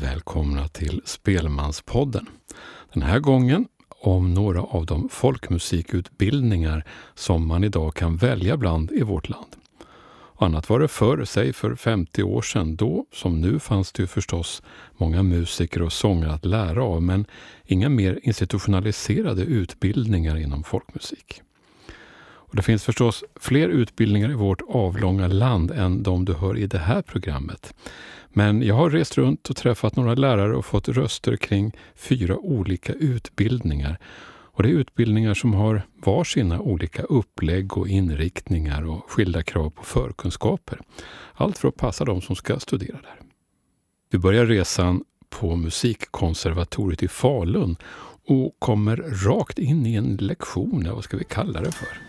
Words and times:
Välkomna 0.00 0.68
till 0.68 1.02
Spelmanspodden. 1.04 2.26
Den 2.92 3.02
här 3.02 3.18
gången 3.18 3.66
om 3.88 4.34
några 4.34 4.62
av 4.62 4.86
de 4.86 5.08
folkmusikutbildningar 5.08 6.84
som 7.14 7.46
man 7.46 7.64
idag 7.64 7.94
kan 7.94 8.16
välja 8.16 8.56
bland 8.56 8.92
i 8.92 9.02
vårt 9.02 9.28
land. 9.28 9.56
Annat 10.38 10.68
var 10.68 10.80
det 10.80 10.88
förr, 10.88 11.24
säg 11.24 11.52
för 11.52 11.74
50 11.74 12.22
år 12.22 12.42
sedan. 12.42 12.76
Då, 12.76 13.06
som 13.12 13.40
nu, 13.40 13.58
fanns 13.58 13.92
det 13.92 14.02
ju 14.02 14.06
förstås 14.06 14.62
många 14.96 15.22
musiker 15.22 15.82
och 15.82 15.92
sångare 15.92 16.32
att 16.32 16.44
lära 16.44 16.82
av, 16.82 17.02
men 17.02 17.26
inga 17.64 17.88
mer 17.88 18.20
institutionaliserade 18.22 19.42
utbildningar 19.42 20.36
inom 20.36 20.64
folkmusik. 20.64 21.42
Och 22.48 22.56
det 22.56 22.62
finns 22.62 22.84
förstås 22.84 23.24
fler 23.36 23.68
utbildningar 23.68 24.30
i 24.30 24.34
vårt 24.34 24.62
avlånga 24.68 25.28
land 25.28 25.70
än 25.70 26.02
de 26.02 26.24
du 26.24 26.34
hör 26.34 26.56
i 26.56 26.66
det 26.66 26.78
här 26.78 27.02
programmet. 27.02 27.74
Men 28.32 28.62
jag 28.62 28.74
har 28.74 28.90
rest 28.90 29.18
runt 29.18 29.50
och 29.50 29.56
träffat 29.56 29.96
några 29.96 30.14
lärare 30.14 30.56
och 30.56 30.64
fått 30.64 30.88
röster 30.88 31.36
kring 31.36 31.72
fyra 31.94 32.38
olika 32.38 32.92
utbildningar. 32.92 33.98
Och 34.58 34.62
det 34.62 34.68
är 34.68 34.72
utbildningar 34.72 35.34
som 35.34 35.54
har 35.54 35.82
var 35.94 36.24
sina 36.24 36.60
olika 36.60 37.02
upplägg 37.02 37.76
och 37.76 37.88
inriktningar 37.88 38.86
och 38.86 39.10
skilda 39.10 39.42
krav 39.42 39.70
på 39.70 39.84
förkunskaper. 39.84 40.80
Allt 41.34 41.58
för 41.58 41.68
att 41.68 41.76
passa 41.76 42.04
de 42.04 42.20
som 42.20 42.36
ska 42.36 42.58
studera 42.58 43.00
där. 43.02 43.20
Vi 44.10 44.18
börjar 44.18 44.46
resan 44.46 45.04
på 45.30 45.56
Musikkonservatoriet 45.56 47.02
i 47.02 47.08
Falun 47.08 47.76
och 48.26 48.56
kommer 48.58 48.96
rakt 48.96 49.58
in 49.58 49.86
i 49.86 49.94
en 49.94 50.16
lektion, 50.16 50.88
vad 50.94 51.04
ska 51.04 51.16
vi 51.16 51.24
kalla 51.24 51.60
det 51.60 51.72
för? 51.72 52.07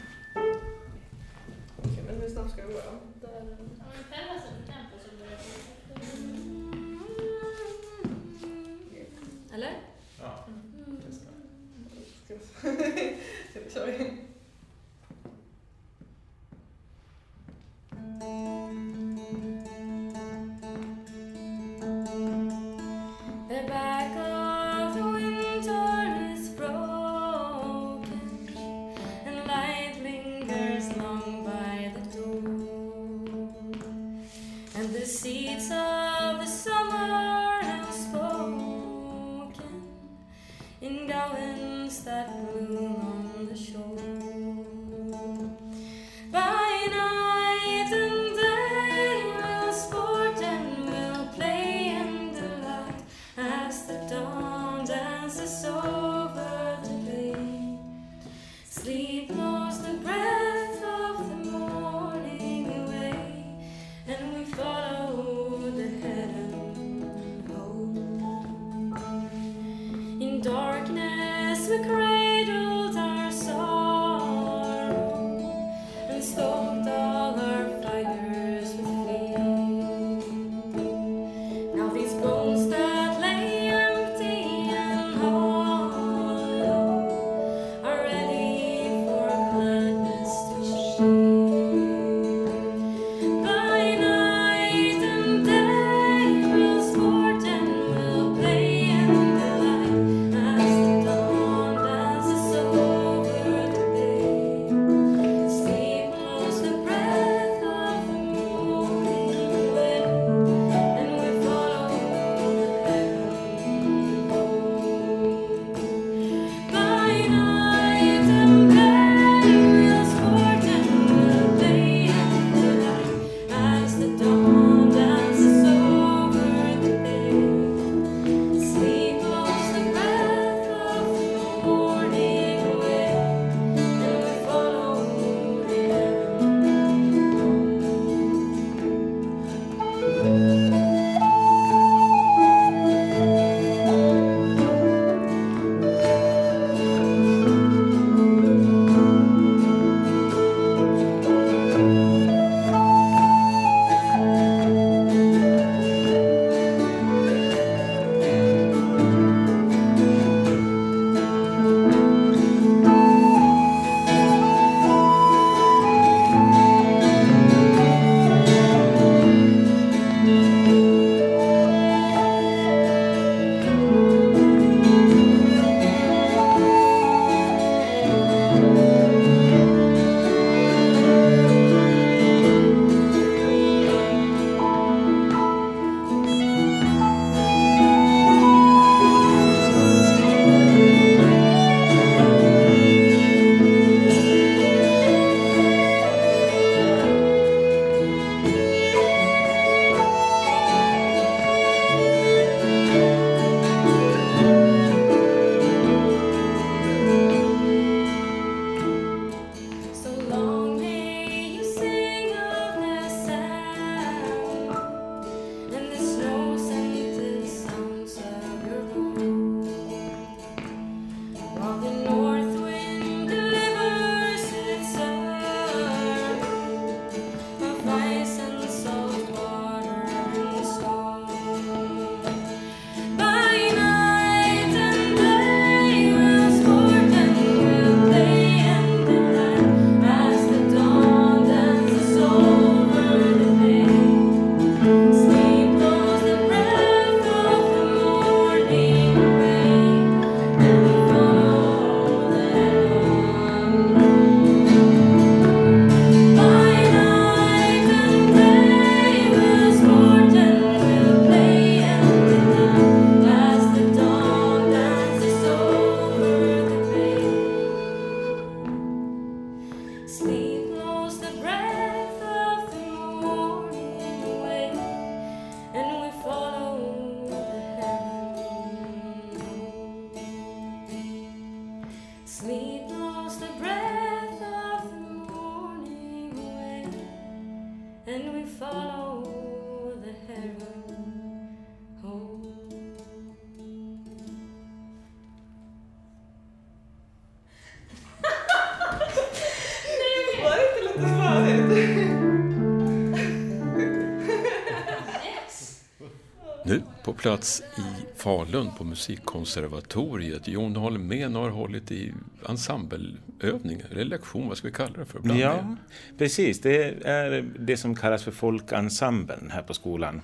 Plats 307.40 307.64
i 307.78 308.20
Falun 308.20 308.72
på 308.78 308.84
Musikkonservatoriet. 308.84 310.48
Jon 310.48 310.76
Holmén 310.76 311.36
har 311.36 311.50
hållit 311.50 311.92
i 311.92 312.14
ensembleövningar, 312.50 313.88
eller 313.92 314.06
lektion, 314.06 314.48
vad 314.48 314.58
ska 314.58 314.68
vi 314.68 314.74
kalla 314.74 314.98
det 314.98 315.06
för? 315.06 315.20
Bland 315.20 315.40
ja, 315.40 315.76
precis. 316.18 316.62
Det 316.62 317.08
är 317.08 317.46
det 317.60 317.78
som 317.78 317.96
kallas 317.96 318.24
för 318.24 318.32
folkensemblen 318.32 319.52
här 319.54 319.62
på 319.62 319.74
skolan. 319.74 320.22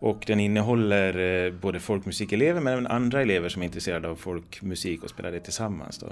Och 0.00 0.24
den 0.26 0.40
innehåller 0.40 1.44
eh, 1.46 1.52
både 1.52 1.80
folkmusikelever 1.80 2.60
men 2.60 2.72
även 2.72 2.86
andra 2.86 3.22
elever 3.22 3.48
som 3.48 3.62
är 3.62 3.66
intresserade 3.66 4.08
av 4.08 4.16
folkmusik 4.16 5.02
och 5.02 5.10
spelar 5.10 5.32
det 5.32 5.40
tillsammans. 5.40 5.98
Då. 5.98 6.06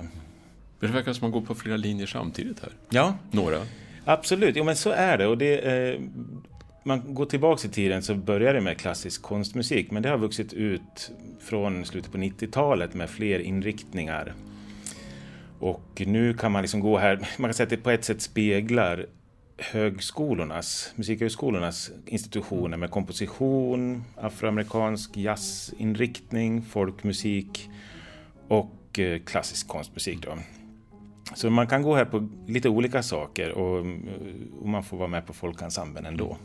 Det 0.80 0.86
verkar 0.86 1.12
som 1.12 1.18
att 1.18 1.22
man 1.22 1.30
går 1.30 1.40
på 1.40 1.54
flera 1.54 1.76
linjer 1.76 2.06
samtidigt 2.06 2.60
här. 2.60 2.72
Ja. 2.90 3.14
Några. 3.30 3.58
Absolut, 4.04 4.56
jo, 4.56 4.64
men 4.64 4.76
så 4.76 4.90
är 4.90 5.18
det. 5.18 5.26
Och 5.26 5.38
det 5.38 5.58
eh, 5.58 6.00
man 6.86 7.14
går 7.14 7.26
tillbaka 7.26 7.68
i 7.68 7.70
tiden 7.70 8.02
så 8.02 8.14
började 8.14 8.58
det 8.58 8.60
med 8.60 8.78
klassisk 8.78 9.22
konstmusik 9.22 9.90
men 9.90 10.02
det 10.02 10.08
har 10.08 10.18
vuxit 10.18 10.52
ut 10.52 11.10
från 11.40 11.84
slutet 11.84 12.12
på 12.12 12.18
90-talet 12.18 12.94
med 12.94 13.10
fler 13.10 13.38
inriktningar. 13.38 14.34
Och 15.58 16.02
nu 16.06 16.34
kan 16.34 16.52
man 16.52 16.62
liksom 16.62 16.80
gå 16.80 16.98
här, 16.98 17.16
man 17.38 17.48
kan 17.48 17.54
säga 17.54 17.64
att 17.64 17.70
det 17.70 17.76
på 17.76 17.90
ett 17.90 18.04
sätt 18.04 18.22
speglar 18.22 19.06
högskolornas, 19.58 20.92
musikhögskolornas 20.96 21.90
institutioner 22.06 22.76
med 22.76 22.90
komposition, 22.90 24.04
afroamerikansk 24.16 25.16
jazzinriktning, 25.16 26.62
folkmusik 26.62 27.70
och 28.48 28.98
eh, 28.98 29.20
klassisk 29.20 29.68
konstmusik. 29.68 30.22
Då. 30.22 30.38
Så 31.34 31.50
man 31.50 31.66
kan 31.66 31.82
gå 31.82 31.94
här 31.94 32.04
på 32.04 32.28
lite 32.46 32.68
olika 32.68 33.02
saker 33.02 33.50
och, 33.50 33.86
eh, 33.86 33.92
och 34.60 34.68
man 34.68 34.84
får 34.84 34.96
vara 34.96 35.08
med 35.08 35.26
på 35.26 35.32
folkensemblen 35.32 36.06
ändå. 36.06 36.36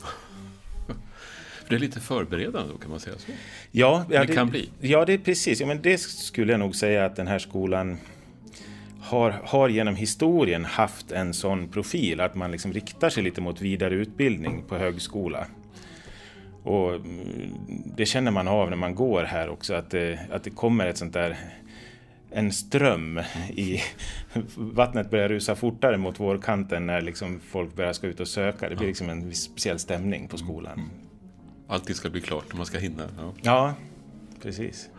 Det 1.70 1.76
är 1.76 1.80
lite 1.80 2.00
förberedande 2.00 2.74
då, 2.74 2.78
kan 2.78 2.92
man 2.92 3.00
säga 3.00 3.18
så? 3.18 3.32
Ja, 3.72 4.06
ja 4.10 4.26
det, 4.26 4.34
kan 4.34 4.50
bli. 4.50 4.70
Ja, 4.80 5.06
det 5.06 5.14
är 5.14 5.18
precis. 5.18 5.62
Ja, 5.62 5.68
men 5.68 5.82
det 5.82 5.98
skulle 5.98 6.54
jag 6.54 6.60
nog 6.60 6.76
säga 6.76 7.06
att 7.06 7.16
den 7.16 7.28
här 7.28 7.40
skolan 7.40 7.98
har, 9.02 9.32
har 9.44 9.70
genom 9.70 9.96
historien 9.96 10.66
haft 10.66 11.12
en 11.12 11.34
sån 11.34 11.68
profil 11.68 12.22
att 12.22 12.36
man 12.36 12.52
liksom 12.52 12.74
riktar 12.74 13.10
sig 13.10 13.24
lite 13.24 13.42
mot 13.42 13.62
vidareutbildning 13.62 14.64
på 14.68 14.78
högskola. 14.78 15.46
Och 16.64 16.96
mm, 16.96 17.54
det 17.96 18.06
känner 18.06 18.32
man 18.32 18.48
av 18.48 18.70
när 18.70 18.78
man 18.78 18.96
går 18.96 19.24
här 19.24 19.50
också, 19.50 19.74
att 19.74 19.90
det, 19.90 20.20
att 20.32 20.44
det 20.44 20.50
kommer 20.50 20.88
ett 20.88 20.98
sånt 20.98 21.14
där 21.14 21.38
en 22.31 22.51
ström 22.51 23.19
i 23.50 23.81
vattnet 24.56 25.10
börjar 25.10 25.30
rusa 25.30 25.56
fortare 25.56 25.98
mot 25.98 26.19
vårkanten 26.19 26.88
när 26.88 27.01
liksom 27.01 27.39
folk 27.39 27.75
börjar 27.75 27.94
ska 27.94 28.07
ut 28.07 28.19
och 28.19 28.28
söka. 28.28 28.69
Det 28.69 28.75
blir 28.75 28.88
liksom 28.88 29.10
en 29.10 29.33
speciell 29.33 29.80
stämning 29.80 30.28
på 30.28 30.38
skolan. 30.38 30.74
Mm. 30.74 30.89
Allting 31.68 31.95
ska 31.95 32.10
bli 32.10 32.22
klart 32.22 32.45
och 32.51 32.57
man 32.57 32.66
ska 32.66 32.78
hinna. 32.78 33.04
Ja, 33.18 33.33
ja 33.42 33.74
precis. 34.42 34.89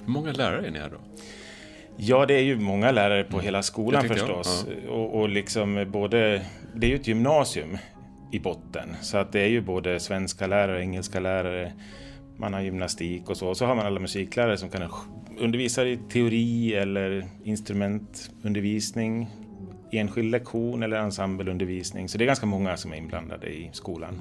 Hur 0.00 0.12
många 0.12 0.32
lärare 0.32 0.66
är 0.66 0.70
ni 0.70 0.78
här 0.78 0.90
då? 0.90 0.98
Ja, 1.96 2.26
det 2.26 2.34
är 2.34 2.42
ju 2.42 2.58
många 2.58 2.90
lärare 2.90 3.24
på 3.24 3.36
mm. 3.36 3.44
hela 3.44 3.62
skolan 3.62 4.08
förstås. 4.08 4.66
Ja. 4.84 4.90
Och, 4.90 5.20
och 5.20 5.28
liksom 5.28 5.86
både, 5.88 6.46
det 6.74 6.86
är 6.86 6.90
ju 6.90 6.96
ett 6.96 7.08
gymnasium 7.08 7.78
i 8.32 8.38
botten. 8.38 8.96
Så 9.02 9.18
att 9.18 9.32
det 9.32 9.40
är 9.40 9.48
ju 9.48 9.60
både 9.60 10.00
svenska 10.00 10.46
lärare, 10.46 10.80
engelska 10.80 11.20
lärare, 11.20 11.72
man 12.36 12.54
har 12.54 12.60
gymnastik 12.60 13.30
och 13.30 13.36
så. 13.36 13.48
Och 13.48 13.56
så 13.56 13.66
har 13.66 13.74
man 13.74 13.86
alla 13.86 14.00
musiklärare 14.00 14.56
som 14.56 14.68
kan 14.68 14.82
undervisa 15.38 15.84
i 15.84 15.98
teori 16.12 16.74
eller 16.74 17.26
instrumentundervisning, 17.44 19.30
enskild 19.92 20.30
lektion 20.30 20.82
eller 20.82 20.96
ensembleundervisning. 20.96 22.08
Så 22.08 22.18
det 22.18 22.24
är 22.24 22.26
ganska 22.26 22.46
många 22.46 22.76
som 22.76 22.92
är 22.92 22.96
inblandade 22.96 23.46
i 23.46 23.70
skolan. 23.72 24.18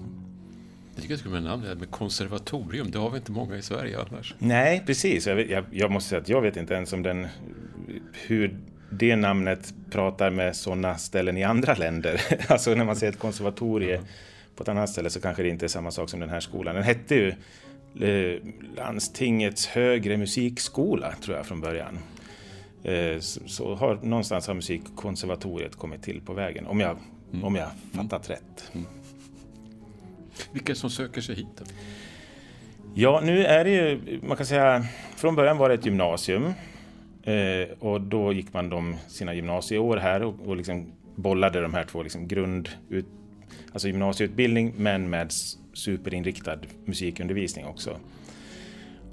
Jag 0.95 1.01
tycker 1.01 1.13
jag 1.13 1.19
skulle 1.19 1.33
med 1.33 1.43
namn 1.43 1.79
med 1.79 1.91
konservatorium. 1.91 2.91
Det 2.91 2.99
har 2.99 3.09
vi 3.09 3.17
inte 3.17 3.31
många 3.31 3.57
i 3.57 3.61
Sverige 3.61 3.99
annars. 4.09 4.35
Nej, 4.39 4.83
precis. 4.85 5.27
Jag, 5.27 5.49
jag, 5.49 5.65
jag, 5.71 5.91
måste 5.91 6.09
säga 6.09 6.21
att 6.21 6.29
jag 6.29 6.41
vet 6.41 6.57
inte 6.57 6.73
ens 6.73 6.93
om 6.93 7.03
den, 7.03 7.27
hur 8.27 8.57
det 8.89 9.15
namnet 9.15 9.73
pratar 9.91 10.29
med 10.29 10.55
sådana 10.55 10.97
ställen 10.97 11.37
i 11.37 11.43
andra 11.43 11.75
länder. 11.75 12.21
alltså 12.47 12.75
när 12.75 12.85
man 12.85 12.95
säger 12.95 13.13
ett 13.13 13.19
konservatorie 13.19 13.95
mm. 13.95 14.07
på 14.55 14.63
ett 14.63 14.69
annat 14.69 14.89
ställe 14.89 15.09
så 15.09 15.21
kanske 15.21 15.43
det 15.43 15.49
inte 15.49 15.65
är 15.65 15.67
samma 15.67 15.91
sak 15.91 16.09
som 16.09 16.19
den 16.19 16.29
här 16.29 16.39
skolan. 16.39 16.75
Den 16.75 16.83
hette 16.83 17.15
ju 17.15 17.33
Landstingets 18.75 19.67
högre 19.67 20.17
musikskola, 20.17 21.11
tror 21.11 21.37
jag 21.37 21.45
från 21.45 21.61
början. 21.61 21.99
Eh, 22.83 23.19
så, 23.19 23.75
har, 23.75 23.95
någonstans 23.95 24.47
har 24.47 24.53
musikkonservatoriet 24.53 25.75
kommit 25.75 26.03
till 26.03 26.21
på 26.21 26.33
vägen, 26.33 26.67
om 26.67 26.79
jag, 26.79 26.97
mm. 27.31 27.43
om 27.43 27.55
jag 27.55 27.69
fattat 27.93 28.29
mm. 28.29 28.39
rätt. 28.39 28.71
Mm. 28.73 28.87
Vilka 30.51 30.75
som 30.75 30.89
söker 30.89 31.21
sig 31.21 31.35
hit? 31.35 31.47
Då? 31.57 31.65
Ja, 32.93 33.21
nu 33.23 33.45
är 33.45 33.63
det 33.63 33.69
ju, 33.69 34.19
man 34.23 34.37
kan 34.37 34.45
säga, 34.45 34.85
från 35.15 35.35
början 35.35 35.57
var 35.57 35.69
det 35.69 35.75
ett 35.75 35.85
gymnasium. 35.85 36.53
Eh, 37.23 37.77
och 37.79 38.01
då 38.01 38.33
gick 38.33 38.53
man 38.53 38.69
de, 38.69 38.95
sina 39.07 39.33
gymnasieår 39.33 39.97
här 39.97 40.23
och, 40.23 40.35
och 40.45 40.55
liksom 40.55 40.93
bollade 41.15 41.61
de 41.61 41.73
här 41.73 41.83
två 41.83 42.03
liksom 42.03 42.27
grund, 42.27 42.69
ut, 42.89 43.05
alltså 43.71 43.87
gymnasieutbildning 43.87 44.73
men 44.77 45.09
med 45.09 45.31
superinriktad 45.73 46.57
musikundervisning 46.85 47.65
också. 47.65 47.97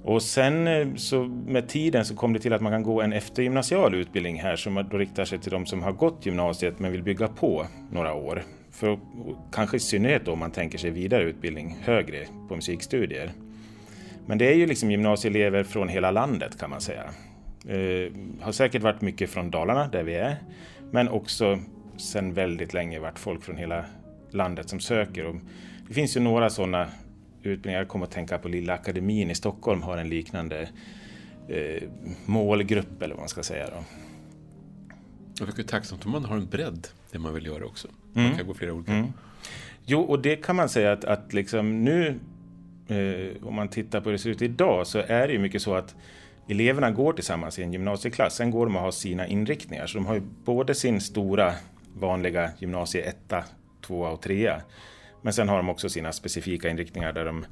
Och 0.04 0.22
sen 0.22 0.66
eh, 0.66 0.94
så 0.96 1.25
med 1.46 1.68
tiden 1.68 2.04
så 2.04 2.16
kom 2.16 2.32
det 2.32 2.38
till 2.38 2.52
att 2.52 2.61
man 2.61 2.72
kan 2.72 2.82
gå 2.82 3.02
en 3.02 3.12
eftergymnasial 3.12 3.94
utbildning 3.94 4.40
här 4.40 4.56
som 4.56 4.88
då 4.90 4.99
riktar 4.99 5.25
sig 5.25 5.38
till 5.38 5.50
de 5.50 5.66
som 5.66 5.82
har 5.82 5.92
gått 5.92 6.26
gymnasiet 6.26 6.78
men 6.78 6.92
vill 6.92 7.02
bygga 7.02 7.28
på 7.28 7.66
några 7.90 8.14
år. 8.14 8.42
För, 8.70 8.99
kanske 9.52 9.76
i 9.76 9.80
synnerhet 9.80 10.28
om 10.28 10.38
man 10.38 10.50
tänker 10.50 10.78
sig 10.78 10.90
vidareutbildning 10.90 11.78
högre 11.82 12.26
på 12.49 12.56
musikstudier. 12.56 13.32
Men 14.26 14.38
det 14.38 14.52
är 14.52 14.54
ju 14.54 14.66
liksom 14.66 14.90
gymnasieelever 14.90 15.64
från 15.64 15.88
hela 15.88 16.11
landet 16.11 16.58
kan 16.58 16.70
man 16.70 16.80
säga. 16.80 17.04
Eh, 17.68 18.12
har 18.40 18.52
säkert 18.52 18.82
varit 18.82 19.00
mycket 19.00 19.30
från 19.30 19.50
Dalarna 19.50 19.88
där 19.88 20.02
vi 20.02 20.14
är. 20.14 20.37
Men 20.90 21.08
också 21.08 21.58
sedan 21.96 22.34
väldigt 22.34 22.75
länge 22.75 22.99
varit 22.99 23.18
folk 23.18 23.42
från 23.42 23.56
hela 23.56 23.84
landet 24.34 24.68
som 24.68 24.80
söker. 24.80 25.24
Och 25.24 25.34
det 25.88 25.94
finns 25.94 26.16
ju 26.16 26.20
några 26.20 26.50
sådana 26.50 26.88
utbildningar. 27.42 27.78
Jag 27.78 27.88
kommer 27.88 28.06
att 28.06 28.12
tänka 28.12 28.38
på 28.38 28.48
Lilla 28.48 28.74
Akademin 28.74 29.30
i 29.30 29.34
Stockholm 29.34 29.82
har 29.82 29.96
en 29.96 30.08
liknande 30.08 30.68
eh, 31.48 31.82
målgrupp 32.26 33.02
eller 33.02 33.14
vad 33.14 33.22
man 33.22 33.28
ska 33.28 33.42
säga. 33.42 33.66
Då. 33.66 33.84
Jag 35.38 35.48
tycker 35.48 35.62
det 35.62 35.66
är 35.66 35.68
tacksamt 35.68 36.06
om 36.06 36.12
man 36.12 36.24
har 36.24 36.36
en 36.36 36.46
bredd 36.46 36.88
det 37.10 37.18
man 37.18 37.34
vill 37.34 37.46
göra 37.46 37.64
också. 37.64 37.88
Man 38.12 38.24
mm. 38.24 38.36
kan 38.36 38.46
gå 38.46 38.54
flera 38.54 38.72
olika. 38.72 38.92
Mm. 38.92 39.12
Jo, 39.86 40.00
och 40.00 40.22
det 40.22 40.36
kan 40.36 40.56
man 40.56 40.68
säga 40.68 40.92
att, 40.92 41.04
att 41.04 41.32
liksom 41.32 41.84
nu, 41.84 42.20
eh, 42.88 43.46
om 43.46 43.54
man 43.54 43.68
tittar 43.68 44.00
på 44.00 44.04
hur 44.04 44.12
det 44.12 44.18
ser 44.18 44.30
ut 44.30 44.42
idag, 44.42 44.86
så 44.86 44.98
är 44.98 45.26
det 45.26 45.32
ju 45.32 45.38
mycket 45.38 45.62
så 45.62 45.74
att 45.74 45.94
eleverna 46.48 46.90
går 46.90 47.12
tillsammans 47.12 47.58
i 47.58 47.62
en 47.62 47.72
gymnasieklass. 47.72 48.34
Sen 48.34 48.50
går 48.50 48.66
de 48.66 48.76
och 48.76 48.82
har 48.82 48.90
sina 48.90 49.26
inriktningar. 49.26 49.86
Så 49.86 49.98
de 49.98 50.06
har 50.06 50.14
ju 50.14 50.22
både 50.44 50.74
sin 50.74 51.00
stora 51.00 51.54
vanliga 51.94 52.50
gymnasie 52.58 53.08
1, 53.82 53.86
2 53.86 54.00
och 54.00 54.22
3. 54.22 54.60
Men 55.22 55.32
sen 55.32 55.48
har 55.48 55.56
de 55.56 55.70
också 55.70 55.88
sina 55.88 56.12
specifika 56.12 56.68
inriktningar 56.68 57.12
där 57.12 57.24
de 57.24 57.46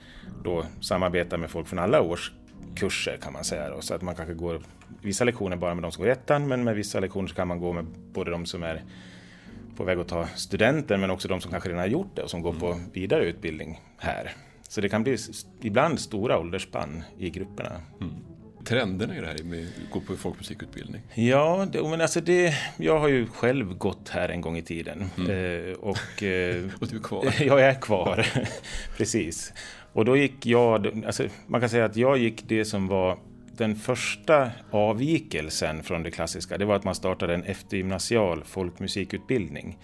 då 0.45 0.65
samarbetar 0.81 1.37
med 1.37 1.51
folk 1.51 1.69
från 1.69 1.79
alla 1.79 2.01
årskurser 2.03 3.19
kan 3.23 3.33
man 3.33 3.45
säga. 3.45 3.71
Då. 3.71 3.81
Så 3.81 3.95
att 3.95 4.03
man 4.03 4.15
kanske 4.15 4.35
går 4.35 4.61
vissa 5.03 5.25
lektioner 5.25 5.57
bara 5.57 5.75
med 5.75 5.85
de 5.85 5.93
som 5.93 6.03
går 6.03 6.09
i 6.09 6.13
ettan 6.13 6.49
men 6.49 6.65
med 6.65 6.75
vissa 6.75 7.01
lektioner 7.01 7.29
kan 7.29 7.49
man 7.49 7.61
gå 7.61 7.73
med 7.73 7.85
både 7.85 8.31
de 8.31 8.47
som 8.47 8.63
är 8.63 8.85
på 9.77 9.85
väg 9.85 9.99
att 9.99 10.09
ta 10.09 10.27
studenten 10.27 11.01
men 11.01 11.11
också 11.11 11.29
de 11.29 11.41
som 11.41 11.51
kanske 11.51 11.69
redan 11.69 11.81
har 11.81 11.87
gjort 11.87 12.17
det 12.17 12.23
och 12.23 12.31
som 12.31 12.43
går 12.43 12.53
på 12.53 12.73
mm. 12.73 12.91
vidareutbildning 12.93 13.81
här. 13.99 14.33
Så 14.69 14.81
det 14.81 14.89
kan 14.89 15.03
bli 15.03 15.17
ibland 15.61 16.01
stora 16.01 16.39
åldersspann 16.39 17.03
i 17.19 17.31
grupperna. 17.31 17.81
Mm. 18.01 18.15
Trenderna 18.65 19.17
i 19.17 19.21
det 19.21 19.27
här 19.27 19.45
med 19.45 19.65
att 19.65 19.91
gå 19.91 20.01
på 20.01 20.17
folkmusikutbildning? 20.17 21.03
Ja, 21.15 21.69
det, 21.73 21.83
men 21.83 22.01
alltså 22.01 22.21
det, 22.21 22.55
jag 22.77 22.99
har 22.99 23.09
ju 23.09 23.27
själv 23.27 23.75
gått 23.75 24.09
här 24.09 24.29
en 24.29 24.41
gång 24.41 24.57
i 24.57 24.63
tiden. 24.63 25.11
Mm. 25.19 25.31
Eh, 25.31 25.75
och, 25.75 26.23
eh, 26.23 26.65
och 26.81 26.89
du 26.89 26.97
är 26.97 27.03
kvar? 27.03 27.35
jag 27.41 27.61
är 27.61 27.81
kvar, 27.81 28.27
precis. 28.97 29.53
Och 29.93 30.05
då 30.05 30.17
gick 30.17 30.47
jag, 30.47 31.05
alltså 31.07 31.29
man 31.47 31.61
kan 31.61 31.71
säga 31.71 31.85
att 31.85 31.97
jag 31.97 32.19
gick 32.19 32.49
det 32.49 32.65
som 32.65 32.89
var 32.89 33.19
den 33.57 33.77
första 33.77 34.51
avvikelsen 34.71 35.83
från 35.83 36.03
det 36.03 36.11
klassiska, 36.11 36.59
det 36.59 36.65
var 36.65 36.77
att 36.77 36.85
man 36.85 36.95
startade 36.95 37.35
en 37.35 37.45
eftergymnasial 37.45 38.45
folkmusikutbildning. 38.45 39.79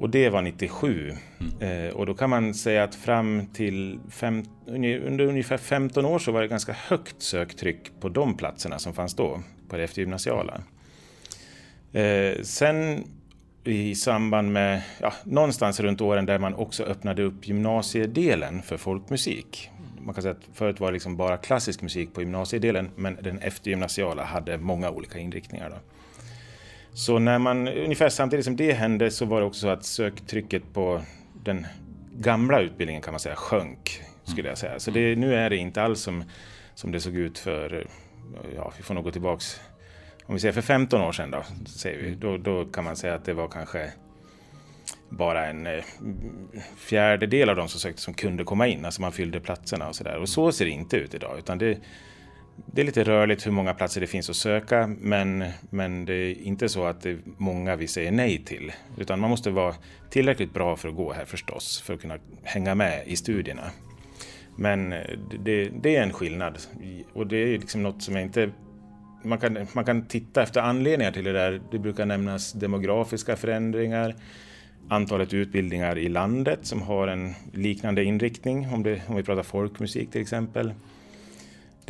Och 0.00 0.10
det 0.10 0.28
var 0.28 0.42
97. 0.42 1.12
Mm. 1.60 1.86
Eh, 1.86 1.92
och 1.92 2.06
då 2.06 2.14
kan 2.14 2.30
man 2.30 2.54
säga 2.54 2.84
att 2.84 2.94
fram 2.94 3.46
till 3.46 3.98
fem, 4.10 4.44
under 4.66 5.20
ungefär 5.20 5.56
15 5.56 6.04
år 6.04 6.18
så 6.18 6.32
var 6.32 6.40
det 6.42 6.48
ganska 6.48 6.72
högt 6.72 7.22
söktryck 7.22 7.90
på 8.00 8.08
de 8.08 8.36
platserna 8.36 8.78
som 8.78 8.94
fanns 8.94 9.14
då, 9.14 9.42
på 9.68 9.76
det 9.76 9.84
eftergymnasiala. 9.84 10.60
Eh, 11.92 12.42
sen 12.42 13.04
i 13.64 13.94
samband 13.94 14.52
med, 14.52 14.82
ja, 15.00 15.12
någonstans 15.24 15.80
runt 15.80 16.00
åren 16.00 16.26
där 16.26 16.38
man 16.38 16.54
också 16.54 16.82
öppnade 16.82 17.22
upp 17.22 17.48
gymnasiedelen 17.48 18.62
för 18.62 18.76
folkmusik 18.76 19.70
man 20.00 20.14
kan 20.14 20.22
säga 20.22 20.32
att 20.32 20.56
förut 20.56 20.80
var 20.80 20.88
det 20.88 20.92
liksom 20.92 21.16
bara 21.16 21.36
klassisk 21.36 21.82
musik 21.82 22.14
på 22.14 22.20
gymnasiedelen 22.20 22.90
men 22.96 23.18
den 23.22 23.38
eftergymnasiala 23.38 24.24
hade 24.24 24.58
många 24.58 24.90
olika 24.90 25.18
inriktningar. 25.18 25.70
Då. 25.70 25.76
Så 26.92 27.18
när 27.18 27.38
man, 27.38 27.68
ungefär 27.68 28.08
samtidigt 28.08 28.44
som 28.44 28.56
det 28.56 28.72
hände 28.72 29.10
så 29.10 29.24
var 29.24 29.40
det 29.40 29.46
också 29.46 29.60
så 29.60 29.68
att 29.68 29.84
söktrycket 29.84 30.62
på 30.72 31.02
den 31.44 31.66
gamla 32.12 32.60
utbildningen 32.60 33.02
kan 33.02 33.12
man 33.12 33.20
säga 33.20 33.36
sjönk. 33.36 34.02
skulle 34.24 34.48
jag 34.48 34.58
säga. 34.58 34.80
Så 34.80 34.90
det, 34.90 35.16
nu 35.16 35.34
är 35.34 35.50
det 35.50 35.56
inte 35.56 35.82
alls 35.82 36.00
som, 36.00 36.24
som 36.74 36.92
det 36.92 37.00
såg 37.00 37.16
ut 37.16 37.38
för, 37.38 37.86
ja, 38.56 38.72
vi 38.76 38.82
får 38.82 38.94
nog 38.94 39.04
gå 39.04 39.10
tillbaks, 39.10 39.60
om 40.26 40.34
vi 40.34 40.40
säger 40.40 40.52
för 40.52 40.62
15 40.62 41.00
år 41.00 41.12
sedan 41.12 41.30
då, 41.30 41.42
säger 41.66 42.02
vi, 42.02 42.14
då, 42.14 42.36
då 42.36 42.64
kan 42.64 42.84
man 42.84 42.96
säga 42.96 43.14
att 43.14 43.24
det 43.24 43.32
var 43.32 43.48
kanske 43.48 43.92
bara 45.08 45.46
en 45.46 45.66
eh, 45.66 45.84
fjärdedel 46.76 47.48
av 47.48 47.56
de 47.56 47.68
som 47.68 47.80
sökte 47.80 48.02
som 48.02 48.14
kunde 48.14 48.44
komma 48.44 48.66
in, 48.66 48.84
alltså 48.84 49.00
man 49.00 49.12
fyllde 49.12 49.40
platserna 49.40 49.88
och 49.88 49.96
sådär. 49.96 50.16
Och 50.18 50.28
så 50.28 50.52
ser 50.52 50.64
det 50.64 50.70
inte 50.70 50.96
ut 50.96 51.14
idag, 51.14 51.38
utan 51.38 51.58
det, 51.58 51.78
det 52.66 52.80
är 52.80 52.84
lite 52.84 53.04
rörligt 53.04 53.46
hur 53.46 53.50
många 53.50 53.74
platser 53.74 54.00
det 54.00 54.06
finns 54.06 54.30
att 54.30 54.36
söka, 54.36 54.86
men, 54.86 55.44
men 55.70 56.04
det 56.04 56.14
är 56.14 56.42
inte 56.42 56.68
så 56.68 56.84
att 56.84 57.02
det 57.02 57.10
är 57.10 57.18
många 57.36 57.76
vi 57.76 57.86
säger 57.86 58.12
nej 58.12 58.44
till. 58.44 58.72
Utan 58.98 59.20
man 59.20 59.30
måste 59.30 59.50
vara 59.50 59.74
tillräckligt 60.10 60.54
bra 60.54 60.76
för 60.76 60.88
att 60.88 60.96
gå 60.96 61.12
här 61.12 61.24
förstås, 61.24 61.80
för 61.80 61.94
att 61.94 62.00
kunna 62.00 62.18
hänga 62.42 62.74
med 62.74 63.02
i 63.06 63.16
studierna. 63.16 63.70
Men 64.56 64.92
eh, 64.92 64.98
det, 65.44 65.68
det 65.82 65.96
är 65.96 66.02
en 66.02 66.12
skillnad 66.12 66.58
och 67.12 67.26
det 67.26 67.36
är 67.36 67.58
liksom 67.58 67.82
något 67.82 68.02
som 68.02 68.14
jag 68.14 68.24
inte 68.24 68.50
man 69.22 69.38
kan, 69.38 69.66
man 69.72 69.84
kan 69.84 70.06
titta 70.06 70.42
efter 70.42 70.60
anledningar 70.60 71.12
till 71.12 71.24
det 71.24 71.32
där. 71.32 71.60
Det 71.70 71.78
brukar 71.78 72.06
nämnas 72.06 72.52
demografiska 72.52 73.36
förändringar, 73.36 74.14
antalet 74.88 75.34
utbildningar 75.34 75.98
i 75.98 76.08
landet 76.08 76.58
som 76.62 76.82
har 76.82 77.08
en 77.08 77.34
liknande 77.52 78.04
inriktning, 78.04 78.68
om, 78.72 78.82
det, 78.82 79.02
om 79.06 79.16
vi 79.16 79.22
pratar 79.22 79.42
folkmusik 79.42 80.10
till 80.10 80.20
exempel. 80.20 80.72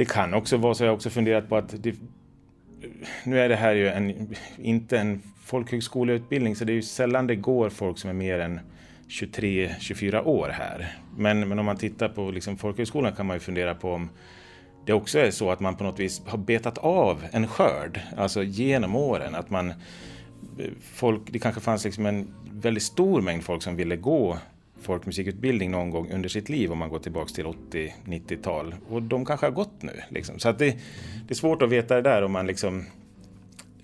Det 0.01 0.05
kan 0.07 0.35
också 0.35 0.57
vara 0.57 0.75
så, 0.75 0.85
jag 0.85 0.89
har 0.89 0.95
också 0.95 1.11
funderat 1.11 1.49
på 1.49 1.57
att 1.57 1.83
det, 1.83 1.95
nu 3.25 3.41
är 3.41 3.49
det 3.49 3.57
här 3.57 3.75
ju 3.75 3.89
en, 3.89 4.35
inte 4.59 4.99
en 4.99 5.23
folkhögskoleutbildning, 5.45 6.57
så 6.57 6.65
det 6.65 6.73
är 6.73 6.75
ju 6.75 6.83
sällan 6.83 7.27
det 7.27 7.37
går 7.37 7.71
folk 7.71 7.99
som 7.99 8.11
är 8.11 8.15
mer 8.15 8.39
än 8.39 8.61
23-24 9.09 10.25
år 10.25 10.49
här. 10.49 10.99
Men, 11.17 11.49
men 11.49 11.59
om 11.59 11.67
man 11.67 11.77
tittar 11.77 12.09
på 12.09 12.31
liksom 12.31 12.57
folkhögskolan 12.57 13.13
kan 13.13 13.27
man 13.27 13.37
ju 13.37 13.41
fundera 13.41 13.75
på 13.75 13.93
om 13.93 14.11
det 14.87 14.93
också 14.93 15.19
är 15.19 15.31
så 15.31 15.51
att 15.51 15.61
man 15.61 15.77
på 15.77 15.85
något 15.85 16.01
vis 16.01 16.23
har 16.27 16.39
betat 16.39 16.79
av 16.79 17.25
en 17.33 17.47
skörd, 17.47 18.01
alltså 18.17 18.43
genom 18.43 18.97
åren. 18.97 19.35
Att 19.35 19.51
man, 19.51 19.73
folk, 20.81 21.23
det 21.27 21.39
kanske 21.39 21.61
fanns 21.61 21.85
liksom 21.85 22.07
en 22.07 22.35
väldigt 22.53 22.83
stor 22.83 23.21
mängd 23.21 23.45
folk 23.45 23.63
som 23.63 23.77
ville 23.77 23.97
gå 23.97 24.39
folkmusikutbildning 24.81 25.71
någon 25.71 25.91
gång 25.91 26.13
under 26.13 26.29
sitt 26.29 26.49
liv 26.49 26.73
om 26.73 26.79
man 26.79 26.89
går 26.89 26.99
tillbaka 26.99 27.35
till 27.35 27.45
80-90-tal. 27.45 28.75
Och 28.89 29.03
de 29.03 29.25
kanske 29.25 29.47
har 29.47 29.53
gått 29.53 29.83
nu. 29.83 30.03
Liksom. 30.09 30.39
Så 30.39 30.49
att 30.49 30.59
det, 30.59 30.71
det, 31.27 31.33
är 31.33 31.35
svårt 31.35 31.63
att 31.63 31.71
veta 31.71 31.95
det 31.95 32.03
där 32.03 32.23
om 32.23 32.33
man 32.33 32.47
liksom 32.47 32.85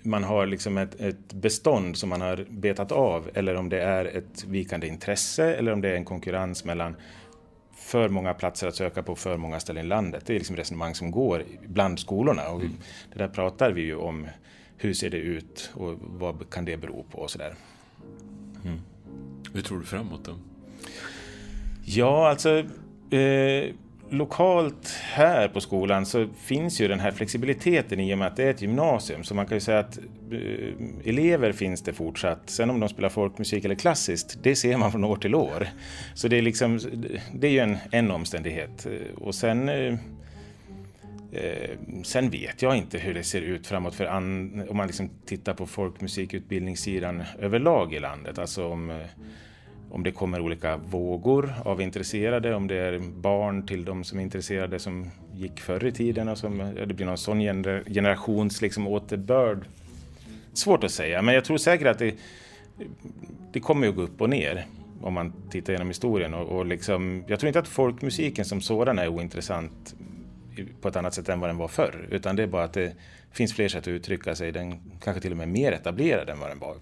man 0.01 0.23
har 0.23 0.45
liksom 0.45 0.77
ett, 0.77 1.01
ett, 1.01 1.33
bestånd 1.33 1.97
som 1.97 2.09
man 2.09 2.21
har 2.21 2.45
betat 2.49 2.91
av 2.91 3.29
eller 3.33 3.55
om 3.55 3.69
det 3.69 3.81
är 3.81 4.05
ett 4.05 4.43
vikande 4.43 4.87
intresse 4.87 5.55
eller 5.55 5.71
om 5.71 5.81
det 5.81 5.89
är 5.89 5.95
en 5.95 6.05
konkurrens 6.05 6.65
mellan 6.65 6.95
för 7.75 8.09
många 8.09 8.33
platser 8.33 8.67
att 8.67 8.75
söka 8.75 9.03
på 9.03 9.15
för 9.15 9.37
många 9.37 9.59
ställen 9.59 9.85
i 9.85 9.87
landet. 9.87 10.23
Det 10.25 10.33
är 10.33 10.37
liksom 10.37 10.55
resonemang 10.55 10.95
som 10.95 11.11
går 11.11 11.43
bland 11.65 11.99
skolorna 11.99 12.49
och 12.49 12.61
mm. 12.61 12.73
det 13.13 13.19
där 13.19 13.27
pratar 13.27 13.71
vi 13.71 13.81
ju 13.81 13.95
om. 13.95 14.27
Hur 14.79 14.93
ser 14.93 15.09
det 15.09 15.17
ut 15.17 15.71
och 15.73 15.95
vad 15.99 16.49
kan 16.49 16.65
det 16.65 16.77
bero 16.77 17.05
på 17.11 17.17
och 17.17 17.31
sådär. 17.31 17.55
Mm. 18.65 18.79
Hur 19.53 19.61
tror 19.61 19.79
du 19.79 19.85
framåt 19.85 20.25
då? 20.25 20.35
Ja, 21.85 22.29
alltså 22.29 22.63
eh, 23.09 23.73
lokalt 24.09 24.97
här 25.03 25.47
på 25.47 25.61
skolan 25.61 26.05
så 26.05 26.27
finns 26.37 26.81
ju 26.81 26.87
den 26.87 26.99
här 26.99 27.11
flexibiliteten 27.11 27.99
i 27.99 28.13
och 28.13 28.17
med 28.17 28.27
att 28.27 28.35
det 28.35 28.43
är 28.43 28.49
ett 28.49 28.61
gymnasium. 28.61 29.23
Så 29.23 29.35
man 29.35 29.45
kan 29.45 29.57
ju 29.57 29.61
säga 29.61 29.79
att 29.79 29.97
eh, 30.31 31.09
elever 31.09 31.51
finns 31.51 31.81
det 31.81 31.93
fortsatt. 31.93 32.39
Sen 32.45 32.69
om 32.69 32.79
de 32.79 32.89
spelar 32.89 33.09
folkmusik 33.09 33.65
eller 33.65 33.75
klassiskt, 33.75 34.39
det 34.43 34.55
ser 34.55 34.77
man 34.77 34.91
från 34.91 35.03
år 35.03 35.15
till 35.15 35.35
år. 35.35 35.67
Så 36.13 36.27
det 36.27 36.37
är, 36.37 36.41
liksom, 36.41 36.79
det 37.33 37.47
är 37.47 37.51
ju 37.51 37.59
en, 37.59 37.77
en 37.91 38.11
omständighet. 38.11 38.87
Och 39.17 39.35
sen 39.35 39.69
eh, 39.69 39.93
eh 41.31 41.69
sen 42.03 42.29
vet 42.29 42.61
jag 42.61 42.77
inte 42.77 42.97
hur 42.97 43.13
det 43.13 43.23
ser 43.23 43.41
ut 43.41 43.67
framåt 43.67 43.95
för 43.95 44.05
an, 44.05 44.63
om 44.69 44.77
man 44.77 44.87
liksom 44.87 45.09
tittar 45.25 45.53
på 45.53 45.65
folkmusikutbildningssidan 45.65 47.23
överlag 47.39 47.93
i 47.93 47.99
landet. 47.99 48.39
Alltså 48.39 48.67
om 48.67 48.89
eh, 48.89 48.97
om 49.89 50.03
det 50.03 50.11
kommer 50.11 50.39
olika 50.39 50.77
vågor 50.77 51.53
av 51.65 51.81
intresserade, 51.81 52.55
om 52.55 52.67
det 52.67 52.75
är 52.75 52.99
barn 52.99 53.67
till 53.67 53.85
de 53.85 54.03
som 54.03 54.19
är 54.19 54.23
intresserade 54.23 54.79
som 54.79 55.09
gick 55.33 55.59
förr 55.59 55.85
i 55.85 55.91
tiden 55.91 56.27
och 56.27 56.37
som 56.37 56.57
det 56.87 56.93
blir 56.93 57.05
någon 57.05 57.17
sån 57.17 57.39
generations 57.93 58.61
liksom 58.61 58.87
återbörd. 58.87 59.65
Svårt 60.53 60.83
att 60.83 60.91
säga, 60.91 61.21
men 61.21 61.35
jag 61.35 61.45
tror 61.45 61.57
säkert 61.57 61.87
att 61.87 61.99
det, 61.99 62.15
det 63.51 63.59
kommer 63.59 63.87
att 63.87 63.95
gå 63.95 64.01
upp 64.01 64.21
och 64.21 64.29
ner 64.29 64.65
om 65.01 65.13
man 65.13 65.33
tittar 65.49 65.73
genom 65.73 65.87
historien. 65.87 66.33
Och, 66.33 66.57
och 66.57 66.65
liksom, 66.65 67.23
jag 67.27 67.39
tror 67.39 67.47
inte 67.47 67.59
att 67.59 67.67
folkmusiken 67.67 68.45
som 68.45 68.61
sådan 68.61 68.99
är 68.99 69.07
ointressant 69.07 69.95
på 70.81 70.87
ett 70.87 70.95
annat 70.95 71.13
sätt 71.13 71.29
än 71.29 71.39
vad 71.39 71.49
den 71.49 71.57
var 71.57 71.67
förr, 71.67 72.07
utan 72.11 72.35
det 72.35 72.43
är 72.43 72.47
bara 72.47 72.63
att 72.63 72.73
det 72.73 72.93
finns 73.31 73.53
fler 73.53 73.67
sätt 73.67 73.83
att 73.83 73.87
uttrycka 73.87 74.35
sig. 74.35 74.51
Den 74.51 74.79
kanske 75.01 75.21
till 75.21 75.31
och 75.31 75.37
med 75.37 75.47
är 75.47 75.51
mer 75.51 75.71
etablerad 75.71 76.29
än 76.29 76.39
vad 76.39 76.49
den 76.49 76.59
var 76.59 76.75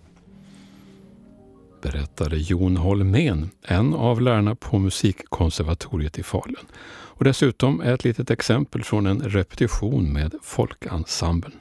berättade 1.92 2.38
Jon 2.38 2.78
Holmén, 2.78 3.50
en 3.62 3.94
av 3.94 4.22
lärarna 4.22 4.56
på 4.56 4.80
Musikkonservatoriet 4.80 6.20
i 6.20 6.24
Falun. 6.24 6.66
Och 6.88 7.24
dessutom 7.24 7.82
ett 7.82 8.04
litet 8.04 8.32
exempel 8.32 8.84
från 8.84 9.06
en 9.06 9.22
repetition 9.22 10.14
med 10.14 10.36
folkensemblen. 10.44 11.54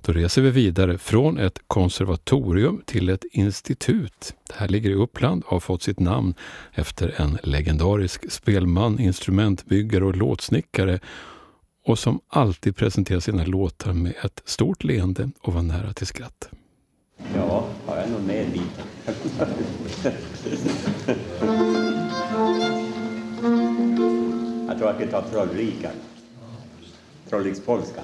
Då 0.00 0.12
reser 0.12 0.42
vi 0.42 0.50
vidare 0.50 0.98
från 0.98 1.38
ett 1.38 1.58
konservatorium 1.66 2.82
till 2.84 3.08
ett 3.08 3.24
institut. 3.32 4.34
Det 4.48 4.54
här 4.54 4.68
ligger 4.68 4.90
i 4.90 4.94
Uppland 4.94 5.42
och 5.44 5.50
har 5.50 5.60
fått 5.60 5.82
sitt 5.82 6.00
namn 6.00 6.34
efter 6.72 7.14
en 7.20 7.38
legendarisk 7.42 8.32
spelman, 8.32 9.00
instrumentbyggare 9.00 10.04
och 10.04 10.16
låtsnickare 10.16 11.00
och 11.84 11.98
som 11.98 12.20
alltid 12.28 12.76
presenterar 12.76 13.20
sina 13.20 13.44
låtar 13.44 13.92
med 13.92 14.14
ett 14.24 14.42
stort 14.44 14.84
leende 14.84 15.30
och 15.40 15.54
var 15.54 15.62
nära 15.62 15.92
till 15.92 16.06
skratt. 16.06 16.48
Ja, 17.34 17.66
har 17.86 17.96
jag 17.96 18.10
någon 18.10 18.26
mer 18.26 18.44
lite. 18.46 18.91
jag 24.68 24.78
tror 24.78 24.88
att 24.90 25.00
vi 25.00 25.06
tar 25.06 25.22
Trollrikan. 25.22 25.92
Trollrikspolska. 27.28 28.02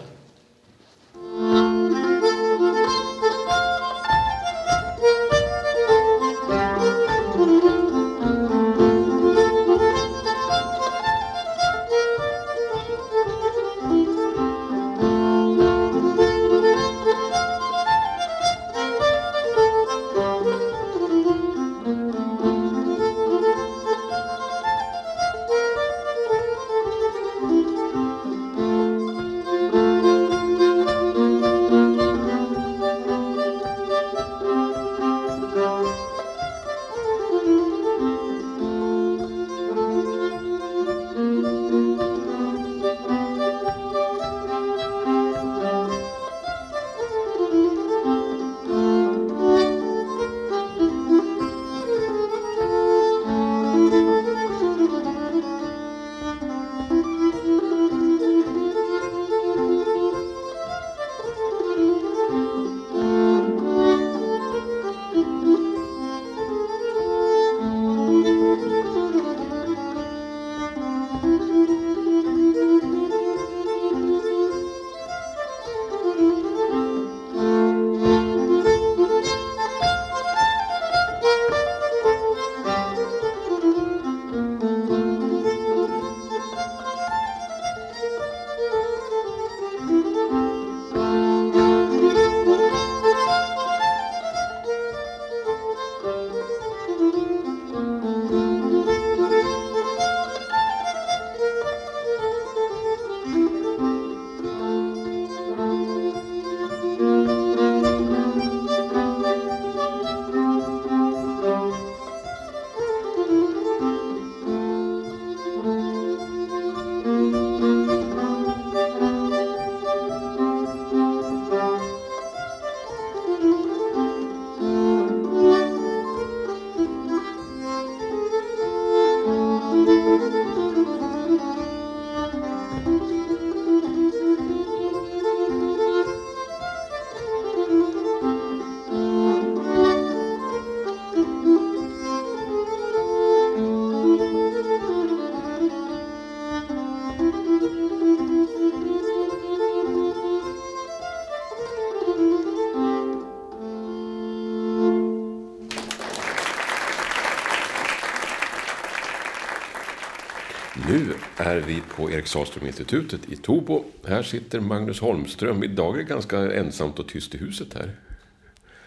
Är 161.58 161.62
vi 161.62 161.82
på 161.96 162.10
Erik 162.10 162.26
Sahlström-institutet 162.26 163.20
i 163.28 163.36
Tobo. 163.36 163.84
Här 164.06 164.22
sitter 164.22 164.60
Magnus 164.60 165.00
Holmström. 165.00 165.64
Idag 165.64 165.94
är 165.94 165.98
det 165.98 166.04
ganska 166.04 166.52
ensamt 166.52 166.98
och 166.98 167.08
tyst 167.08 167.34
i 167.34 167.38
huset 167.38 167.74
här. 167.74 167.94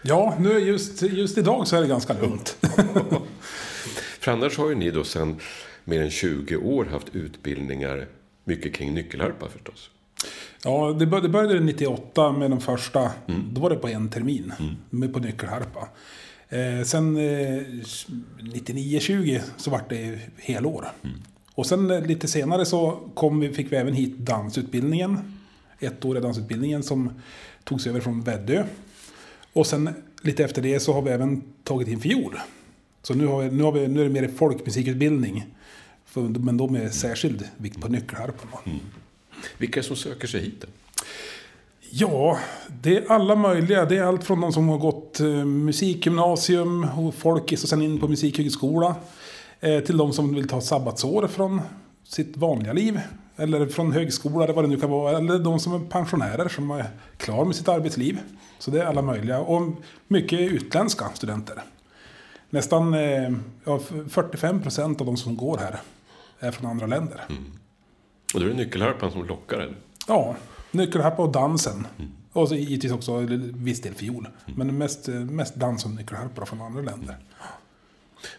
Ja, 0.02 0.36
nu 0.38 0.58
just, 0.58 1.02
just 1.02 1.38
idag 1.38 1.68
så 1.68 1.76
är 1.76 1.80
det 1.80 1.86
ganska 1.86 2.12
lugnt. 2.12 2.56
För 4.20 4.32
annars 4.32 4.58
har 4.58 4.68
ju 4.68 4.74
ni 4.74 4.90
då 4.90 5.04
sedan 5.04 5.36
mer 5.84 6.02
än 6.02 6.10
20 6.10 6.56
år 6.56 6.84
haft 6.84 7.06
utbildningar, 7.12 8.06
mycket 8.44 8.74
kring 8.74 8.94
nyckelharpa 8.94 9.48
förstås. 9.48 9.90
Ja, 10.64 10.96
det 10.98 11.06
började, 11.06 11.28
det 11.28 11.32
började 11.32 11.60
98 11.60 12.32
med 12.32 12.50
de 12.50 12.60
första. 12.60 13.10
Då 13.50 13.60
var 13.60 13.70
det 13.70 13.76
på 13.76 13.88
en 13.88 14.08
termin. 14.10 14.52
Med 14.90 15.12
på 15.12 15.18
nyckelharpa. 15.18 15.88
Eh, 16.48 16.84
sen 16.84 17.16
eh, 17.16 17.62
99-20 18.38 19.40
så 19.56 19.70
vart 19.70 19.90
det 19.90 20.18
helår. 20.36 20.86
Och 21.54 21.66
sen 21.66 21.90
eh, 21.90 22.06
lite 22.06 22.28
senare 22.28 22.66
så 22.66 22.98
kom 23.14 23.52
fick 23.54 23.72
vi 23.72 23.76
även 23.76 23.94
hit 23.94 24.18
dansutbildningen. 24.18 25.38
Ettåriga 25.80 26.22
dansutbildningen 26.22 26.82
som 26.82 27.10
togs 27.64 27.86
över 27.86 28.00
från 28.00 28.22
Väddö. 28.22 28.64
Och 29.52 29.66
sen 29.66 29.90
lite 30.22 30.44
efter 30.44 30.62
det 30.62 30.80
så 30.80 30.92
har 30.92 31.02
vi 31.02 31.10
även 31.10 31.42
tagit 31.64 31.88
in 31.88 32.00
fiol. 32.00 32.38
Så 33.02 33.14
nu, 33.14 33.26
har 33.26 33.42
vi, 33.42 33.50
nu, 33.50 33.62
har 33.62 33.72
vi, 33.72 33.88
nu 33.88 34.00
är 34.00 34.04
det 34.04 34.20
mer 34.20 34.28
folkmusikutbildning. 34.28 35.46
För, 36.04 36.20
men 36.22 36.56
då 36.56 36.68
med 36.68 36.94
särskild 36.94 37.48
vikt 37.56 37.80
på 37.80 37.88
nyckelharpan. 37.88 38.48
då. 38.52 38.70
Vilka 39.58 39.82
som 39.82 39.96
söker 39.96 40.28
sig 40.28 40.40
hit? 40.40 40.60
Då? 40.60 40.66
Ja, 41.90 42.38
det 42.82 42.96
är 42.96 43.12
alla 43.12 43.34
möjliga. 43.34 43.84
Det 43.84 43.96
är 43.96 44.02
allt 44.02 44.24
från 44.24 44.40
de 44.40 44.52
som 44.52 44.68
har 44.68 44.78
gått 44.78 45.20
eh, 45.20 45.44
musikgymnasium 45.44 46.84
och 46.84 47.14
folkis 47.14 47.62
och 47.62 47.68
sen 47.68 47.82
in 47.82 48.00
på 48.00 48.08
musikhögskola. 48.08 48.96
Eh, 49.64 49.80
till 49.80 49.96
de 49.96 50.12
som 50.12 50.34
vill 50.34 50.48
ta 50.48 50.60
sabbatsår 50.60 51.26
från 51.26 51.60
sitt 52.04 52.36
vanliga 52.36 52.72
liv. 52.72 53.00
Eller 53.36 53.66
från 53.66 53.92
högskola 53.92 54.44
eller 54.44 54.54
vad 54.54 54.64
det 54.64 54.68
nu 54.68 54.80
kan 54.80 54.90
vara. 54.90 55.18
Eller 55.18 55.38
de 55.38 55.60
som 55.60 55.72
är 55.74 55.78
pensionärer 55.78 56.48
som 56.48 56.70
är 56.70 56.84
klar 57.16 57.44
med 57.44 57.56
sitt 57.56 57.68
arbetsliv. 57.68 58.20
Så 58.58 58.70
det 58.70 58.80
är 58.82 58.86
alla 58.86 59.02
möjliga. 59.02 59.40
Och 59.40 59.72
mycket 60.08 60.40
utländska 60.40 61.08
studenter. 61.14 61.62
Nästan 62.50 62.94
eh, 62.94 63.30
ja, 63.64 63.80
45 64.08 64.62
procent 64.62 65.00
av 65.00 65.06
de 65.06 65.16
som 65.16 65.36
går 65.36 65.58
här 65.58 65.80
är 66.38 66.50
från 66.50 66.70
andra 66.70 66.86
länder. 66.86 67.24
Och 68.34 68.40
då 68.40 68.46
är 68.46 68.50
det 68.50 68.56
nyckelharpan 68.56 69.10
som 69.10 69.24
lockar 69.26 69.56
eller? 69.56 69.76
Ja, 70.08 70.36
nyckelharpa 70.70 71.22
och 71.22 71.32
dansen. 71.32 71.86
Och 72.32 72.48
så 72.48 72.54
givetvis 72.54 72.92
också 72.92 73.16
viss 73.54 73.80
del 73.80 73.94
fiol. 73.94 74.28
Men 74.56 74.78
mest, 74.78 75.08
mest 75.08 75.54
dans 75.54 75.84
och 75.84 75.90
nyckelharpa 75.90 76.46
från 76.46 76.60
andra 76.60 76.82
länder. 76.82 77.16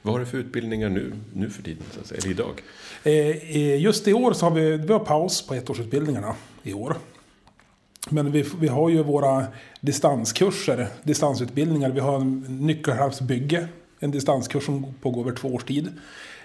Vad 0.01 0.13
har 0.13 0.19
du 0.19 0.25
för 0.25 0.37
utbildningar 0.37 0.89
nu, 0.89 1.13
nu 1.33 1.49
för 1.49 1.63
tiden, 1.63 1.83
så 1.91 1.99
att 1.99 2.07
säga, 2.07 2.19
eller 2.21 2.31
idag? 2.31 2.63
Eh, 3.03 3.13
eh, 3.57 3.81
just 3.81 4.07
i 4.07 4.13
år 4.13 4.33
så 4.33 4.45
har 4.45 4.51
vi, 4.51 4.77
vi 4.77 4.93
har 4.93 4.99
paus 4.99 5.47
på 5.47 5.53
ettårsutbildningarna 5.53 6.35
i 6.63 6.73
år. 6.73 6.97
Men 8.09 8.31
vi, 8.31 8.45
vi 8.59 8.67
har 8.67 8.89
ju 8.89 9.03
våra 9.03 9.45
distanskurser, 9.81 10.87
distansutbildningar. 11.03 11.89
Vi 11.89 11.99
har 11.99 12.15
en 12.15 12.39
nyckelharpsbygge, 12.49 13.67
en 13.99 14.11
distanskurs 14.11 14.65
som 14.65 14.93
pågår 15.01 15.21
över 15.21 15.35
två 15.35 15.47
års 15.47 15.63
tid. 15.63 15.89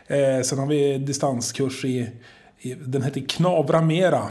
Eh, 0.07 0.41
sen 0.43 0.59
har 0.59 0.67
vi 0.67 0.99
distanskurs 0.99 1.85
i, 1.85 2.11
i 2.59 2.75
den 2.75 3.03
heter 3.03 3.21
Knavra 3.21 3.81
Mera. 3.81 4.29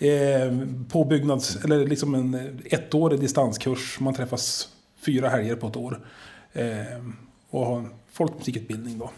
Eh, 0.00 0.58
påbyggnads, 0.88 1.64
eller 1.64 1.86
liksom 1.86 2.14
en 2.14 2.60
ettårig 2.64 3.20
distanskurs. 3.20 4.00
Man 4.00 4.14
träffas 4.14 4.68
fyra 5.06 5.28
helger 5.28 5.56
på 5.56 5.66
ett 5.66 5.76
år. 5.76 6.00
Eh, 6.52 6.66
och 7.50 7.66
har 7.66 7.88
folkmusikutbildning 8.16 8.98
då. 8.98 9.10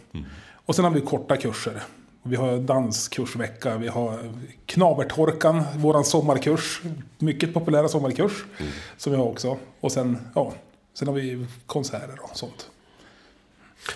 Och 0.52 0.74
sen 0.76 0.84
har 0.84 0.92
vi 0.92 1.00
korta 1.00 1.36
kurser. 1.36 1.82
Vi 2.22 2.36
har 2.36 2.58
danskursvecka, 2.58 3.78
vi 3.78 3.88
har 3.88 4.18
Knabertorkan, 4.66 5.62
våran 5.76 6.04
sommarkurs. 6.04 6.82
Mycket 7.18 7.54
populära 7.54 7.88
sommarkurs. 7.88 8.44
Som 8.96 9.12
vi 9.12 9.18
har 9.18 9.26
också. 9.26 9.56
Och 9.80 9.92
sen, 9.92 10.18
ja, 10.34 10.52
sen 10.94 11.08
har 11.08 11.14
vi 11.14 11.46
konserter 11.66 12.18
och 12.20 12.36
sånt. 12.36 12.70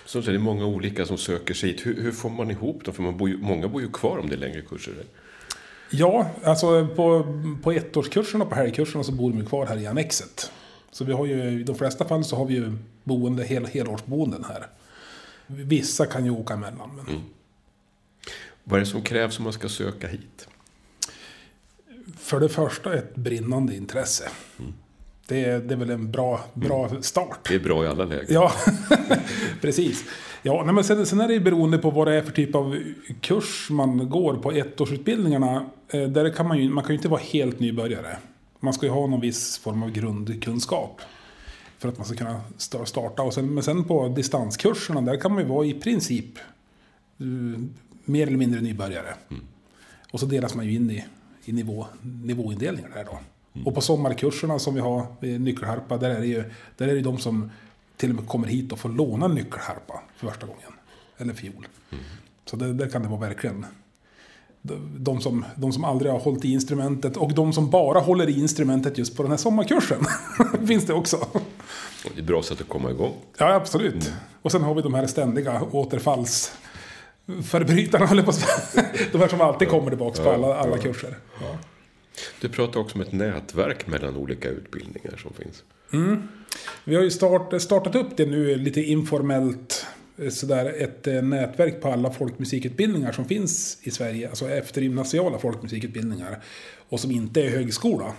Så 0.06 0.20
det 0.20 0.34
är 0.34 0.38
många 0.38 0.66
olika 0.66 1.06
som 1.06 1.18
söker 1.18 1.54
sig 1.54 1.70
hit. 1.70 1.86
Hur, 1.86 2.02
hur 2.02 2.12
får 2.12 2.30
man 2.30 2.50
ihop 2.50 2.84
dem? 2.84 2.94
För 2.94 3.02
man 3.02 3.16
bor 3.16 3.28
ju, 3.28 3.38
många 3.38 3.68
bor 3.68 3.82
ju 3.82 3.88
kvar 3.88 4.18
om 4.18 4.28
det 4.28 4.34
är 4.34 4.38
längre 4.38 4.60
kurser. 4.60 4.94
Ja, 5.90 6.30
alltså 6.44 6.86
på, 6.96 7.26
på 7.62 7.72
ettårskurserna 7.72 8.44
och 8.44 8.50
på 8.50 8.56
helgkurserna 8.56 9.04
så 9.04 9.12
bor 9.12 9.30
de 9.30 9.38
ju 9.38 9.46
kvar 9.46 9.66
här 9.66 9.78
i 9.78 9.86
annexet. 9.86 10.52
Så 10.90 11.04
vi 11.04 11.12
har 11.12 11.26
ju, 11.26 11.60
i 11.60 11.62
de 11.62 11.74
flesta 11.74 12.04
fall 12.04 12.24
så 12.24 12.36
har 12.36 12.44
vi 12.44 12.54
ju 12.54 12.72
boende, 13.04 13.44
hel, 13.44 13.66
helårsboenden 13.66 14.44
här. 14.48 14.66
Vissa 15.46 16.06
kan 16.06 16.24
ju 16.24 16.30
åka 16.30 16.54
emellan. 16.54 16.90
Men 16.96 17.20
Vad 18.64 18.76
är 18.76 18.80
det 18.80 18.90
som 18.90 19.02
krävs 19.02 19.38
om 19.38 19.44
man 19.44 19.52
ska 19.52 19.68
söka 19.68 20.08
hit? 20.08 20.48
För 22.18 22.40
det 22.40 22.48
första 22.48 22.94
ett 22.94 23.14
brinnande 23.14 23.76
intresse. 23.76 24.28
Det, 25.28 25.44
är, 25.44 25.60
det 25.60 25.74
är 25.74 25.78
väl 25.78 25.90
en 25.90 26.10
bra, 26.10 26.40
bra 26.54 27.02
start. 27.02 27.38
Det 27.48 27.54
är 27.54 27.60
bra 27.60 27.84
i 27.84 27.88
alla 27.88 28.04
lägen. 28.04 28.26
Ja, 28.28 28.52
precis. 29.60 30.04
Ja, 30.42 30.62
nej, 30.64 30.74
men 30.74 30.84
sen, 30.84 31.06
sen 31.06 31.20
är 31.20 31.28
det 31.28 31.40
beroende 31.40 31.78
på 31.78 31.90
vad 31.90 32.06
det 32.06 32.14
är 32.14 32.22
för 32.22 32.32
typ 32.32 32.54
av 32.54 32.78
kurs 33.20 33.70
man 33.70 34.10
går 34.10 34.34
på 34.34 34.52
ettårsutbildningarna. 34.52 35.66
Eh, 35.88 36.02
där 36.02 36.30
kan 36.30 36.48
man, 36.48 36.58
ju, 36.58 36.70
man 36.70 36.84
kan 36.84 36.90
ju 36.90 36.96
inte 36.96 37.08
vara 37.08 37.20
helt 37.20 37.60
nybörjare. 37.60 38.16
Man 38.60 38.72
ska 38.72 38.86
ju 38.86 38.92
ha 38.92 39.06
någon 39.06 39.20
viss 39.20 39.58
form 39.58 39.82
av 39.82 39.90
grundkunskap. 39.90 41.00
För 41.82 41.88
att 41.88 41.98
man 41.98 42.06
ska 42.06 42.16
kunna 42.16 42.40
sta- 42.58 42.84
starta. 42.84 43.22
Och 43.22 43.34
sen, 43.34 43.54
men 43.54 43.62
sen 43.62 43.84
på 43.84 44.08
distanskurserna, 44.08 45.00
där 45.00 45.20
kan 45.20 45.32
man 45.32 45.42
ju 45.42 45.48
vara 45.48 45.66
i 45.66 45.74
princip 45.74 46.38
eh, 47.18 47.26
mer 48.04 48.26
eller 48.26 48.36
mindre 48.36 48.60
nybörjare. 48.60 49.14
Och 50.12 50.20
så 50.20 50.26
delas 50.26 50.54
man 50.54 50.66
ju 50.66 50.74
in 50.74 50.90
i, 50.90 51.04
i 51.44 51.52
nivå, 51.52 51.86
nivåindelningar 52.02 52.90
där 52.94 53.04
då. 53.04 53.18
Och 53.64 53.74
på 53.74 53.80
sommarkurserna 53.80 54.58
som 54.58 54.74
vi 54.74 54.80
har 54.80 55.06
i 55.20 55.38
nyckelharpa, 55.38 55.96
där 55.96 56.10
är 56.10 56.20
det 56.20 56.26
ju 56.26 56.44
där 56.76 56.88
är 56.88 56.94
det 56.94 57.00
de 57.00 57.18
som 57.18 57.50
till 57.96 58.10
och 58.10 58.16
med 58.16 58.26
kommer 58.26 58.46
hit 58.48 58.72
och 58.72 58.78
får 58.78 58.88
låna 58.88 59.28
nyckelharpa 59.28 60.02
för 60.16 60.26
första 60.26 60.46
gången. 60.46 60.72
Eller 61.18 61.34
fiol. 61.34 61.66
Så 62.44 62.56
det, 62.56 62.72
där 62.72 62.88
kan 62.88 63.02
det 63.02 63.08
vara 63.08 63.20
verkligen 63.20 63.66
de, 64.98 65.20
som, 65.20 65.44
de 65.56 65.72
som 65.72 65.84
aldrig 65.84 66.12
har 66.12 66.18
hållit 66.18 66.44
i 66.44 66.52
instrumentet 66.52 67.16
och 67.16 67.34
de 67.34 67.52
som 67.52 67.70
bara 67.70 68.00
håller 68.00 68.28
i 68.28 68.40
instrumentet 68.40 68.98
just 68.98 69.16
på 69.16 69.22
den 69.22 69.30
här 69.32 69.38
sommarkursen. 69.38 70.04
finns 70.66 70.86
det 70.86 70.92
också. 70.92 71.26
Det 72.02 72.08
är 72.14 72.18
ett 72.18 72.24
bra 72.24 72.42
sätt 72.42 72.60
att 72.60 72.68
komma 72.68 72.90
igång. 72.90 73.14
Ja, 73.38 73.54
absolut. 73.54 74.12
Och 74.42 74.52
sen 74.52 74.62
har 74.62 74.74
vi 74.74 74.82
de 74.82 74.94
här 74.94 75.06
ständiga 75.06 75.62
återfallsförbrytarna, 75.72 78.14
jag 78.14 78.24
på 78.24 78.30
att. 78.30 78.74
De 79.12 79.18
här 79.18 79.28
som 79.28 79.40
alltid 79.40 79.68
kommer 79.68 79.90
tillbaka 79.90 80.22
på 80.22 80.30
alla, 80.30 80.54
alla 80.56 80.78
kurser. 80.78 81.16
Ja. 81.40 81.58
Du 82.40 82.48
pratar 82.48 82.80
också 82.80 82.94
om 82.94 83.00
ett 83.00 83.12
nätverk 83.12 83.86
mellan 83.86 84.16
olika 84.16 84.48
utbildningar 84.48 85.16
som 85.16 85.32
finns. 85.32 85.62
Vi 86.84 86.94
har 86.94 87.02
ju 87.02 87.10
start, 87.10 87.62
startat 87.62 87.94
upp 87.94 88.16
det 88.16 88.26
nu 88.26 88.56
lite 88.56 88.80
informellt. 88.82 89.86
eh, 90.18 90.28
Sådär 90.28 90.74
ett 90.78 91.06
eh, 91.06 91.22
nätverk 91.22 91.80
på 91.82 91.88
alla 91.88 92.10
folkmusikutbildningar 92.10 93.12
som 93.12 93.24
finns 93.24 93.78
i 93.82 93.90
Sverige. 93.90 94.28
Alltså 94.28 94.50
eftergymnasiala 94.50 95.38
folkmusikutbildningar. 95.38 96.42
Och 96.88 97.00
som 97.00 97.10
inte 97.10 97.42
är 97.42 97.50
högskola. 97.50 98.12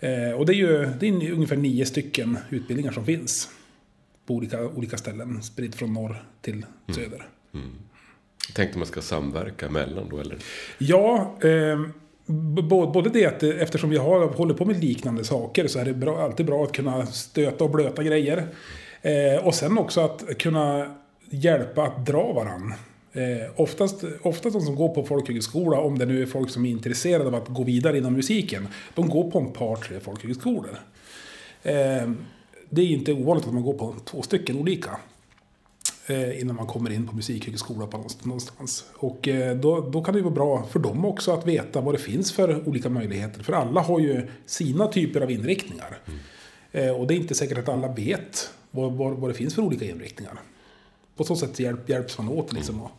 Eh, 0.00 0.30
och 0.30 0.46
det 0.46 0.52
är 0.52 0.56
ju 0.56 0.86
det 1.00 1.08
är 1.08 1.32
ungefär 1.32 1.56
nio 1.56 1.86
stycken 1.86 2.38
utbildningar 2.50 2.92
som 2.92 3.04
finns. 3.04 3.48
På 4.26 4.34
olika, 4.34 4.64
olika 4.68 4.96
ställen. 4.96 5.42
Spritt 5.42 5.74
från 5.74 5.92
norr 5.92 6.24
till 6.40 6.66
söder. 6.94 7.28
Tänkte 8.54 8.78
man 8.78 8.86
ska 8.86 9.00
samverka 9.02 9.68
mellan 9.70 10.08
då, 10.08 10.18
eller? 10.18 10.38
Ja, 10.78 11.36
eh, 11.42 11.80
både 12.92 13.10
det 13.10 13.26
att 13.26 13.42
eh, 13.42 13.50
eftersom 13.50 13.90
vi 13.90 13.96
har, 13.96 14.26
håller 14.26 14.54
på 14.54 14.64
med 14.64 14.84
liknande 14.84 15.24
saker 15.24 15.66
så 15.66 15.78
är 15.78 15.84
det 15.84 15.94
bra, 15.94 16.22
alltid 16.22 16.46
bra 16.46 16.64
att 16.64 16.72
kunna 16.72 17.06
stöta 17.06 17.64
och 17.64 17.70
blöta 17.70 18.02
grejer. 18.02 18.46
Eh, 19.02 19.46
och 19.46 19.54
sen 19.54 19.78
också 19.78 20.00
att 20.00 20.38
kunna 20.38 20.96
hjälpa 21.30 21.82
att 21.82 22.06
dra 22.06 22.32
varann. 22.32 22.74
Eh, 23.16 23.50
oftast, 23.56 24.04
oftast 24.22 24.52
de 24.52 24.62
som 24.62 24.74
går 24.74 24.88
på 24.88 25.02
folkhögskola, 25.02 25.80
om 25.80 25.98
det 25.98 26.06
nu 26.06 26.22
är 26.22 26.26
folk 26.26 26.50
som 26.50 26.66
är 26.66 26.70
intresserade 26.70 27.26
av 27.26 27.34
att 27.34 27.48
gå 27.48 27.64
vidare 27.64 27.98
inom 27.98 28.12
musiken, 28.12 28.68
de 28.94 29.08
går 29.08 29.30
på 29.30 29.38
en 29.38 29.52
par, 29.52 29.76
tre 29.76 30.00
folkhögskolor. 30.00 30.78
Eh, 31.62 32.10
det 32.70 32.82
är 32.82 32.86
inte 32.86 33.12
ovanligt 33.12 33.46
att 33.46 33.54
man 33.54 33.62
går 33.62 33.74
på 33.74 33.94
två 34.04 34.22
stycken 34.22 34.58
olika 34.58 34.98
eh, 36.06 36.40
innan 36.40 36.56
man 36.56 36.66
kommer 36.66 36.92
in 36.92 37.06
på 37.06 37.16
musikhögskola 37.16 37.86
på 37.86 38.04
någonstans-. 38.22 38.84
Och 38.94 39.28
eh, 39.28 39.56
då, 39.56 39.80
då 39.80 40.04
kan 40.04 40.14
det 40.14 40.22
vara 40.22 40.34
bra 40.34 40.66
för 40.70 40.78
dem 40.78 41.04
också 41.04 41.32
att 41.32 41.46
veta 41.46 41.80
vad 41.80 41.94
det 41.94 41.98
finns 41.98 42.32
för 42.32 42.68
olika 42.68 42.88
möjligheter. 42.88 43.42
För 43.42 43.52
alla 43.52 43.80
har 43.80 44.00
ju 44.00 44.28
sina 44.46 44.86
typer 44.88 45.20
av 45.20 45.30
inriktningar. 45.30 45.98
Eh, 46.72 46.90
och 46.90 47.06
det 47.06 47.14
är 47.14 47.16
inte 47.16 47.34
säkert 47.34 47.58
att 47.58 47.68
alla 47.68 47.88
vet 47.92 48.50
vad, 48.70 48.92
vad, 48.92 49.12
vad 49.12 49.30
det 49.30 49.34
finns 49.34 49.54
för 49.54 49.62
olika 49.62 49.84
inriktningar. 49.84 50.40
På 51.16 51.24
så 51.24 51.36
sätt 51.36 51.60
hjälp, 51.60 51.88
hjälps 51.88 52.18
man 52.18 52.28
åt 52.28 52.52
liksom 52.52 52.82
att 52.82 52.92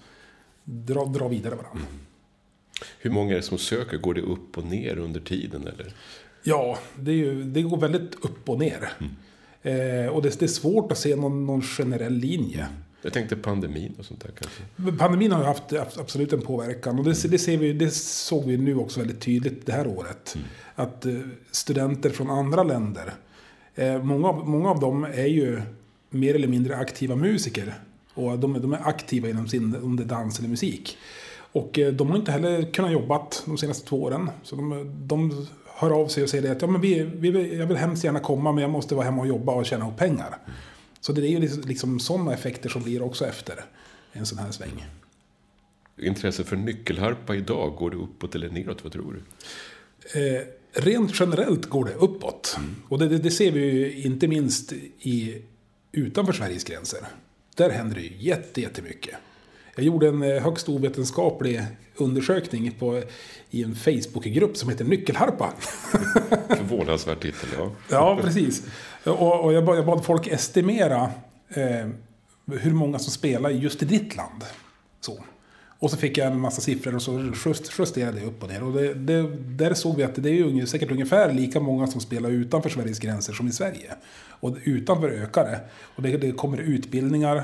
dra, 0.67 1.05
dra 1.05 1.27
vidare 1.27 1.55
varandra. 1.55 1.87
Hur 2.99 3.09
många 3.09 3.31
är 3.31 3.35
det 3.35 3.41
som 3.41 3.57
söker? 3.57 3.97
Går 3.97 4.13
det 4.13 4.21
upp 4.21 4.57
och 4.57 4.65
ner 4.65 4.97
under 4.97 5.19
tiden, 5.19 5.61
eller? 5.61 5.93
Ja, 6.43 6.77
det, 6.95 7.13
ju, 7.13 7.43
det 7.43 7.61
går 7.61 7.77
väldigt 7.77 8.15
upp 8.15 8.49
och 8.49 8.59
ner. 8.59 8.89
Eh, 9.61 10.07
och 10.07 10.21
det, 10.21 10.39
det 10.39 10.45
är 10.45 10.47
svårt 10.47 10.91
att 10.91 10.97
se 10.97 11.15
någon, 11.15 11.45
någon 11.45 11.61
generell 11.61 12.13
linje. 12.13 12.67
Jag 13.01 13.13
tänkte 13.13 13.35
pandemin 13.35 13.95
och 13.99 14.05
sånt 14.05 14.21
där 14.21 14.31
kanske. 14.39 14.97
Pandemin 14.97 15.31
har 15.31 15.39
ju 15.39 15.45
haft 15.45 15.97
absolut 15.97 16.33
en 16.33 16.41
påverkan 16.41 16.99
och 16.99 17.05
det, 17.05 17.29
det, 17.29 17.39
ser 17.39 17.57
vi, 17.57 17.73
det 17.73 17.89
såg 17.93 18.45
vi 18.45 18.57
nu 18.57 18.75
också 18.75 18.99
väldigt 18.99 19.21
tydligt 19.21 19.65
det 19.65 19.71
här 19.71 19.87
året. 19.87 20.35
Mm. 20.35 20.47
Att 20.75 21.05
eh, 21.05 21.13
studenter 21.51 22.09
från 22.09 22.29
andra 22.29 22.63
länder, 22.63 23.13
eh, 23.75 24.03
många, 24.03 24.31
många 24.31 24.69
av 24.69 24.79
dem 24.79 25.03
är 25.03 25.27
ju 25.27 25.61
mer 26.09 26.35
eller 26.35 26.47
mindre 26.47 26.77
aktiva 26.77 27.15
musiker. 27.15 27.73
Och 28.17 28.39
de, 28.39 28.61
de 28.61 28.73
är 28.73 28.87
aktiva 28.87 29.29
inom 29.29 29.47
sin, 29.47 29.75
om 29.75 29.95
det 29.95 30.03
är 30.03 30.07
dans 30.07 30.39
eller 30.39 30.49
musik. 30.49 30.97
Och 31.51 31.79
eh, 31.79 31.93
de 31.93 32.09
har 32.09 32.17
inte 32.17 32.31
heller 32.31 32.71
kunnat 32.71 32.91
jobba 32.91 33.27
de 33.45 33.57
senaste 33.57 33.87
två 33.87 34.03
åren. 34.03 34.29
Så 34.43 34.55
de, 34.55 34.91
de 35.07 35.47
hör 35.65 35.91
av 36.01 36.07
sig 36.07 36.23
och 36.23 36.29
säger 36.29 36.51
att 36.51 36.61
ja, 36.61 36.67
men 36.67 36.81
vi, 36.81 37.03
vi, 37.03 37.57
jag 37.57 37.67
vill 37.67 37.77
hemskt 37.77 38.03
gärna 38.03 38.19
komma 38.19 38.51
men 38.51 38.61
jag 38.61 38.71
måste 38.71 38.95
vara 38.95 39.05
hemma 39.05 39.21
och 39.21 39.27
jobba 39.27 39.53
och 39.53 39.65
tjäna 39.65 39.85
ihop 39.85 39.97
pengar. 39.97 40.37
Så 40.99 41.13
det 41.13 41.21
är 41.21 41.29
ju 41.29 41.39
liksom, 41.39 41.63
liksom 41.65 41.99
sådana 41.99 42.33
effekter 42.33 42.69
som 42.69 42.83
blir 42.83 43.01
också 43.01 43.25
efter 43.25 43.65
en 44.11 44.25
sån 44.25 44.37
här 44.37 44.51
sväng. 44.51 44.85
Intresse 45.97 46.43
för 46.43 46.55
nyckelharpa 46.55 47.35
idag, 47.35 47.75
går 47.75 47.89
det 47.89 47.97
uppåt 47.97 48.35
eller 48.35 48.49
neråt? 48.49 48.83
Vad 48.83 48.93
tror 48.93 49.13
du? 49.13 49.21
Eh, 50.19 50.43
rent 50.71 51.19
generellt 51.19 51.65
går 51.65 51.85
det 51.85 51.93
uppåt. 51.93 52.55
Mm. 52.57 52.75
Och 52.87 52.99
det, 52.99 53.07
det, 53.07 53.17
det, 53.17 53.31
ser 53.31 53.51
vi 53.51 53.59
ju 53.59 54.01
inte 54.01 54.27
minst 54.27 54.73
i, 54.99 55.41
utanför 55.91 56.33
Sveriges 56.33 56.63
gränser. 56.63 56.99
Där 57.57 57.69
händer 57.69 57.95
det 57.95 58.01
ju 58.01 58.13
jättemycket. 58.17 59.15
Jag 59.75 59.85
gjorde 59.85 60.07
en 60.07 60.23
eh, 60.23 60.43
högst 60.43 60.69
ovetenskaplig 60.69 61.61
undersökning 61.95 62.71
på, 62.71 63.01
i 63.49 63.63
en 63.63 63.75
Facebookgrupp 63.75 64.57
som 64.57 64.69
heter 64.69 64.85
Nyckelharpa. 64.85 65.53
Förvånansvärd 66.47 67.19
titel, 67.19 67.49
ja. 67.57 67.71
ja, 67.89 68.19
precis. 68.21 68.63
Och, 69.03 69.43
och 69.43 69.53
jag, 69.53 69.65
bad, 69.65 69.77
jag, 69.77 69.85
bad, 69.85 70.05
folk 70.05 70.27
estimera 70.27 71.11
eh, 71.49 71.87
hur 72.45 72.73
många 72.73 72.99
som 72.99 73.11
spelar 73.11 73.49
just 73.49 73.83
i 73.83 73.85
ditt 73.85 74.15
land. 74.15 74.43
Så. 75.01 75.23
Och 75.79 75.91
så 75.91 75.97
fick 75.97 76.17
jag 76.17 76.27
en 76.27 76.39
massa 76.39 76.61
siffror 76.61 76.95
och 76.95 77.01
så 77.01 77.33
justerade 77.79 78.19
jag 78.19 78.27
upp 78.27 78.43
och 78.43 78.49
ner. 78.49 78.63
Och 78.63 78.73
det, 78.73 78.93
det, 78.93 79.27
där 79.37 79.73
såg 79.73 79.95
vi 79.95 80.03
att 80.03 80.15
det 80.15 80.29
är 80.29 80.65
säkert 80.65 80.91
ungefär 80.91 81.33
lika 81.33 81.59
många 81.59 81.87
som 81.87 82.01
spelar 82.01 82.29
utanför 82.29 82.69
Sveriges 82.69 82.99
gränser 82.99 83.33
som 83.33 83.47
i 83.47 83.51
Sverige. 83.51 83.93
Och 84.29 84.57
utanför 84.63 85.09
ökar 85.09 85.43
det. 85.43 85.59
Och 85.95 86.03
det, 86.03 86.17
det 86.17 86.31
kommer 86.31 86.57
utbildningar. 86.57 87.43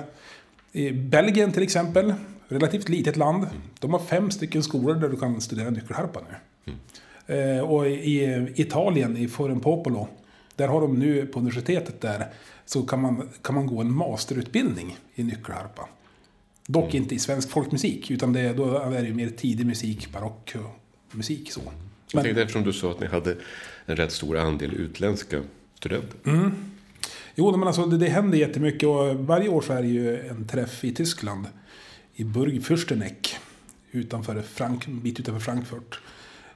I 0.71 0.91
Belgien 0.91 1.51
till 1.51 1.63
exempel, 1.63 2.13
relativt 2.47 2.89
litet 2.89 3.17
land. 3.17 3.47
De 3.79 3.93
har 3.93 3.99
fem 3.99 4.31
stycken 4.31 4.63
skolor 4.63 4.95
där 4.95 5.09
du 5.09 5.17
kan 5.17 5.41
studera 5.41 5.69
nyckelharpa 5.69 6.19
nu. 6.19 6.35
Mm. 6.73 7.57
Eh, 7.57 7.63
och 7.63 7.87
i 7.87 8.47
Italien, 8.55 9.17
i 9.17 9.27
Forum 9.27 9.59
Popolo, 9.59 10.07
där 10.55 10.67
har 10.67 10.81
de 10.81 10.99
nu 10.99 11.25
på 11.25 11.39
universitetet 11.39 12.01
där, 12.01 12.27
så 12.65 12.83
kan 12.83 13.01
man, 13.01 13.29
kan 13.41 13.55
man 13.55 13.67
gå 13.67 13.81
en 13.81 13.93
masterutbildning 13.93 14.97
i 15.15 15.23
nyckelharpa. 15.23 15.87
Dock 16.67 16.93
mm. 16.93 17.03
inte 17.03 17.15
i 17.15 17.19
svensk 17.19 17.49
folkmusik, 17.49 18.11
utan 18.11 18.33
det, 18.33 18.53
då 18.53 18.77
är 18.77 19.03
det 19.03 19.13
mer 19.13 19.29
tidig 19.29 19.65
musik, 19.65 20.11
barockmusik. 20.11 21.51
Så. 21.51 21.61
Men, 21.65 21.73
jag 22.11 22.23
tänkte 22.23 22.41
eftersom 22.41 22.63
du 22.63 22.73
sa 22.73 22.91
att 22.91 22.99
ni 22.99 23.07
hade 23.07 23.35
en 23.85 23.95
rätt 23.95 24.11
stor 24.11 24.37
andel 24.37 24.73
utländska 24.73 25.41
studenter. 25.79 26.17
Mm. 26.25 26.51
Jo, 27.35 27.57
men 27.57 27.67
alltså, 27.67 27.85
det, 27.85 27.97
det 27.97 28.07
händer 28.07 28.37
jättemycket 28.37 28.89
och 28.89 29.15
varje 29.15 29.49
år 29.49 29.61
så 29.61 29.73
är 29.73 29.81
det 29.81 29.87
ju 29.87 30.27
en 30.27 30.47
träff 30.47 30.83
i 30.83 30.93
Tyskland. 30.93 31.47
I 32.15 32.23
Burg 32.23 32.59
Fürsteneck. 32.59 33.35
Utanför 33.91 34.41
Frank, 34.41 34.87
en 34.87 34.99
bit 34.99 35.19
utanför 35.19 35.41
Frankfurt. 35.41 35.99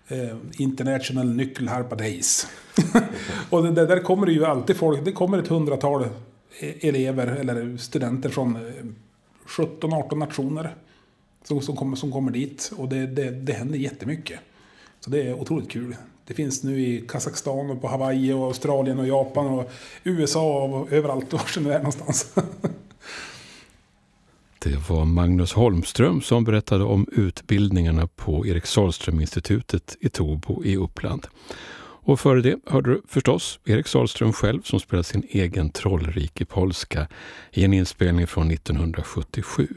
Eh, 0.08 0.38
International 0.58 1.34
Nyckelharpa 1.34 1.96
Days. 1.96 2.48
och 3.50 3.64
det, 3.64 3.86
där 3.86 4.00
kommer 4.00 4.26
det 4.26 4.32
ju 4.32 4.46
alltid 4.46 4.76
folk, 4.76 5.06
det 5.06 5.12
kommer 5.12 5.38
ett 5.38 5.48
hundratal 5.48 6.08
e- 6.60 6.88
elever 6.88 7.28
eller 7.28 7.78
studenter 7.78 8.30
från 8.30 8.58
17-18 9.48 10.16
nationer. 10.16 10.76
Som, 11.44 11.62
som, 11.62 11.76
kommer, 11.76 11.96
som 11.96 12.12
kommer 12.12 12.32
dit 12.32 12.72
och 12.78 12.90
det, 12.90 13.08
det, 13.08 13.32
det 13.32 13.54
händer 13.54 13.78
jättemycket. 13.78 14.40
Så 15.00 15.10
det 15.10 15.22
är 15.22 15.34
otroligt 15.34 15.70
kul. 15.70 15.96
Det 16.28 16.34
finns 16.34 16.64
nu 16.64 16.82
i 16.82 17.02
Kazakstan 17.08 17.70
och 17.70 17.82
på 17.82 17.88
Hawaii 17.88 18.34
och 18.34 18.44
Australien 18.44 19.00
och 19.00 19.08
Japan 19.08 19.48
och 19.48 19.72
USA 20.04 20.64
och 20.64 20.92
överallt 20.92 21.34
var 21.34 21.64
det 21.64 21.74
är 21.74 21.78
någonstans. 21.78 22.36
Det 24.60 24.90
var 24.90 25.06
Magnus 25.06 25.54
Holmström 25.54 26.22
som 26.22 26.44
berättade 26.44 26.84
om 26.84 27.08
utbildningarna 27.12 28.08
på 28.08 28.48
Erik 28.48 28.66
Sahlström-institutet 28.66 29.98
i 30.00 30.10
Tobo 30.10 30.64
i 30.64 30.78
Uppland. 30.78 31.28
Och 32.08 32.20
före 32.20 32.42
det 32.42 32.60
hörde 32.66 32.90
du 32.90 33.02
förstås 33.08 33.60
Erik 33.66 33.88
Sahlström 33.88 34.34
själv 34.34 34.62
som 34.62 34.80
spelar 34.80 35.04
sin 35.04 35.24
egen 35.30 35.70
Trollrike 35.70 36.46
polska 36.46 37.08
i 37.52 37.64
en 37.64 37.74
inspelning 37.74 38.28
från 38.28 38.52
1977 38.52 39.68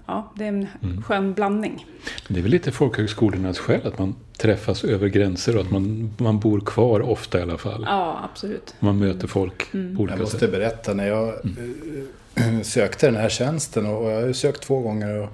ja, 0.07 0.33
det 0.37 0.45
är 0.45 0.49
en 0.49 0.67
mm. 0.83 1.03
skön 1.03 1.35
blandning. 1.35 1.87
Det 2.29 2.39
är 2.39 2.43
väl 2.43 2.51
lite 2.51 2.73
folkhögskolornas 2.73 3.59
skäl 3.59 3.87
att 3.87 3.99
man 3.99 4.15
träffas 4.37 4.85
över 4.85 5.09
gränser 5.09 5.57
och 5.57 5.63
att 5.63 5.71
man, 5.71 6.15
man 6.19 6.39
bor 6.39 6.61
kvar 6.61 7.01
ofta 7.01 7.39
i 7.39 7.43
alla 7.43 7.59
fall. 7.59 7.85
Ja, 7.87 8.21
absolut. 8.33 8.75
Man 8.79 8.99
möter 8.99 9.29
folk 9.29 9.75
mm. 9.75 9.97
på 9.97 10.03
olika 10.03 10.17
sätt. 10.17 10.19
Jag 10.19 10.33
måste 10.33 10.49
berätta 10.49 10.95
när 10.95 11.07
jag 11.07 11.35
mm. 11.45 12.65
sökte 12.65 13.07
den 13.07 13.17
här 13.17 13.29
tjänsten 13.29 13.87
och 13.87 14.11
jag 14.11 14.27
har 14.27 14.33
sökt 14.33 14.63
två 14.63 14.81
gånger. 14.81 15.23
Och 15.23 15.29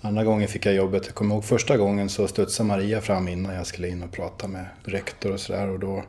andra 0.00 0.24
gången 0.24 0.48
fick 0.48 0.66
jag 0.66 0.74
jobbet. 0.74 1.02
Jag 1.06 1.14
kommer 1.14 1.34
ihåg 1.34 1.44
första 1.44 1.76
gången 1.76 2.08
så 2.08 2.28
studsade 2.28 2.66
Maria 2.66 3.00
fram 3.00 3.28
innan 3.28 3.54
jag 3.54 3.66
skulle 3.66 3.88
in 3.88 4.02
och 4.02 4.12
prata 4.12 4.48
med 4.48 4.66
rektor 4.84 5.32
och 5.32 5.40
sådär. 5.40 5.68
Och 5.68 5.78
då, 5.78 6.04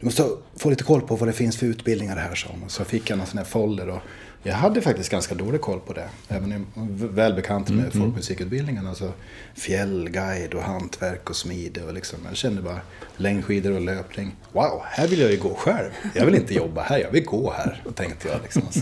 du 0.00 0.04
måste 0.04 0.28
få 0.56 0.70
lite 0.70 0.84
koll 0.84 1.00
på 1.00 1.16
vad 1.16 1.28
det 1.28 1.32
finns 1.32 1.56
för 1.56 1.66
utbildningar 1.66 2.16
här, 2.16 2.34
sa 2.34 2.48
hon. 2.60 2.68
Så 2.68 2.84
fick 2.84 3.10
jag 3.10 3.18
en 3.18 3.26
sån 3.26 3.38
här 3.38 3.44
folder. 3.44 3.88
Och 3.88 4.00
jag 4.46 4.54
hade 4.54 4.80
faktiskt 4.80 5.10
ganska 5.10 5.34
dålig 5.34 5.60
koll 5.60 5.80
på 5.80 5.92
det. 5.92 6.08
Även 6.28 6.52
om 6.52 6.66
jag 6.74 7.08
väl 7.08 7.34
bekant 7.34 7.68
med 7.68 7.78
mm, 7.78 7.90
mm. 7.90 8.02
folkmusikutbildningen. 8.02 8.86
Alltså 8.86 9.12
fjällguide 9.54 10.54
och 10.54 10.62
hantverk 10.62 11.30
och 11.30 11.36
smide. 11.36 11.84
Och 11.84 11.94
liksom, 11.94 12.18
jag 12.28 12.36
kände 12.36 12.62
bara 12.62 12.80
längdskidor 13.16 13.72
och 13.72 13.80
löpning. 13.80 14.36
Wow, 14.52 14.82
här 14.84 15.08
vill 15.08 15.20
jag 15.20 15.30
ju 15.30 15.38
gå 15.38 15.54
själv. 15.54 15.90
Jag 16.14 16.26
vill 16.26 16.34
inte 16.34 16.54
jobba 16.54 16.82
här, 16.82 16.98
jag 16.98 17.10
vill 17.10 17.24
gå 17.24 17.52
här. 17.52 17.82
Tänkte 17.94 18.28
jag 18.28 18.42
liksom. 18.42 18.62
Så. 18.70 18.80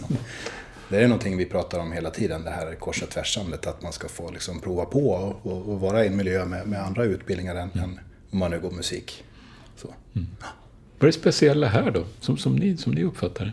Det 0.89 0.99
är 0.99 1.09
någonting 1.09 1.37
vi 1.37 1.47
pratar 1.47 1.79
om 1.79 1.93
hela 1.93 2.11
tiden, 2.11 2.45
det 2.45 2.51
här 2.51 2.75
korsa 2.75 3.07
tvärsandet. 3.07 3.67
Att 3.67 3.83
man 3.83 3.93
ska 3.93 4.09
få 4.09 4.31
liksom 4.31 4.61
prova 4.61 4.85
på 4.85 5.11
och, 5.11 5.53
och, 5.53 5.69
och 5.69 5.81
vara 5.81 6.05
i 6.05 6.09
en 6.09 6.17
miljö 6.17 6.45
med, 6.45 6.67
med 6.67 6.83
andra 6.83 7.05
utbildningar 7.05 7.55
än, 7.55 7.71
mm. 7.71 7.85
än 7.85 8.01
om 8.31 8.39
man 8.39 8.51
nu 8.51 8.61
går 8.61 8.71
musik. 8.71 9.25
Så. 9.77 9.95
Vad 10.13 11.03
är 11.03 11.07
det 11.07 11.13
speciella 11.13 11.67
här 11.67 11.91
då, 11.91 12.05
som, 12.21 12.37
som, 12.37 12.57
ni, 12.57 12.77
som 12.77 12.93
ni 12.93 13.05
uppfattar 13.05 13.45
det? 13.45 13.53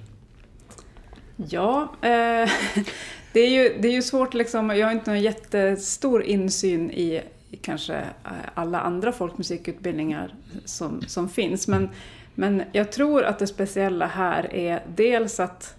Ja, 1.47 1.82
eh, 2.02 2.49
det, 3.34 3.39
är 3.39 3.49
ju, 3.49 3.78
det 3.80 3.88
är 3.88 3.91
ju 3.91 4.02
svårt 4.02 4.34
liksom. 4.34 4.69
Jag 4.69 4.88
har 4.88 4.91
inte 4.91 5.12
någon 5.12 5.21
jättestor 5.21 6.23
insyn 6.23 6.91
i, 6.91 7.21
kanske 7.62 7.95
eh, 7.95 8.32
alla 8.54 8.80
andra 8.80 9.12
folkmusikutbildningar 9.12 10.34
som, 10.65 11.02
som 11.02 11.30
finns. 11.30 11.67
Men, 11.67 11.89
men 12.36 12.63
jag 12.71 12.91
tror 12.91 13.23
att 13.23 13.39
det 13.39 13.47
speciella 13.47 14.06
här 14.06 14.56
är 14.56 14.84
dels 14.95 15.39
att 15.39 15.75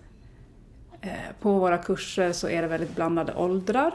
eh, 1.00 1.10
på 1.40 1.58
våra 1.58 1.78
kurser 1.78 2.32
så 2.32 2.48
är 2.48 2.62
det 2.62 2.68
väldigt 2.68 2.96
blandade 2.96 3.34
åldrar. 3.34 3.94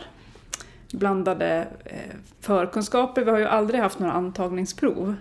Blandade 0.92 1.68
eh, 1.86 2.16
förkunskaper. 2.40 3.24
Vi 3.26 3.32
har 3.32 3.40
ju 3.40 3.48
aldrig 3.48 3.80
haft 3.80 4.00
några 4.00 4.14
antagningsprov. 4.14 5.16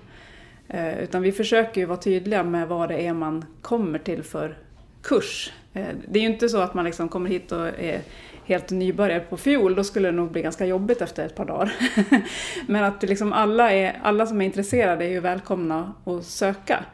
Eh, 0.68 0.98
utan 0.98 1.22
vi 1.22 1.32
försöker 1.32 1.80
ju 1.80 1.86
vara 1.86 1.98
tydliga 1.98 2.42
med 2.42 2.68
vad 2.68 2.88
det 2.88 3.06
är 3.06 3.12
man 3.12 3.44
kommer 3.62 3.98
till 3.98 4.22
för 4.22 4.56
kurs. 5.02 5.52
Eh, 5.74 5.86
det 6.08 6.18
är 6.18 6.22
ju 6.22 6.28
inte 6.28 6.48
så 6.48 6.58
att 6.58 6.74
man 6.74 6.84
liksom 6.84 7.08
kommer 7.08 7.30
hit 7.30 7.52
och 7.52 7.66
är 7.66 8.00
helt 8.44 8.70
nybörjare 8.70 9.20
på 9.20 9.36
fiol, 9.36 9.74
då 9.74 9.84
skulle 9.84 10.08
det 10.08 10.16
nog 10.16 10.30
bli 10.30 10.42
ganska 10.42 10.66
jobbigt 10.66 11.02
efter 11.02 11.26
ett 11.26 11.34
par 11.34 11.44
dagar. 11.44 11.72
Men 12.66 12.84
att 12.84 13.02
liksom 13.02 13.32
alla, 13.32 13.72
är, 13.72 13.98
alla 14.02 14.26
som 14.26 14.40
är 14.40 14.44
intresserade 14.44 15.04
är 15.04 15.08
ju 15.08 15.20
välkomna 15.20 15.92
att 16.04 16.24
söka. 16.24 16.84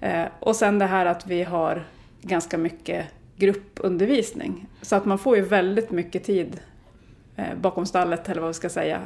Eh, 0.00 0.24
och 0.40 0.56
sen 0.56 0.78
det 0.78 0.86
här 0.86 1.06
att 1.06 1.26
vi 1.26 1.42
har 1.42 1.84
ganska 2.22 2.58
mycket 2.58 3.06
gruppundervisning. 3.36 4.66
Så 4.82 4.96
att 4.96 5.04
man 5.04 5.18
får 5.18 5.36
ju 5.36 5.42
väldigt 5.42 5.90
mycket 5.90 6.24
tid 6.24 6.60
eh, 7.36 7.54
bakom 7.60 7.86
stallet, 7.86 8.28
eller 8.28 8.40
vad 8.40 8.50
vi 8.50 8.54
ska 8.54 8.68
säga, 8.68 9.00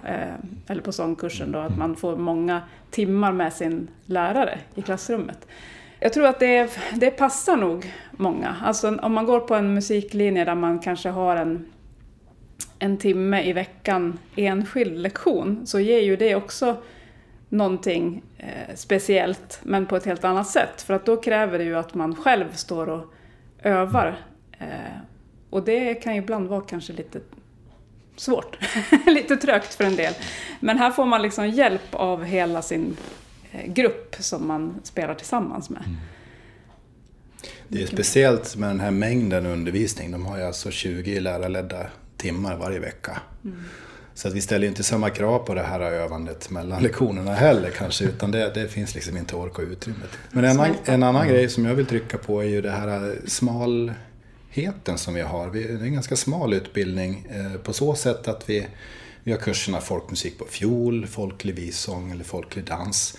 eller 0.66 0.82
på 0.82 0.92
sångkursen 0.92 1.52
då, 1.52 1.58
att 1.58 1.78
man 1.78 1.96
får 1.96 2.16
många 2.16 2.62
timmar 2.90 3.32
med 3.32 3.52
sin 3.52 3.88
lärare 4.06 4.58
i 4.74 4.82
klassrummet. 4.82 5.46
Jag 6.02 6.12
tror 6.12 6.26
att 6.26 6.40
det, 6.40 6.70
det 6.94 7.10
passar 7.10 7.56
nog 7.56 7.92
många. 8.10 8.56
Alltså 8.62 8.96
om 8.96 9.12
man 9.12 9.26
går 9.26 9.40
på 9.40 9.54
en 9.54 9.74
musiklinje 9.74 10.44
där 10.44 10.54
man 10.54 10.78
kanske 10.78 11.08
har 11.08 11.36
en, 11.36 11.66
en 12.78 12.96
timme 12.96 13.42
i 13.42 13.52
veckan 13.52 14.18
enskild 14.36 14.98
lektion 14.98 15.66
så 15.66 15.80
ger 15.80 16.00
ju 16.00 16.16
det 16.16 16.34
också 16.34 16.76
någonting 17.48 18.22
eh, 18.38 18.74
speciellt 18.74 19.60
men 19.62 19.86
på 19.86 19.96
ett 19.96 20.06
helt 20.06 20.24
annat 20.24 20.46
sätt. 20.46 20.82
För 20.82 20.94
att 20.94 21.06
då 21.06 21.16
kräver 21.16 21.58
det 21.58 21.64
ju 21.64 21.76
att 21.76 21.94
man 21.94 22.14
själv 22.16 22.52
står 22.52 22.88
och 22.88 23.14
övar. 23.62 24.18
Eh, 24.58 24.66
och 25.50 25.62
det 25.62 25.94
kan 25.94 26.14
ju 26.14 26.22
ibland 26.22 26.48
vara 26.48 26.60
kanske 26.60 26.92
lite 26.92 27.20
svårt, 28.16 28.58
lite 29.06 29.36
trögt 29.36 29.74
för 29.74 29.84
en 29.84 29.96
del. 29.96 30.14
Men 30.60 30.78
här 30.78 30.90
får 30.90 31.04
man 31.04 31.22
liksom 31.22 31.48
hjälp 31.48 31.94
av 31.94 32.24
hela 32.24 32.62
sin 32.62 32.96
grupp 33.66 34.16
som 34.18 34.46
man 34.46 34.80
spelar 34.82 35.14
tillsammans 35.14 35.70
med. 35.70 35.82
Mm. 35.86 35.96
Det 37.68 37.82
är 37.82 37.86
speciellt 37.86 38.56
med 38.56 38.68
den 38.68 38.80
här 38.80 38.90
mängden 38.90 39.46
undervisning. 39.46 40.10
De 40.10 40.26
har 40.26 40.38
ju 40.38 40.44
alltså 40.44 40.70
20 40.70 41.20
lärarledda 41.20 41.86
timmar 42.16 42.56
varje 42.56 42.78
vecka. 42.78 43.20
Mm. 43.44 43.64
Så 44.14 44.28
att 44.28 44.34
vi 44.34 44.40
ställer 44.40 44.66
inte 44.66 44.82
samma 44.82 45.10
krav 45.10 45.38
på 45.38 45.54
det 45.54 45.62
här 45.62 45.80
övandet 45.80 46.50
mellan 46.50 46.82
lektionerna 46.82 47.34
heller 47.34 47.70
kanske, 47.70 48.04
utan 48.04 48.30
det, 48.30 48.54
det 48.54 48.68
finns 48.68 48.94
liksom 48.94 49.16
inte 49.16 49.36
ork 49.36 49.58
och 49.58 49.64
utrymme. 49.64 49.98
Men 50.30 50.44
en, 50.44 50.50
annan, 50.50 50.76
en 50.84 51.02
annan 51.02 51.28
grej 51.28 51.48
som 51.48 51.64
jag 51.64 51.74
vill 51.74 51.86
trycka 51.86 52.18
på 52.18 52.40
är 52.42 52.46
ju 52.46 52.60
det 52.60 52.70
här 52.70 53.18
smalheten 53.26 54.98
som 54.98 55.14
vi 55.14 55.20
har. 55.20 55.50
Det 55.50 55.64
är 55.64 55.82
en 55.82 55.94
ganska 55.94 56.16
smal 56.16 56.52
utbildning 56.52 57.26
eh, 57.30 57.60
på 57.60 57.72
så 57.72 57.94
sätt 57.94 58.28
att 58.28 58.50
vi, 58.50 58.66
vi 59.24 59.32
har 59.32 59.38
kurserna 59.38 59.80
folkmusik 59.80 60.38
på 60.38 60.44
fiol, 60.44 61.06
folklig 61.06 61.54
vissång 61.54 62.10
eller 62.10 62.24
folklig 62.24 62.64
dans. 62.64 63.18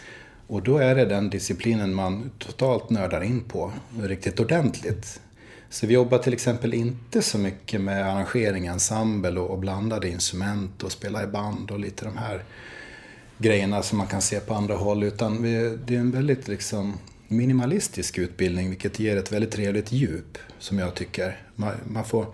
Och 0.51 0.63
då 0.63 0.77
är 0.77 0.95
det 0.95 1.05
den 1.05 1.29
disciplinen 1.29 1.93
man 1.93 2.31
totalt 2.39 2.89
nördar 2.89 3.23
in 3.23 3.43
på 3.43 3.71
riktigt 4.01 4.39
ordentligt. 4.39 5.21
Så 5.69 5.87
vi 5.87 5.93
jobbar 5.93 6.17
till 6.17 6.33
exempel 6.33 6.73
inte 6.73 7.21
så 7.21 7.37
mycket 7.37 7.81
med 7.81 8.05
arrangering, 8.05 8.65
ensemble 8.65 9.39
och, 9.39 9.59
blandade 9.59 10.09
instrument 10.09 10.83
och 10.83 10.91
spela 10.91 11.23
i 11.23 11.27
band 11.27 11.71
och 11.71 11.79
lite 11.79 12.05
de 12.05 12.17
här 12.17 12.43
grejerna 13.37 13.83
som 13.83 13.97
man 13.97 14.07
kan 14.07 14.21
se 14.21 14.39
på 14.39 14.53
andra 14.53 14.75
håll. 14.75 15.03
Utan 15.03 15.43
vi, 15.43 15.77
det 15.85 15.95
är 15.95 15.99
en 15.99 16.11
väldigt 16.11 16.47
liksom 16.47 16.97
minimalistisk 17.27 18.17
utbildning 18.17 18.69
vilket 18.69 18.99
ger 18.99 19.17
ett 19.17 19.31
väldigt 19.31 19.51
trevligt 19.51 19.91
djup 19.91 20.37
som 20.59 20.79
jag 20.79 20.95
tycker. 20.95 21.41
Man, 21.55 21.73
man 21.87 22.05
får, 22.05 22.25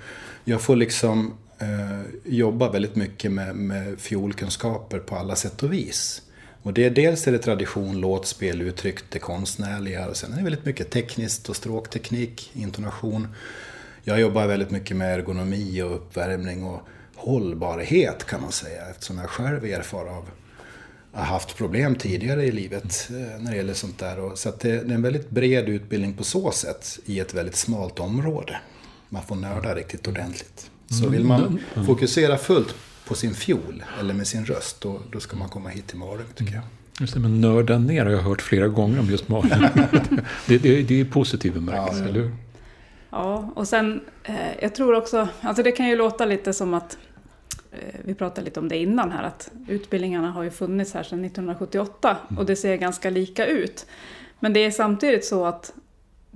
jag 0.43 0.62
får 0.62 0.75
liksom 0.75 1.34
eh, 1.60 2.01
jobba 2.25 2.71
väldigt 2.71 2.95
mycket 2.95 3.32
med, 3.32 3.56
med 3.56 3.99
fiolkunskaper 3.99 4.99
på 4.99 5.15
alla 5.15 5.36
sätt 5.36 5.63
och 5.63 5.73
vis. 5.73 6.21
Och 6.67 6.73
det 6.73 6.86
är 6.86 6.89
dels 6.89 7.27
är 7.27 7.32
det 7.32 7.39
tradition, 7.39 7.99
låtspel, 7.99 8.62
uttryck, 8.62 8.99
det 9.10 9.19
konstnärliga 9.19 10.08
och 10.08 10.17
sen 10.17 10.34
är 10.34 10.38
det 10.38 10.43
väldigt 10.43 10.65
mycket 10.65 10.89
tekniskt 10.89 11.49
och 11.49 11.56
stråkteknik, 11.56 12.51
intonation. 12.53 13.27
Jag 14.03 14.19
jobbar 14.19 14.47
väldigt 14.47 14.71
mycket 14.71 14.97
med 14.97 15.13
ergonomi 15.13 15.82
och 15.82 15.95
uppvärmning 15.95 16.63
och 16.63 16.82
hållbarhet 17.15 18.23
kan 18.23 18.41
man 18.41 18.51
säga 18.51 18.89
eftersom 18.89 19.17
jag 19.17 19.30
själv 19.30 19.65
erfar 19.65 20.06
av 20.06 20.30
har 21.12 21.23
haft 21.23 21.58
problem 21.58 21.95
tidigare 21.95 22.45
i 22.45 22.51
livet 22.51 23.10
eh, 23.10 23.41
när 23.41 23.51
det 23.51 23.58
gäller 23.58 23.73
sånt 23.73 23.99
där. 23.99 24.36
Så 24.36 24.53
det 24.62 24.71
är 24.71 24.91
en 24.91 25.01
väldigt 25.01 25.30
bred 25.30 25.69
utbildning 25.69 26.13
på 26.13 26.23
så 26.23 26.51
sätt 26.51 26.99
i 27.06 27.19
ett 27.19 27.34
väldigt 27.34 27.56
smalt 27.56 27.99
område. 27.99 28.60
Man 29.10 29.23
får 29.23 29.36
nörda 29.36 29.75
riktigt 29.75 30.08
ordentligt. 30.08 30.71
Så 30.89 31.10
vill 31.10 31.23
man 31.23 31.41
mm. 31.41 31.60
Mm. 31.73 31.86
fokusera 31.86 32.38
fullt 32.38 32.75
på 33.08 33.15
sin 33.15 33.34
fiol 33.34 33.84
eller 34.00 34.13
med 34.13 34.28
sin 34.28 34.46
röst, 34.46 34.82
då, 34.82 35.00
då 35.12 35.20
ska 35.20 35.38
man 35.38 35.50
komma 35.50 35.70
hit 35.70 35.88
till 35.88 35.98
Malung 35.98 36.26
tycker 36.36 36.54
jag. 36.54 36.63
Just 37.00 37.13
det, 37.13 37.20
men 37.20 37.41
nörda 37.41 37.78
ner 37.78 38.06
har 38.06 38.12
jag 38.12 38.22
hört 38.22 38.41
flera 38.41 38.67
gånger 38.67 39.00
om 39.00 39.06
just 39.06 39.30
Malung. 39.30 39.50
det, 40.48 40.58
det, 40.58 40.82
det 40.82 41.02
är 41.02 41.06
positiv 41.06 41.54
bemärkelse, 41.54 42.02
ja, 42.04 42.10
eller 42.10 42.20
hur? 42.20 42.32
Ja, 43.10 43.52
och 43.56 43.67
sen, 43.67 44.02
eh, 44.24 44.36
jag 44.62 44.76
tror 44.76 44.96
också, 44.96 45.28
alltså 45.41 45.63
det 45.63 45.72
kan 45.72 45.88
ju 45.88 45.96
låta 45.96 46.26
lite 46.26 46.54
som 46.54 46.74
att, 46.74 46.98
eh, 47.72 48.00
vi 48.06 48.13
pratade 48.13 48.46
lite 48.46 48.60
om 48.60 48.70
det 48.70 48.78
innan 48.78 49.12
här, 49.12 49.24
att 49.24 49.52
utbildningarna 49.67 50.32
har 50.32 50.43
ju 50.43 50.52
funnits 50.52 50.93
här 50.93 51.04
sedan 51.04 51.26
1978 51.26 52.17
och 52.38 52.46
det 52.46 52.56
ser 52.56 52.76
ganska 52.76 53.10
lika 53.10 53.46
ut. 53.46 53.86
Men 54.39 54.54
det 54.54 54.65
är 54.65 54.72
samtidigt 54.72 55.26
så 55.26 55.46
att 55.46 55.74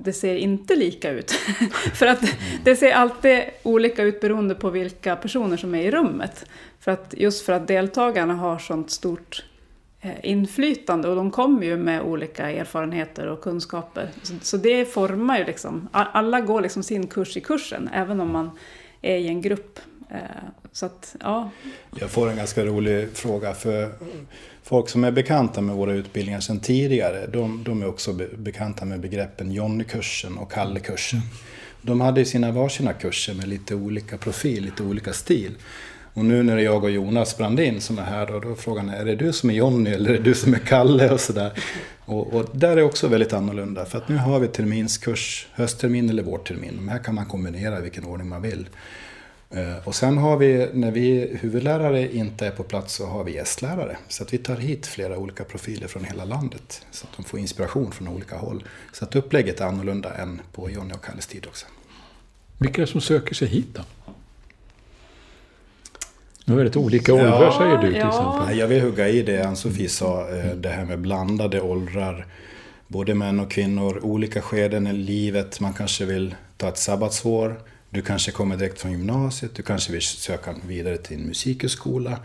det 0.04 0.14
ser 0.14 0.36
inte 0.36 0.76
lika 0.76 1.10
ut. 1.10 1.32
för 1.94 2.08
att 2.08 2.24
det 2.64 2.76
ser 2.76 2.92
alltid 2.92 3.44
olika 3.64 4.04
ut 4.04 4.22
beroende 4.22 4.56
på 4.56 4.70
vilka 4.70 5.16
personer 5.16 5.58
som 5.58 5.76
är 5.76 5.82
i 5.82 5.92
rummet. 5.92 6.46
För 6.80 6.92
att, 6.92 7.14
just 7.18 7.46
för 7.46 7.54
att 7.54 7.68
deltagarna 7.68 8.34
har 8.34 8.60
sånt 8.60 8.92
stort 8.92 9.46
eh, 10.02 10.12
inflytande 10.24 11.08
och 11.08 11.16
de 11.16 11.32
kommer 11.32 11.66
ju 11.66 11.78
med 11.78 12.02
olika 12.02 12.52
erfarenheter 12.52 13.28
och 13.28 13.42
kunskaper. 13.42 14.10
Så, 14.24 14.34
så 14.42 14.58
det 14.58 14.86
formar 14.86 15.38
ju 15.38 15.46
liksom, 15.46 15.90
alla 15.92 16.42
går 16.42 16.62
liksom 16.62 16.84
sin 16.84 17.08
kurs 17.08 17.38
i 17.38 17.42
kursen, 17.42 17.90
även 17.94 18.22
om 18.22 18.32
man 18.32 18.52
är 19.02 19.18
i 19.18 19.28
en 19.28 19.42
grupp. 19.42 19.80
Så 20.74 20.86
att, 20.86 21.16
ja. 21.20 21.50
Jag 22.00 22.10
får 22.10 22.30
en 22.30 22.38
ganska 22.38 22.66
rolig 22.66 23.10
fråga. 23.14 23.54
för 23.54 23.92
folk 24.64 24.90
som 24.90 25.04
är 25.04 25.12
bekanta 25.12 25.62
med 25.62 25.76
våra 25.76 25.94
utbildningar 25.94 26.40
sedan 26.40 26.60
tidigare, 26.60 27.28
de, 27.28 27.64
de 27.64 27.82
är 27.82 27.88
också 27.88 28.14
be, 28.14 28.28
bekanta 28.38 28.86
med 28.86 29.00
begreppen 29.00 29.52
Johnny-kursen 29.52 30.38
och 30.38 30.52
Kalle-kursen. 30.52 31.20
De 31.82 32.02
hade 32.02 32.26
sina 32.26 32.52
varsina 32.52 32.94
kurser 32.94 33.34
med 33.34 33.48
lite 33.48 33.76
olika 33.76 34.18
profil, 34.18 34.64
lite 34.64 34.84
olika 34.84 35.14
stil. 35.14 35.52
Och 36.14 36.26
nu 36.26 36.44
när 36.44 36.56
det 36.56 36.62
är 36.62 36.66
jag 36.66 36.84
och 36.84 36.92
Jonas 36.92 37.38
Brandin 37.38 37.82
som 37.82 38.00
är 38.00 38.04
här, 38.04 38.28
då, 38.28 38.40
då 38.40 38.52
är 38.52 38.56
frågan 38.56 38.90
är 38.90 39.06
det 39.06 39.16
du 39.16 39.34
som 39.34 39.50
är 39.50 39.54
Jonny 39.54 39.90
eller 39.90 40.10
är 40.10 40.18
det 40.18 40.24
du 40.24 40.36
som 40.36 40.54
är 40.54 40.60
Kalle 40.60 41.10
och 41.10 41.20
sådär. 41.20 41.52
Och, 42.06 42.34
och, 42.34 42.50
där 42.54 42.78
är 42.78 42.84
också 42.84 43.08
väldigt 43.08 43.34
annorlunda, 43.34 43.86
för 43.86 43.98
att 43.98 44.10
nu 44.10 44.18
har 44.18 44.40
vi 44.40 44.48
terminskurs, 44.48 45.48
hösttermin 45.54 46.10
eller 46.10 46.24
vårtermin. 46.24 46.74
De 46.76 46.90
här 46.90 47.00
kan 47.00 47.16
man 47.16 47.26
kombinera 47.26 47.80
i 47.80 47.82
vilken 47.82 48.06
ordning 48.06 48.30
man 48.30 48.42
vill. 48.42 48.68
Eh, 49.54 49.88
och 49.88 49.96
sen 49.96 50.18
har 50.18 50.38
vi, 50.38 50.70
när 50.74 50.92
vi 50.92 51.38
huvudlärare 51.42 52.14
inte 52.14 52.48
är 52.48 52.52
på 52.52 52.64
plats, 52.64 52.94
så 52.94 53.06
har 53.06 53.24
vi 53.24 53.34
gästlärare. 53.34 53.98
Så 54.08 54.24
att 54.24 54.34
vi 54.34 54.38
tar 54.38 54.56
hit 54.56 54.88
flera 54.88 55.18
olika 55.18 55.44
profiler 55.44 55.88
från 55.88 56.04
hela 56.04 56.26
landet. 56.26 56.86
Så 56.92 57.08
att 57.08 57.18
de 57.18 57.24
får 57.24 57.40
inspiration 57.40 57.92
från 57.92 58.08
olika 58.08 58.38
håll. 58.38 58.64
Så 58.92 59.06
att 59.06 59.16
upplägget 59.16 59.62
är 59.62 59.66
annorlunda 59.66 60.14
än 60.14 60.42
på 60.52 60.70
Jonny 60.70 60.94
och 60.94 61.04
Kalles 61.06 61.28
tid 61.28 61.46
också. 61.48 61.66
Vilka 62.58 62.82
är 62.82 62.86
det 62.86 62.92
som 62.92 63.02
söker 63.02 63.36
sig 63.36 63.48
hit 63.48 63.68
då? 63.74 63.82
Nu 66.46 66.54
är 66.54 66.58
det 66.58 66.64
lite 66.64 66.80
olika 66.80 67.14
åldrar 67.14 67.44
ja, 67.44 67.58
säger 67.58 67.78
du 67.78 67.92
till 67.92 68.00
ja. 68.00 68.08
exempel. 68.08 68.58
Jag 68.58 68.68
vill 68.68 68.82
hugga 68.82 69.08
i 69.08 69.22
det 69.22 69.44
Ann-Sofie 69.44 69.90
sa, 69.90 70.30
eh, 70.30 70.56
det 70.56 70.70
här 70.70 70.86
med 70.86 71.00
blandade 71.00 71.62
åldrar. 71.62 72.26
Både 72.88 73.16
män 73.16 73.40
och 73.40 73.52
kvinnor, 73.52 74.00
olika 74.04 74.42
skeden 74.42 74.88
i 74.88 74.94
livet. 74.94 75.60
Man 75.60 75.74
kanske 75.74 76.06
vill 76.06 76.36
ta 76.58 76.68
ett 76.68 76.78
sabbatsår. 76.78 77.62
Du 77.94 78.02
kanske 78.02 78.32
kommer 78.32 78.58
direkt 78.58 78.82
från 78.82 78.92
gymnasiet, 78.92 79.56
du 79.56 79.64
kanske 79.64 79.92
vill 79.92 80.02
söka 80.02 80.56
vidare 80.68 80.98
till 80.98 81.18
en 81.18 81.24
musikhögskola. 81.24 82.20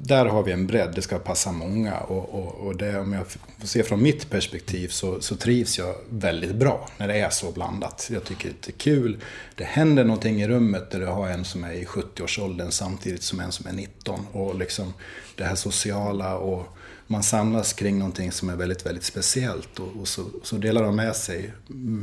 Där 0.00 0.26
har 0.26 0.42
vi 0.42 0.52
en 0.52 0.66
bredd, 0.66 0.92
det 0.94 1.02
ska 1.02 1.18
passa 1.18 1.52
många. 1.52 2.00
Och, 2.00 2.34
och, 2.34 2.66
och 2.66 2.76
det, 2.76 2.98
om 2.98 3.12
jag 3.12 3.26
får 3.26 3.66
se 3.66 3.82
från 3.82 4.02
mitt 4.02 4.30
perspektiv 4.30 4.88
så, 4.88 5.20
så, 5.20 5.36
trivs 5.36 5.78
jag 5.78 5.94
väldigt 6.08 6.54
bra 6.54 6.88
när 6.98 7.08
det 7.08 7.14
är 7.14 7.30
så 7.30 7.52
blandat. 7.52 8.08
Jag 8.12 8.24
tycker 8.24 8.52
det 8.60 8.68
är 8.68 8.72
kul. 8.72 9.18
Det 9.54 9.64
händer 9.64 10.04
någonting 10.04 10.42
i 10.42 10.48
rummet 10.48 10.90
där 10.90 11.00
du 11.00 11.06
har 11.06 11.28
en 11.28 11.44
som 11.44 11.64
är 11.64 11.72
i 11.72 11.84
70-årsåldern 11.84 12.70
samtidigt 12.70 13.22
som 13.22 13.40
en 13.40 13.52
som 13.52 13.66
är 13.66 13.72
19. 13.72 14.26
Och 14.32 14.54
liksom 14.54 14.94
det 15.36 15.44
här 15.44 15.54
sociala 15.54 16.36
och 16.36 16.76
man 17.06 17.22
samlas 17.22 17.72
kring 17.72 17.98
någonting 17.98 18.32
som 18.32 18.48
är 18.48 18.56
väldigt, 18.56 18.86
väldigt 18.86 19.04
speciellt 19.04 19.78
och, 19.78 20.00
och 20.00 20.08
så, 20.08 20.24
så, 20.42 20.56
delar 20.56 20.82
de 20.82 20.96
med 20.96 21.16
sig 21.16 21.52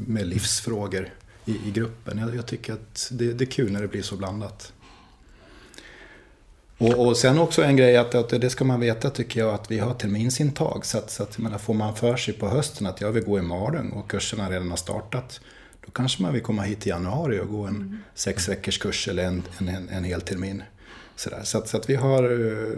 med 0.07 0.27
livsfrågor 0.27 1.09
i, 1.49 1.67
i 1.67 1.71
gruppen. 1.71 2.17
Jag, 2.17 2.35
jag 2.35 2.45
tycker 2.45 2.73
att 2.73 3.09
det, 3.11 3.33
det, 3.33 3.43
är 3.43 3.51
kul 3.51 3.71
när 3.71 3.81
det 3.81 3.87
blir 3.87 4.01
så 4.01 4.15
blandat. 4.15 4.73
Och, 6.77 7.07
och 7.07 7.17
sen 7.17 7.39
också 7.39 7.63
en 7.63 7.75
grej 7.75 7.97
att, 7.97 8.15
att, 8.15 8.29
det 8.29 8.49
ska 8.49 8.65
man 8.65 8.79
veta 8.79 9.09
tycker 9.09 9.39
jag 9.39 9.53
att 9.53 9.71
vi 9.71 9.79
har 9.79 9.93
terminsintag. 9.93 10.85
Så 10.85 10.97
att, 10.97 11.11
så 11.11 11.23
att 11.23 11.37
menar, 11.37 11.57
får 11.57 11.73
man 11.73 11.95
för 11.95 12.17
sig 12.17 12.33
på 12.33 12.47
hösten 12.47 12.87
att 12.87 13.01
jag 13.01 13.11
vill 13.11 13.23
gå 13.23 13.39
i 13.39 13.41
Malung 13.41 13.89
och 13.89 14.09
kurserna 14.09 14.49
redan 14.49 14.69
har 14.69 14.77
startat. 14.77 15.41
Då 15.85 15.91
kanske 15.91 16.23
man 16.23 16.33
vill 16.33 16.41
komma 16.41 16.61
hit 16.61 16.87
i 16.87 16.89
januari 16.89 17.39
och 17.39 17.47
gå 17.47 17.63
en 17.63 17.75
mm. 17.75 17.97
sex 18.15 18.49
veckors 18.49 18.77
kurs 18.77 19.07
eller 19.07 19.23
en, 19.23 19.43
en, 19.59 19.89
en 19.89 20.03
hel 20.03 20.21
termin. 20.21 20.63
Sådär. 21.15 21.41
Så, 21.43 21.57
att, 21.57 21.67
så 21.67 21.77
att 21.77 21.89
vi 21.89 21.95
har 21.95 22.31
uh, 22.31 22.77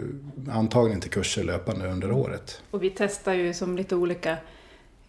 antagning 0.50 1.00
till 1.00 1.10
kurser 1.10 1.44
löpande 1.44 1.88
under 1.88 2.12
året. 2.12 2.62
Och 2.70 2.82
vi 2.82 2.90
testar 2.90 3.32
ju 3.32 3.54
som 3.54 3.76
lite 3.76 3.96
olika 3.96 4.36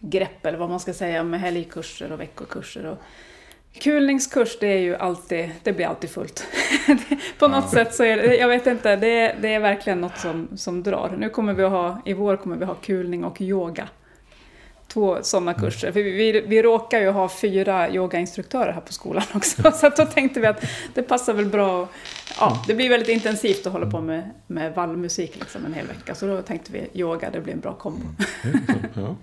grepp 0.00 0.46
eller 0.46 0.58
vad 0.58 0.70
man 0.70 0.80
ska 0.80 0.94
säga 0.94 1.22
med 1.22 1.40
helgkurser 1.40 2.12
och 2.12 2.20
veckokurser. 2.20 2.86
Och 2.86 2.98
kulningskurs 3.80 4.58
det 4.60 4.66
är 4.66 4.78
ju 4.78 4.96
alltid, 4.96 5.50
det 5.62 5.72
blir 5.72 5.86
alltid 5.86 6.10
fullt. 6.10 6.46
På 7.38 7.48
något 7.48 7.64
ja. 7.64 7.70
sätt 7.70 7.94
så 7.94 8.04
är 8.04 8.16
det, 8.16 8.36
jag 8.36 8.48
vet 8.48 8.66
inte, 8.66 8.96
det 8.96 9.08
är, 9.08 9.36
det 9.40 9.54
är 9.54 9.60
verkligen 9.60 10.00
något 10.00 10.18
som, 10.18 10.48
som 10.56 10.82
drar. 10.82 11.14
Nu 11.18 11.30
kommer 11.30 11.54
vi 11.54 11.62
att 11.62 11.70
ha, 11.70 12.02
i 12.04 12.12
vår 12.12 12.36
kommer 12.36 12.56
vi 12.56 12.64
ha 12.64 12.74
kulning 12.74 13.24
och 13.24 13.40
yoga 13.40 13.88
två 14.94 15.18
sådana 15.22 15.50
mm. 15.52 15.64
kurser. 15.64 15.92
För 15.92 16.02
vi, 16.02 16.10
vi, 16.10 16.40
vi 16.40 16.62
råkar 16.62 17.00
ju 17.00 17.10
ha 17.10 17.28
fyra 17.28 17.90
yogainstruktörer 17.90 18.72
här 18.72 18.80
på 18.80 18.92
skolan 18.92 19.24
också. 19.34 19.72
Så 19.72 19.88
då 19.88 20.04
tänkte 20.04 20.40
vi 20.40 20.46
att 20.46 20.64
det 20.94 21.02
passar 21.02 21.34
väl 21.34 21.46
bra. 21.46 21.88
Ja, 22.40 22.64
det 22.66 22.74
blir 22.74 22.88
väldigt 22.88 23.08
intensivt 23.08 23.66
att 23.66 23.72
hålla 23.72 23.90
på 23.90 24.00
med, 24.00 24.30
med 24.46 24.74
vallmusik 24.74 25.36
liksom 25.40 25.66
en 25.66 25.74
hel 25.74 25.86
vecka. 25.86 26.14
Så 26.14 26.26
då 26.26 26.42
tänkte 26.42 26.72
vi 26.72 27.00
yoga, 27.00 27.30
det 27.30 27.40
blir 27.40 27.52
en 27.52 27.60
bra 27.60 27.74
kombo. 27.74 28.06
Mm. 28.44 28.60
Ja. 28.94 29.16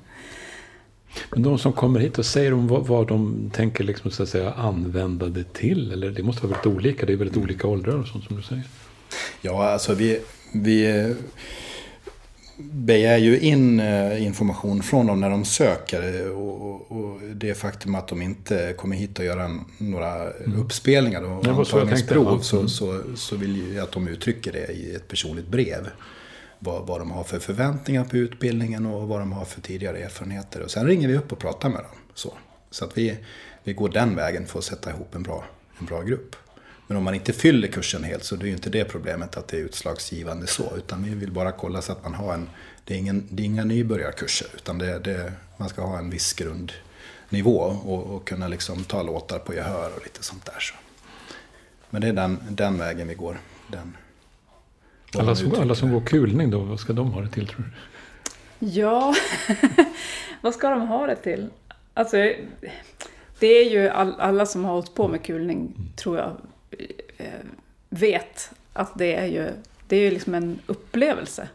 Men 1.32 1.43
de 1.43 1.60
som 1.60 1.74
kommer 1.74 2.00
hit, 2.00 2.19
och 2.19 2.26
säger 2.26 2.52
de 2.52 2.67
vad, 2.67 2.88
vad, 2.88 3.08
de 3.08 3.50
tänker 3.54 3.84
liksom, 3.84 4.12
så 4.12 4.24
att 4.24 4.30
säga, 4.30 4.52
använda 4.52 5.26
det 5.26 5.54
till? 5.54 5.91
Eller 5.91 6.12
det 6.12 6.24
måste 6.24 6.47
vara 6.47 6.54
väldigt 6.54 6.76
olika, 6.76 7.06
det 7.06 7.13
är 7.13 7.17
väldigt 7.17 7.38
olika 7.38 7.67
åldrar 7.67 7.95
och 7.95 8.08
sånt 8.08 8.24
som 8.24 8.36
du 8.36 8.43
säger. 8.43 8.63
Ja, 9.41 9.69
alltså 9.69 9.93
vi, 9.93 10.19
vi 10.54 11.13
begär 12.63 13.17
ju 13.17 13.39
in 13.39 13.80
eh, 13.80 14.26
information 14.26 14.84
från 14.84 15.08
dem 15.08 15.19
när 15.19 15.30
de 15.30 15.45
söker. 15.45 16.32
Och, 16.32 16.91
och 16.91 17.21
det 17.34 17.54
faktum 17.54 17.95
att 17.95 18.08
de 18.08 18.21
inte 18.21 18.74
kommer 18.78 18.95
hit 18.95 19.19
och 19.19 19.26
göra 19.26 19.60
några 19.78 20.32
mm. 20.32 20.60
uppspelningar 20.60 21.24
och 21.24 21.47
antagningsprov 21.47 22.39
så, 22.39 22.58
mm. 22.58 22.69
så, 22.69 23.02
så 23.15 23.36
vill 23.36 23.74
jag 23.76 23.84
att 23.84 23.91
de 23.91 24.08
uttrycker 24.08 24.52
det 24.52 24.74
i 24.74 24.95
ett 24.95 25.08
personligt 25.08 25.47
brev. 25.47 25.88
Vad, 26.63 26.88
vad 26.88 27.02
de 27.02 27.12
har 27.12 27.24
för 27.24 27.39
förväntningar 27.39 28.04
på 28.04 28.17
utbildningen 28.17 28.86
och 28.86 29.08
vad 29.08 29.19
de 29.19 29.32
har 29.32 29.45
för 29.45 29.62
tidigare 29.62 29.97
erfarenheter. 29.97 30.62
Och 30.62 30.71
sen 30.71 30.88
ringer 30.88 31.08
vi 31.08 31.17
upp 31.17 31.32
och 31.32 31.39
pratar 31.39 31.69
med 31.69 31.80
dem. 31.80 31.97
Så, 32.13 32.34
så 32.71 32.86
att 32.86 32.97
vi, 32.97 33.17
vi 33.63 33.74
går 33.74 33.89
den 33.89 34.15
vägen 34.15 34.47
för 34.47 34.60
att 34.60 34.65
sätta 34.65 34.89
ihop 34.89 35.15
en 35.15 35.24
bra, 35.24 35.45
en 35.80 35.86
bra 35.86 36.02
grupp. 36.02 36.36
Men 36.88 36.97
om 36.97 37.04
man 37.04 37.15
inte 37.15 37.34
fyller 37.34 37.67
kursen 37.67 38.04
helt 38.04 38.24
så 38.24 38.36
det 38.36 38.45
är 38.45 38.47
ju 38.47 38.54
inte 38.54 38.69
det 38.69 38.86
problemet 38.86 39.38
att 39.38 39.47
det 39.47 39.58
är 39.58 39.62
utslagsgivande 39.62 40.47
så. 40.47 40.78
Utan 40.78 41.04
vi 41.04 41.15
vill 41.15 41.32
bara 41.32 41.52
kolla 41.52 41.82
så 41.82 41.91
att 41.91 42.04
man 42.04 42.13
har 42.13 42.34
en... 42.34 42.50
Det 42.86 42.93
är, 42.93 42.97
ingen, 42.97 43.28
det 43.30 43.43
är 43.43 43.45
inga 43.45 43.63
nybörjarkurser 43.63 44.47
utan 44.56 44.78
det, 44.78 45.00
det, 45.00 45.34
man 45.58 45.69
ska 45.69 45.82
ha 45.82 45.97
en 45.97 46.10
viss 46.10 46.34
grundnivå 46.34 47.60
och, 47.60 48.15
och 48.15 48.28
kunna 48.28 48.47
liksom 48.47 48.84
ta 48.84 49.04
låtar 49.04 49.39
på 49.39 49.54
gehör 49.54 49.91
och 49.95 50.04
lite 50.04 50.24
sånt 50.24 50.45
där. 50.45 50.60
Så. 50.60 50.76
Men 51.89 52.02
det 52.02 52.08
är 52.08 52.13
den, 52.13 52.39
den 52.50 52.78
vägen 52.78 53.08
vi 53.08 53.15
går. 53.15 53.39
Den, 53.67 53.97
alla, 55.19 55.36
som, 55.36 55.54
alla 55.56 55.76
som 55.76 55.91
går 55.91 56.02
kulning 56.02 56.52
då, 56.52 56.60
vad 56.60 56.80
ska 56.80 56.93
de 56.93 57.12
ha 57.12 57.21
det 57.21 57.30
till 57.30 57.47
tror 57.47 57.63
du? 57.63 57.71
Ja, 58.65 59.15
vad 60.41 60.54
ska 60.54 60.69
de 60.69 60.82
ha 60.82 61.08
det 61.08 61.15
till? 61.15 61.50
Alltså, 61.93 62.17
det 63.39 63.47
är 63.47 63.69
ju 63.69 63.89
all, 63.89 64.15
alla 64.19 64.45
som 64.45 64.65
har 64.65 64.74
hållit 64.74 64.95
på 64.95 65.08
med 65.08 65.24
kulning, 65.24 65.74
tror 65.95 66.17
jag, 66.17 66.38
Eh, 67.21 67.45
vet 67.89 68.52
att 68.74 68.91
det 68.97 69.15
är 69.15 69.26
ju, 69.26 69.50
det 69.88 69.95
är 69.95 70.02
ju 70.02 70.12
liksom 70.12 70.36
en 70.36 70.60
upplevelse. 70.65 71.50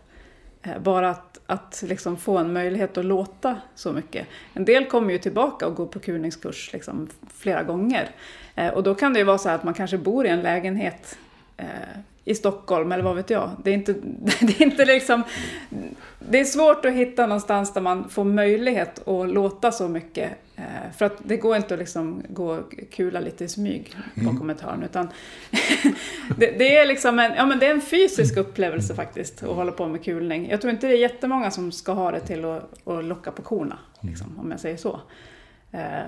Eh, 0.62 0.78
bara 0.78 1.10
att, 1.10 1.40
att 1.46 1.84
liksom 1.86 2.16
få 2.16 2.38
en 2.38 2.52
möjlighet 2.52 2.98
att 2.98 3.04
låta 3.04 3.56
så 3.74 3.92
mycket. 3.92 4.26
En 4.54 4.64
del 4.64 4.84
kommer 4.84 5.12
ju 5.12 5.18
tillbaka 5.18 5.66
och 5.66 5.74
går 5.74 5.86
på 5.86 5.98
kulningskurs 5.98 6.72
liksom 6.72 7.08
flera 7.34 7.62
gånger. 7.62 8.10
Eh, 8.54 8.68
och 8.68 8.82
då 8.82 8.94
kan 8.94 9.12
det 9.12 9.18
ju 9.18 9.24
vara 9.24 9.38
så 9.38 9.48
att 9.48 9.64
man 9.64 9.74
kanske 9.74 9.98
bor 9.98 10.26
i 10.26 10.28
en 10.28 10.42
lägenhet 10.42 11.18
i 12.28 12.34
Stockholm, 12.34 12.92
eller 12.92 13.04
vad 13.04 13.16
vet 13.16 13.30
jag. 13.30 13.50
Det 13.62 13.70
är 13.70 13.74
inte, 13.74 13.92
det 14.40 14.60
är 14.60 14.62
inte 14.62 14.84
liksom... 14.84 15.22
Det 16.18 16.40
är 16.40 16.44
svårt 16.44 16.84
att 16.84 16.92
hitta 16.92 17.26
någonstans 17.26 17.74
där 17.74 17.80
man 17.80 18.08
får 18.08 18.24
möjlighet 18.24 19.08
att 19.08 19.28
låta 19.28 19.72
så 19.72 19.88
mycket. 19.88 20.32
Eh, 20.56 20.92
för 20.96 21.04
att 21.06 21.16
det 21.22 21.36
går 21.36 21.56
inte 21.56 21.74
att 21.74 21.80
liksom 21.80 22.22
gå 22.28 22.54
och 22.54 22.74
kula 22.90 23.20
lite 23.20 23.44
i 23.44 23.48
smyg 23.48 23.96
bakom 24.14 24.50
mm. 24.50 24.56
hörn. 24.62 24.82
Utan 24.82 25.08
det, 26.36 26.58
det, 26.58 26.76
är 26.76 26.86
liksom 26.86 27.18
en, 27.18 27.32
ja, 27.36 27.46
men 27.46 27.58
det 27.58 27.66
är 27.66 27.70
en 27.70 27.80
fysisk 27.80 28.36
upplevelse 28.36 28.94
faktiskt 28.94 29.42
att 29.42 29.56
hålla 29.56 29.72
på 29.72 29.88
med 29.88 30.04
kulning. 30.04 30.48
Jag 30.50 30.60
tror 30.60 30.72
inte 30.72 30.86
det 30.86 30.92
är 30.92 30.98
jättemånga 30.98 31.50
som 31.50 31.72
ska 31.72 31.92
ha 31.92 32.10
det 32.10 32.20
till 32.20 32.44
att, 32.44 32.88
att 32.88 33.04
locka 33.04 33.30
på 33.30 33.42
korna, 33.42 33.78
liksom, 34.00 34.38
om 34.38 34.50
jag 34.50 34.60
säger 34.60 34.76
så. 34.76 35.00
Eh, 35.72 36.04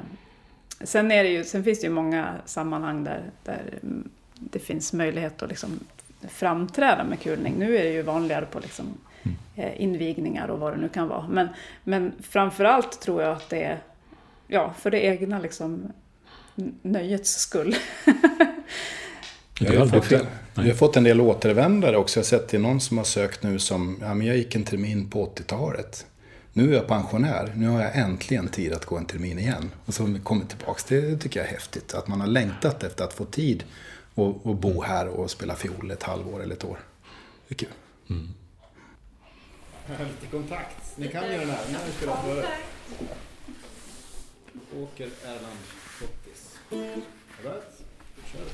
sen, 0.81 1.11
är 1.11 1.25
det 1.25 1.31
ju, 1.31 1.45
sen 1.45 1.65
finns 1.65 1.81
det 1.81 1.87
ju 1.87 1.93
många 1.93 2.35
sammanhang 2.45 3.05
där, 3.05 3.31
där 3.45 3.79
det 4.35 4.59
finns 4.59 4.93
möjlighet 4.93 5.43
att 5.43 5.49
liksom 5.49 5.81
framträda 6.29 7.05
med 7.05 7.21
kulning. 7.21 7.55
Nu 7.59 7.77
är 7.77 7.85
det 7.85 7.93
ju 7.93 8.03
vanligare 8.03 8.47
på 8.47 8.61
liksom, 8.61 8.87
mm. 9.23 9.37
eh, 9.57 9.83
invigningar 9.83 10.49
och 10.49 10.59
vad 10.59 10.73
det 10.73 10.77
nu 10.77 10.89
kan 10.89 11.09
vara. 11.09 11.29
Men, 11.29 11.49
men 11.85 12.13
framförallt 12.23 13.01
tror 13.01 13.23
jag 13.23 13.33
att 13.33 13.51
det 13.51 13.63
är 13.63 13.79
ja, 14.49 14.75
för 14.79 14.91
det 14.91 15.01
egna 15.01 15.39
liksom, 15.39 15.93
nöjets 16.83 17.31
skull. 17.31 17.77
Vi 19.61 19.77
har, 19.77 19.87
fått 19.87 20.13
en, 20.13 20.27
vi 20.55 20.69
har 20.69 20.77
fått 20.77 20.97
en 20.97 21.05
del 21.05 21.21
återvändare 21.21 21.97
också. 21.97 22.19
Jag 22.19 22.25
har 22.25 22.29
sett 22.29 22.49
till 22.49 22.61
någon 22.61 22.81
som 22.81 22.99
har 22.99 23.05
sökt 23.05 23.43
nu 23.43 23.59
som, 23.59 23.99
ja 24.01 24.15
men 24.15 24.27
jag 24.27 24.37
gick 24.37 24.55
en 24.55 24.65
termin 24.65 25.11
på 25.11 25.27
80-talet. 25.27 26.07
Nu 26.53 26.71
är 26.71 26.77
jag 26.77 26.87
pensionär, 26.87 27.53
nu 27.57 27.69
har 27.69 27.81
jag 27.81 27.97
äntligen 27.97 28.49
tid 28.49 28.73
att 28.73 28.85
gå 28.85 28.97
en 28.97 29.05
termin 29.05 29.39
igen. 29.39 29.71
Och 29.87 29.95
så 29.95 30.03
har 30.03 30.11
vi 30.11 30.19
kommit 30.19 30.49
tillbaka. 30.49 30.83
Det 30.89 31.17
tycker 31.17 31.41
jag 31.41 31.49
är 31.49 31.53
häftigt. 31.53 31.95
Att 31.95 32.09
man 32.09 32.21
har 32.21 32.27
längtat 32.27 32.85
efter 32.85 33.05
att 33.05 33.13
få 33.13 33.25
tid 33.25 33.65
och, 34.19 34.47
och 34.47 34.57
bo 34.57 34.83
här 34.83 35.09
och 35.09 35.31
spela 35.31 35.55
fiol 35.55 35.91
ett 35.91 36.03
halvår 36.03 36.43
eller 36.43 36.55
ett 36.55 36.65
år. 36.65 36.79
Det 37.49 37.55
är 37.55 37.59
kul. 37.59 37.69
Mm. 38.11 38.29
Lite 39.89 40.27
kontakt. 40.31 40.97
Ni 40.97 41.09
kan 41.09 41.25
göra 41.25 41.41
den 41.41 41.51
här. 41.51 41.65
Nu 41.69 41.79
har 41.79 41.87
vi 41.87 41.93
spelat 41.93 42.25
förut. 42.25 42.45
Åker 44.77 45.11
Erland 45.25 45.59
Fottis. 45.65 46.59
Right. 47.43 47.83
Kör. 48.33 48.45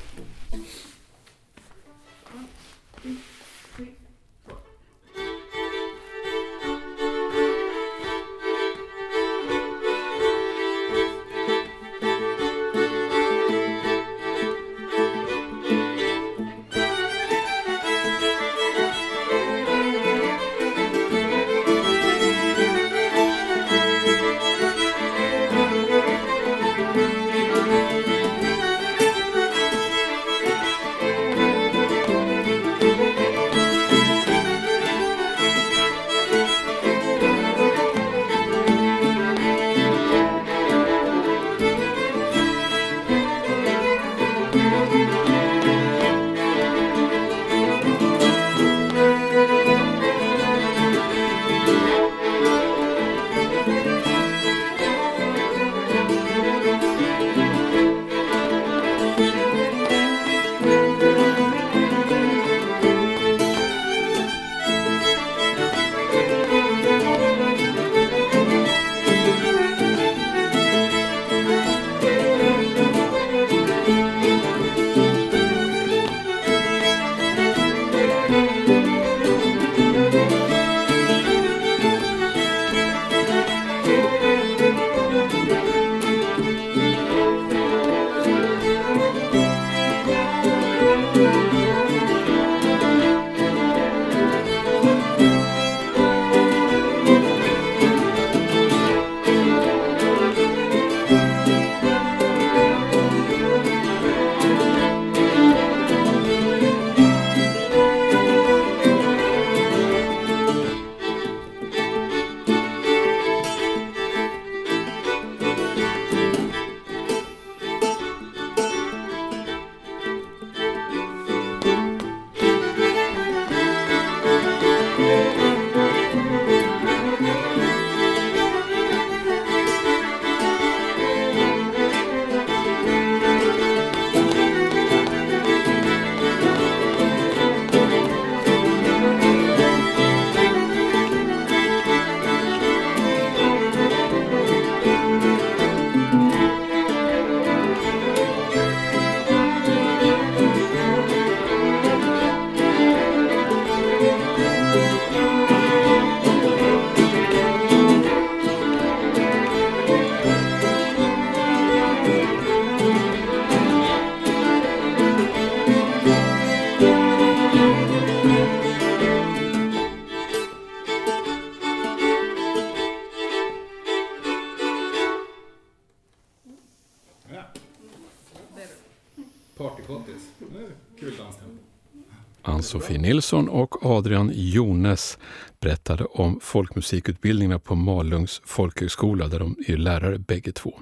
Ann-Sofie 182.41 182.97
Nilsson 182.97 183.49
och 183.49 183.85
Adrian 183.85 184.31
Jones 184.33 185.17
berättade 185.59 186.05
om 186.05 186.39
folkmusikutbildningarna 186.41 187.59
på 187.59 187.75
Malungs 187.75 188.41
folkhögskola 188.45 189.27
där 189.27 189.39
de 189.39 189.55
är 189.67 189.77
lärare 189.77 190.19
bägge 190.19 190.51
två. 190.51 190.79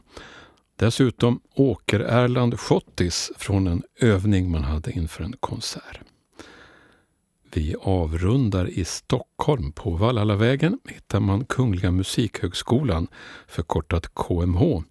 Dessutom 0.76 1.39
Åker 1.55 1.99
Erland 1.99 2.59
Schottis 2.59 3.32
från 3.38 3.68
en 3.68 3.84
övning 3.99 4.51
man 4.51 4.64
hade 4.64 4.91
inför 4.91 5.24
en 5.24 5.36
konsert. 5.39 5.99
Vi 7.53 7.76
avrundar 7.82 8.70
i 8.70 8.86
Stockholm. 8.86 9.72
På 9.72 9.89
Vallalavägen 9.89 10.80
hittar 10.88 11.20
man 11.20 11.45
Kungliga 11.45 11.91
Musikhögskolan, 11.91 13.07
förkortat 13.47 14.14
KMH. 14.14 14.82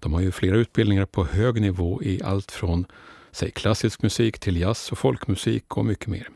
De 0.00 0.12
har 0.12 0.20
ju 0.20 0.32
flera 0.32 0.56
utbildningar 0.56 1.06
på 1.06 1.24
hög 1.24 1.60
nivå 1.60 2.02
i 2.02 2.22
allt 2.22 2.50
från 2.50 2.86
säg 3.34 3.50
klassisk 3.50 4.02
musik 4.02 4.38
till 4.38 4.60
jazz 4.60 4.92
och 4.92 4.98
folkmusik 4.98 5.76
och 5.76 5.84
mycket 5.84 6.06
mer. 6.06 6.28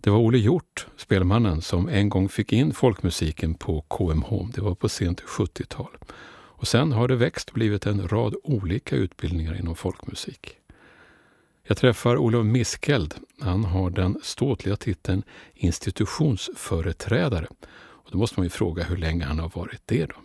Det 0.00 0.10
var 0.10 0.18
Olle 0.18 0.38
Hjort, 0.38 0.86
spelmannen, 0.96 1.62
som 1.62 1.88
en 1.88 2.08
gång 2.08 2.28
fick 2.28 2.52
in 2.52 2.74
folkmusiken 2.74 3.54
på 3.54 3.80
KMH. 3.80 4.46
Det 4.54 4.60
var 4.60 4.74
på 4.74 4.88
sent 4.88 5.20
70-tal. 5.20 5.96
Och 6.58 6.68
sen 6.68 6.92
har 6.92 7.08
det 7.08 7.16
växt 7.16 7.48
och 7.48 7.54
blivit 7.54 7.86
en 7.86 8.08
rad 8.08 8.34
olika 8.42 8.96
utbildningar 8.96 9.58
inom 9.60 9.76
folkmusik. 9.76 10.56
Jag 11.62 11.76
träffar 11.76 12.16
Olof 12.16 12.46
Miskeld. 12.46 13.14
Han 13.40 13.64
har 13.64 13.90
den 13.90 14.20
ståtliga 14.22 14.76
titeln 14.76 15.22
institutionsföreträdare. 15.54 17.46
Och 17.78 18.10
då 18.10 18.18
måste 18.18 18.40
man 18.40 18.46
ju 18.46 18.50
fråga 18.50 18.84
hur 18.84 18.96
länge 18.96 19.24
han 19.24 19.38
har 19.38 19.50
varit 19.54 19.82
det 19.84 20.06
då? 20.06 20.16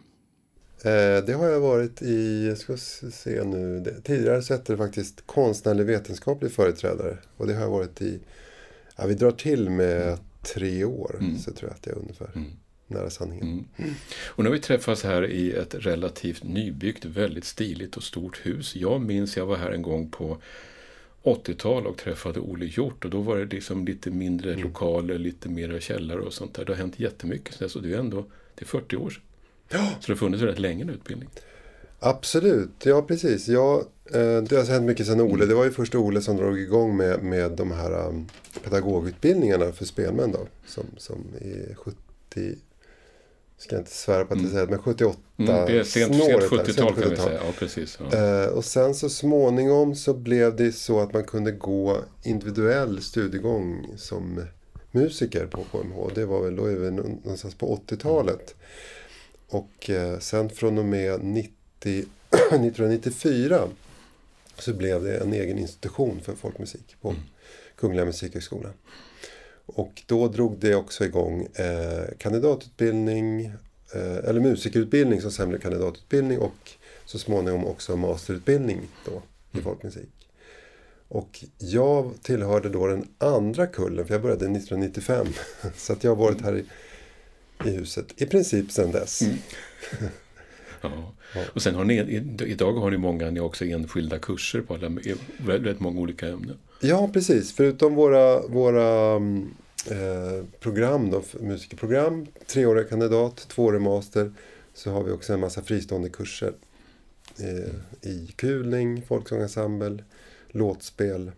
Eh, 0.84 1.26
det 1.26 1.34
har 1.34 1.48
jag 1.48 1.60
varit 1.60 2.02
i, 2.02 2.48
jag 2.48 2.58
ska 2.58 2.78
se 3.12 3.44
nu, 3.44 3.94
tidigare 4.04 4.42
så 4.42 4.54
hette 4.54 4.74
det 4.74 4.78
faktiskt 4.78 5.24
konstnärlig 5.26 5.86
vetenskaplig 5.86 6.52
företrädare. 6.52 7.18
Och 7.38 7.48
det 7.48 7.54
har 7.54 7.62
jag 7.62 7.70
varit 7.70 8.02
i, 8.02 8.20
ja, 8.96 9.06
vi 9.06 9.14
drar 9.14 9.32
till 9.32 9.70
med 9.70 10.18
tre 10.42 10.84
år, 10.84 11.18
mm. 11.20 11.38
så 11.38 11.52
tror 11.52 11.70
jag 11.70 11.76
att 11.76 11.84
det 11.84 11.92
är 11.92 11.98
ungefär. 11.98 12.30
Mm. 12.36 12.52
Nära 12.88 13.10
sanningen. 13.10 13.48
Mm. 13.48 13.66
mm. 13.78 13.94
Och 14.26 14.44
nu 14.44 14.50
har 14.50 14.56
vi 14.56 14.62
träffats 14.62 15.04
här 15.04 15.26
i 15.26 15.52
ett 15.52 15.76
relativt 15.76 16.44
nybyggt, 16.44 17.06
väldigt 17.06 17.46
stiligt 17.46 17.98
och 17.98 18.04
stort 18.04 18.46
hus. 18.46 18.76
Jag 18.76 19.02
minns, 19.02 19.38
jag 19.38 19.46
var 19.46 19.58
här 19.58 19.72
en 19.72 19.82
gång 19.82 20.10
på 20.10 20.38
80-tal 21.24 21.88
och 21.88 21.98
träffade 21.98 22.40
Olle 22.40 22.66
Hjort 22.66 23.06
och 23.06 23.12
då 23.12 23.22
var 23.22 23.38
det 23.38 23.46
liksom 23.46 23.86
lite 23.86 24.12
mindre 24.12 24.54
mm. 24.54 24.64
lokaler, 24.64 25.18
lite 25.18 25.50
mera 25.50 25.80
källare 25.80 26.20
och 26.20 26.34
sånt 26.34 26.54
där. 26.54 26.66
Det 26.66 26.72
har 26.72 26.78
hänt 26.78 27.00
jättemycket 27.00 27.72
så 27.72 27.80
det 27.80 27.94
är 27.94 27.98
ändå 27.98 28.26
det 28.56 28.64
är 28.64 28.68
40 28.68 28.96
år 28.96 29.10
sedan. 29.10 29.24
Så 30.00 30.08
det 30.08 30.14
har 30.14 30.16
funnits 30.16 30.44
rätt 30.44 30.60
länge 30.60 30.84
en 30.84 30.90
utbildning. 30.90 31.30
Absolut, 32.00 32.86
ja 32.86 33.02
precis. 33.02 33.48
Ja, 33.48 33.84
eh, 34.12 34.38
det 34.44 34.52
har 34.52 34.64
hänt 34.72 34.86
mycket 34.86 35.06
sedan 35.06 35.22
Ole. 35.22 35.34
Mm. 35.34 35.48
Det 35.48 35.56
var 35.56 35.64
ju 35.64 35.72
först 35.72 35.96
Ole 35.96 36.22
som 36.22 36.38
drog 36.38 36.60
igång 36.60 36.98
med, 36.98 37.24
med 37.24 37.52
de 37.52 37.72
här 37.72 38.08
um, 38.08 38.28
pedagogutbildningarna 38.64 39.72
för 39.72 39.86
spelmän 39.86 40.32
då. 40.32 40.48
Som, 40.66 40.84
som 40.98 41.18
i 41.42 41.76
70, 41.76 41.98
ska 43.58 43.76
jag 43.76 43.82
inte 43.82 43.92
svära 43.92 44.26
på 44.26 44.34
att 44.34 44.42
jag 44.42 44.52
säger 44.52 44.68
men 44.68 44.80
78 44.80 45.20
mm, 45.38 45.66
det 45.66 45.80
är 45.80 45.84
sent, 45.84 46.16
sent 46.16 46.42
70-tal 46.42 46.94
kan 46.94 47.10
vi 47.10 47.16
säga. 47.16 47.40
Ja, 47.46 47.52
precis, 47.60 48.00
ja. 48.12 48.18
Eh, 48.18 48.48
och 48.48 48.66
sen 48.66 48.96
så 48.96 49.10
småningom 49.10 49.96
så 49.96 50.14
blev 50.14 50.56
det 50.56 50.72
så 50.72 51.00
att 51.00 51.14
man 51.14 51.24
kunde 51.24 51.52
gå 51.52 51.98
individuell 52.24 53.02
studiegång 53.02 53.88
som 53.98 54.42
musiker 54.92 55.46
på 55.46 55.64
KMH. 55.72 56.14
Det 56.16 56.26
var 56.26 56.42
väl, 56.42 56.56
då 56.56 56.64
någonstans 56.64 57.56
på 57.56 57.82
80-talet. 57.88 58.56
Och 59.54 59.90
eh, 59.90 60.20
sen 60.20 60.50
från 60.50 60.78
och 60.78 60.86
med 60.86 61.24
90, 61.24 61.52
1994 61.92 63.68
så 64.58 64.74
blev 64.74 65.04
det 65.04 65.18
en 65.18 65.34
egen 65.34 65.58
institution 65.58 66.20
för 66.24 66.36
folkmusik 66.36 66.96
på 67.02 67.10
mm. 67.10 67.22
Kungliga 67.76 68.06
Musikhögskolan. 68.06 68.74
Och 69.66 70.04
då 70.06 70.28
drog 70.28 70.60
det 70.60 70.76
också 70.76 71.06
igång 71.06 71.48
eh, 71.56 72.18
kandidatutbildning, 72.18 73.46
eh, 73.96 74.18
eller 74.18 74.40
musikerutbildning 74.40 75.22
som 75.22 75.32
sen 75.32 75.50
blev 75.50 75.60
kandidatutbildning 75.60 76.40
och 76.40 76.72
så 77.06 77.20
småningom 77.20 77.66
också 77.66 77.96
masterutbildning 77.96 78.82
då 79.06 79.12
i 79.12 79.54
mm. 79.54 79.64
folkmusik. 79.64 80.30
Och 81.08 81.46
jag 81.58 82.14
tillhörde 82.22 82.70
då 82.70 82.88
den 82.88 83.08
andra 83.18 83.68
kullen, 83.68 84.06
för 84.06 84.14
jag 84.14 84.22
började 84.22 84.46
1995. 84.46 85.28
Så 85.76 85.94
att 85.94 86.04
jag 86.04 86.12
har 86.12 86.24
varit 86.24 86.42
här 86.42 86.58
i, 86.58 86.66
i 87.66 87.70
huset 87.70 88.22
i 88.22 88.26
princip 88.26 88.72
sedan 88.72 88.92
dess. 88.92 89.22
Mm. 89.22 89.38
ja. 90.82 91.14
Och 91.54 91.62
sen 91.62 91.76
har 91.76 91.84
ni, 91.84 92.24
idag 92.46 92.74
har 92.74 92.92
ni 92.92 92.98
många, 92.98 93.32
ni 93.32 93.40
har 93.40 93.48
också 93.48 93.66
enskilda 93.66 94.20
kurser 94.20 94.62
på 94.62 94.74
alla, 94.74 94.92
väldigt 95.38 95.80
många 95.80 96.02
olika 96.02 96.28
ämnen. 96.28 96.58
Ja, 96.82 97.10
precis. 97.14 97.54
Förutom 97.56 97.96
våra, 97.96 98.48
våra 98.48 99.16
eh, 99.92 100.46
program, 100.60 101.10
då, 101.10 101.24
musikerprogram, 101.40 102.28
treåriga 102.48 102.84
kandidat, 102.84 103.36
tvåårig 103.36 103.82
master, 103.82 104.34
så 104.74 104.92
har 104.92 105.04
vi 105.04 105.12
också 105.12 105.34
en 105.34 105.40
massa 105.40 105.62
fristående 105.62 106.10
kurser. 106.10 106.54
Eh, 107.40 108.10
I 108.12 108.34
kulning, 108.36 109.02
folksångensemble, 109.08 110.04
låtspel 110.50 111.32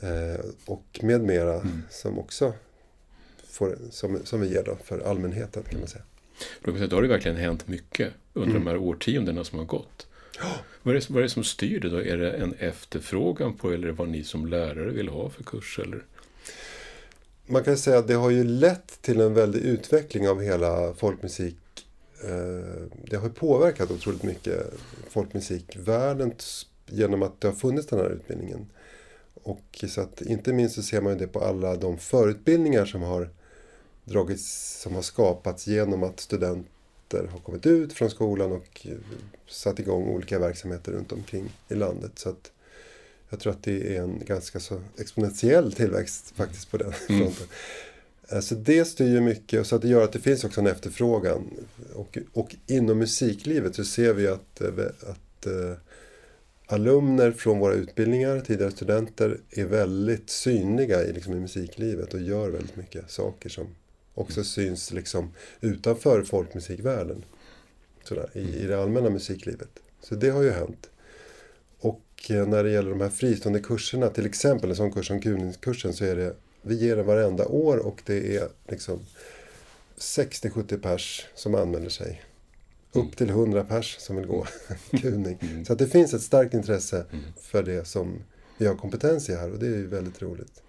eh, 0.00 0.44
och 0.64 1.00
med 1.02 1.20
mera 1.20 1.54
mm. 1.54 1.82
som 1.90 2.18
också 2.18 2.52
får, 3.56 3.78
som, 3.90 4.20
som 4.24 4.40
vi 4.40 4.48
ger 4.48 4.62
då 4.62 4.76
för 4.84 4.98
allmänheten 4.98 5.62
kan 5.62 5.78
man 5.78 5.88
säga. 5.88 6.04
Då 6.62 6.96
har 6.96 7.02
det 7.02 7.08
verkligen 7.08 7.36
hänt 7.36 7.68
mycket 7.68 8.12
under 8.32 8.50
mm. 8.50 8.64
de 8.64 8.70
här 8.70 8.76
årtiondena 8.76 9.44
som 9.44 9.58
har 9.58 9.66
gått. 9.66 10.06
Vad 10.82 10.96
är, 10.96 11.00
det, 11.00 11.10
vad 11.10 11.18
är 11.18 11.22
det 11.22 11.28
som 11.28 11.44
styr 11.44 11.80
det 11.80 11.88
då? 11.88 12.02
Är 12.02 12.16
det 12.16 12.30
en 12.30 12.54
efterfrågan 12.58 13.54
på 13.54 13.70
eller 13.70 13.90
vad 13.90 14.08
ni 14.08 14.24
som 14.24 14.46
lärare 14.46 14.90
vill 14.90 15.08
ha 15.08 15.30
för 15.30 15.44
kurs? 15.44 15.78
Eller? 15.82 16.04
Man 17.46 17.64
kan 17.64 17.76
säga 17.76 17.98
att 17.98 18.08
det 18.08 18.14
har 18.14 18.30
ju 18.30 18.44
lett 18.44 19.02
till 19.02 19.20
en 19.20 19.34
väldig 19.34 19.60
utveckling 19.60 20.28
av 20.28 20.42
hela 20.42 20.94
folkmusik. 20.94 21.56
Eh, 22.24 22.86
det 23.10 23.16
har 23.16 23.28
påverkat 23.28 23.90
otroligt 23.90 24.22
mycket 24.22 24.72
folkmusikvärlden 25.08 26.34
genom 26.86 27.22
att 27.22 27.40
det 27.40 27.48
har 27.48 27.54
funnits 27.54 27.86
den 27.86 27.98
här 27.98 28.10
utbildningen. 28.10 28.66
Och 29.34 29.84
så 29.88 30.00
att, 30.00 30.20
inte 30.20 30.52
minst 30.52 30.74
så 30.74 30.82
ser 30.82 31.00
man 31.00 31.12
ju 31.12 31.18
det 31.18 31.26
på 31.26 31.40
alla 31.40 31.76
de 31.76 31.98
förutbildningar 31.98 32.84
som 32.84 33.02
har 33.02 33.30
dragits, 34.06 34.80
som 34.80 34.94
har 34.94 35.02
skapats 35.02 35.66
genom 35.66 36.02
att 36.02 36.20
studenter 36.20 37.28
har 37.32 37.38
kommit 37.38 37.66
ut 37.66 37.92
från 37.92 38.10
skolan 38.10 38.52
och 38.52 38.86
satt 39.48 39.78
igång 39.78 40.08
olika 40.08 40.38
verksamheter 40.38 40.92
runt 40.92 41.12
omkring 41.12 41.52
i 41.68 41.74
landet. 41.74 42.12
Så 42.14 42.28
att 42.28 42.52
jag 43.30 43.40
tror 43.40 43.52
att 43.52 43.62
det 43.62 43.96
är 43.96 44.02
en 44.02 44.22
ganska 44.26 44.60
så 44.60 44.80
exponentiell 44.98 45.72
tillväxt 45.72 46.32
faktiskt 46.36 46.70
på 46.70 46.76
den 46.76 46.92
mm. 47.08 47.20
fronten. 47.20 47.46
Mm. 48.28 48.42
Så 48.42 48.54
det 48.54 48.84
styr 48.84 49.20
mycket 49.20 49.66
så 49.66 49.76
att 49.76 49.82
det 49.82 49.88
gör 49.88 50.04
att 50.04 50.12
det 50.12 50.18
finns 50.18 50.44
också 50.44 50.60
en 50.60 50.66
efterfrågan. 50.66 51.50
Och, 51.94 52.18
och 52.32 52.56
inom 52.66 52.98
musiklivet 52.98 53.74
så 53.74 53.84
ser 53.84 54.14
vi 54.14 54.28
att, 54.28 54.60
eh, 54.60 54.68
att 55.02 55.46
uh, 55.46 55.72
alumner 56.66 57.32
från 57.32 57.58
våra 57.58 57.74
utbildningar, 57.74 58.40
tidigare 58.40 58.70
studenter, 58.70 59.38
är 59.50 59.64
väldigt 59.64 60.30
synliga 60.30 61.04
i, 61.04 61.12
liksom, 61.12 61.32
i 61.32 61.40
musiklivet 61.40 62.14
och 62.14 62.20
gör 62.20 62.50
väldigt 62.50 62.76
mycket 62.76 63.10
saker 63.10 63.48
som 63.48 63.66
också 64.16 64.44
syns 64.44 64.92
liksom 64.92 65.32
utanför 65.60 66.22
folkmusikvärlden. 66.22 67.24
Sådär, 68.04 68.30
i, 68.34 68.40
I 68.40 68.66
det 68.66 68.82
allmänna 68.82 69.10
musiklivet. 69.10 69.68
Så 70.00 70.14
det 70.14 70.30
har 70.30 70.42
ju 70.42 70.50
hänt. 70.50 70.90
Och 71.78 72.30
eh, 72.30 72.46
när 72.46 72.64
det 72.64 72.70
gäller 72.70 72.90
de 72.90 73.00
här 73.00 73.08
fristående 73.08 73.60
kurserna, 73.60 74.08
till 74.08 74.26
exempel 74.26 74.70
en 74.70 74.76
sån 74.76 74.92
kurs 74.92 75.06
som 75.06 75.20
kuningskursen, 75.20 75.94
så 75.94 76.04
är 76.04 76.16
det, 76.16 76.36
vi 76.62 76.74
ger 76.74 76.96
den 76.96 77.06
varenda 77.06 77.46
år 77.46 77.76
och 77.76 78.02
det 78.06 78.36
är 78.36 78.48
liksom 78.68 79.00
60-70 79.98 80.80
pers 80.80 81.26
som 81.34 81.54
anmäler 81.54 81.88
sig. 81.88 82.22
Mm. 82.94 83.06
Upp 83.06 83.16
till 83.16 83.30
100 83.30 83.64
pers 83.64 83.96
som 83.98 84.16
vill 84.16 84.26
gå 84.26 84.46
kuning. 84.90 85.38
Mm. 85.40 85.64
Så 85.64 85.72
att 85.72 85.78
det 85.78 85.88
finns 85.88 86.14
ett 86.14 86.22
starkt 86.22 86.54
intresse 86.54 87.06
mm. 87.12 87.24
för 87.40 87.62
det 87.62 87.84
som 87.84 88.22
vi 88.58 88.66
har 88.66 88.74
kompetens 88.74 89.28
i 89.28 89.34
här 89.34 89.52
och 89.52 89.58
det 89.58 89.66
är 89.66 89.76
ju 89.76 89.86
väldigt 89.86 90.22
roligt. 90.22 90.62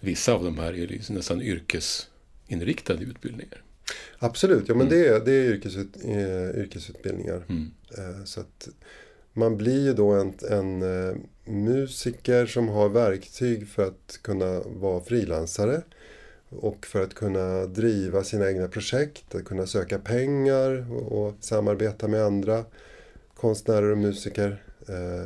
Vissa 0.00 0.32
av 0.32 0.44
de 0.44 0.58
här 0.58 0.78
är 0.78 0.86
liksom 0.86 1.14
nästan 1.14 1.42
yrkes 1.42 2.08
inriktade 2.52 3.04
utbildningar. 3.04 3.62
Absolut, 4.18 4.68
ja 4.68 4.74
men 4.74 4.86
mm. 4.86 4.98
det, 4.98 5.08
är, 5.08 5.20
det 5.20 5.32
är 5.32 5.44
yrkesut, 5.44 5.96
eh, 6.04 6.60
yrkesutbildningar. 6.60 7.44
Mm. 7.48 7.70
Eh, 7.98 8.24
så 8.24 8.40
att 8.40 8.68
man 9.32 9.56
blir 9.56 9.84
ju 9.84 9.94
då 9.94 10.10
en, 10.10 10.34
en 10.50 10.82
eh, 10.82 11.16
musiker 11.44 12.46
som 12.46 12.68
har 12.68 12.88
verktyg 12.88 13.68
för 13.68 13.86
att 13.86 14.18
kunna 14.22 14.60
vara 14.60 15.00
frilansare. 15.00 15.82
Och 16.48 16.86
för 16.86 17.02
att 17.02 17.14
kunna 17.14 17.66
driva 17.66 18.24
sina 18.24 18.48
egna 18.48 18.68
projekt, 18.68 19.34
att 19.34 19.44
kunna 19.44 19.66
söka 19.66 19.98
pengar 19.98 20.92
och, 20.92 21.12
och 21.12 21.34
samarbeta 21.40 22.08
med 22.08 22.22
andra 22.22 22.64
konstnärer 23.34 23.90
och 23.90 23.98
musiker. 23.98 24.62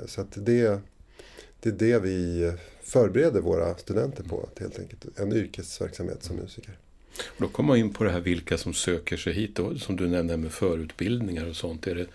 Så 0.06 0.20
att 0.20 0.32
det, 0.34 0.80
det 1.60 1.68
är 1.68 1.72
det 1.72 1.98
vi 1.98 2.52
förbereder 2.82 3.40
våra 3.40 3.74
studenter 3.74 4.24
på, 4.24 4.48
helt 4.60 4.78
enkelt. 4.78 5.18
En 5.18 5.32
yrkesverksamhet 5.32 6.22
som 6.22 6.36
musiker. 6.36 6.78
Och 7.20 7.42
då 7.42 7.48
kommer 7.48 7.68
man 7.68 7.76
in 7.76 7.92
på 7.92 8.04
det 8.04 8.10
här 8.10 8.20
vilka 8.20 8.58
som 8.58 8.74
söker 8.74 9.16
sig 9.16 9.32
hit. 9.32 9.56
då, 9.56 9.78
som 9.78 9.96
du 9.96 10.08
nämnde 10.08 10.36
med 10.36 10.52
förutbildningar 10.52 11.48
och 11.48 11.56
sånt. 11.56 11.86
Är 11.86 11.94
det, 11.94 12.06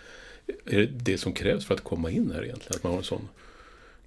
är 0.75 0.79
det 0.79 0.85
det 0.85 1.17
som 1.17 1.33
krävs 1.33 1.65
för 1.65 1.73
att 1.73 1.83
komma 1.83 2.11
in 2.11 2.31
här 2.35 2.43
egentligen? 2.43 2.75
Att 2.75 2.83
man 2.83 2.91
har 2.91 2.99
en 2.99 3.05
sån 3.05 3.27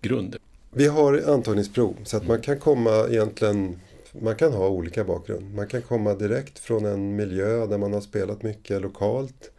grund? 0.00 0.36
Vi 0.70 0.86
har 0.86 1.22
antagningsprov 1.28 1.96
så 2.04 2.16
att 2.16 2.26
man 2.26 2.40
kan 2.40 2.58
komma 2.58 3.06
egentligen 3.10 3.80
man 4.20 4.36
kan 4.36 4.52
ha 4.52 4.68
olika 4.68 5.04
bakgrund. 5.04 5.54
Man 5.54 5.66
kan 5.66 5.82
komma 5.82 6.14
direkt 6.14 6.58
från 6.58 6.84
en 6.84 7.16
miljö 7.16 7.66
där 7.66 7.78
man 7.78 7.92
har 7.92 8.00
spelat 8.00 8.42
mycket 8.42 8.82
lokalt. 8.82 9.50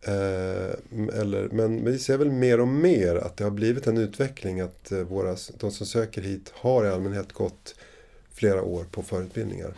Eh, 0.00 0.74
eller, 1.20 1.48
men 1.52 1.84
vi 1.84 1.98
ser 1.98 2.16
väl 2.16 2.30
mer 2.30 2.60
och 2.60 2.68
mer 2.68 3.16
att 3.16 3.36
det 3.36 3.44
har 3.44 3.50
blivit 3.50 3.86
en 3.86 3.98
utveckling 3.98 4.60
att 4.60 4.92
eh, 4.92 4.98
våra, 4.98 5.36
de 5.58 5.70
som 5.70 5.86
söker 5.86 6.22
hit 6.22 6.52
har 6.54 6.84
i 6.84 6.88
allmänhet 6.88 7.32
gått 7.32 7.74
flera 8.32 8.62
år 8.62 8.84
på 8.90 9.02
förutbildningar. 9.02 9.74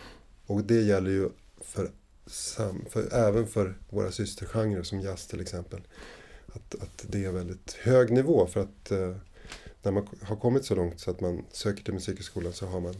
Och 0.47 0.65
det 0.65 0.81
gäller 0.81 1.11
ju 1.11 1.29
för, 1.61 1.91
för, 2.91 3.15
även 3.15 3.47
för 3.47 3.75
våra 3.91 4.13
systergenrer 4.13 4.83
som 4.83 5.01
jazz 5.01 5.27
till 5.27 5.41
exempel. 5.41 5.81
Att, 6.47 6.75
att 6.75 7.05
det 7.09 7.25
är 7.25 7.33
väldigt 7.33 7.73
hög 7.73 8.11
nivå 8.11 8.47
för 8.47 8.61
att 8.61 8.91
eh, 8.91 9.17
när 9.83 9.93
man 9.93 10.09
har 10.23 10.37
kommit 10.37 10.65
så 10.65 10.75
långt 10.75 11.01
så 11.01 11.11
att 11.11 11.21
man 11.21 11.45
söker 11.53 11.85
till 11.85 11.95
musikhögskolan 11.95 12.53
så 12.53 12.67
har 12.67 12.81
man 12.81 12.95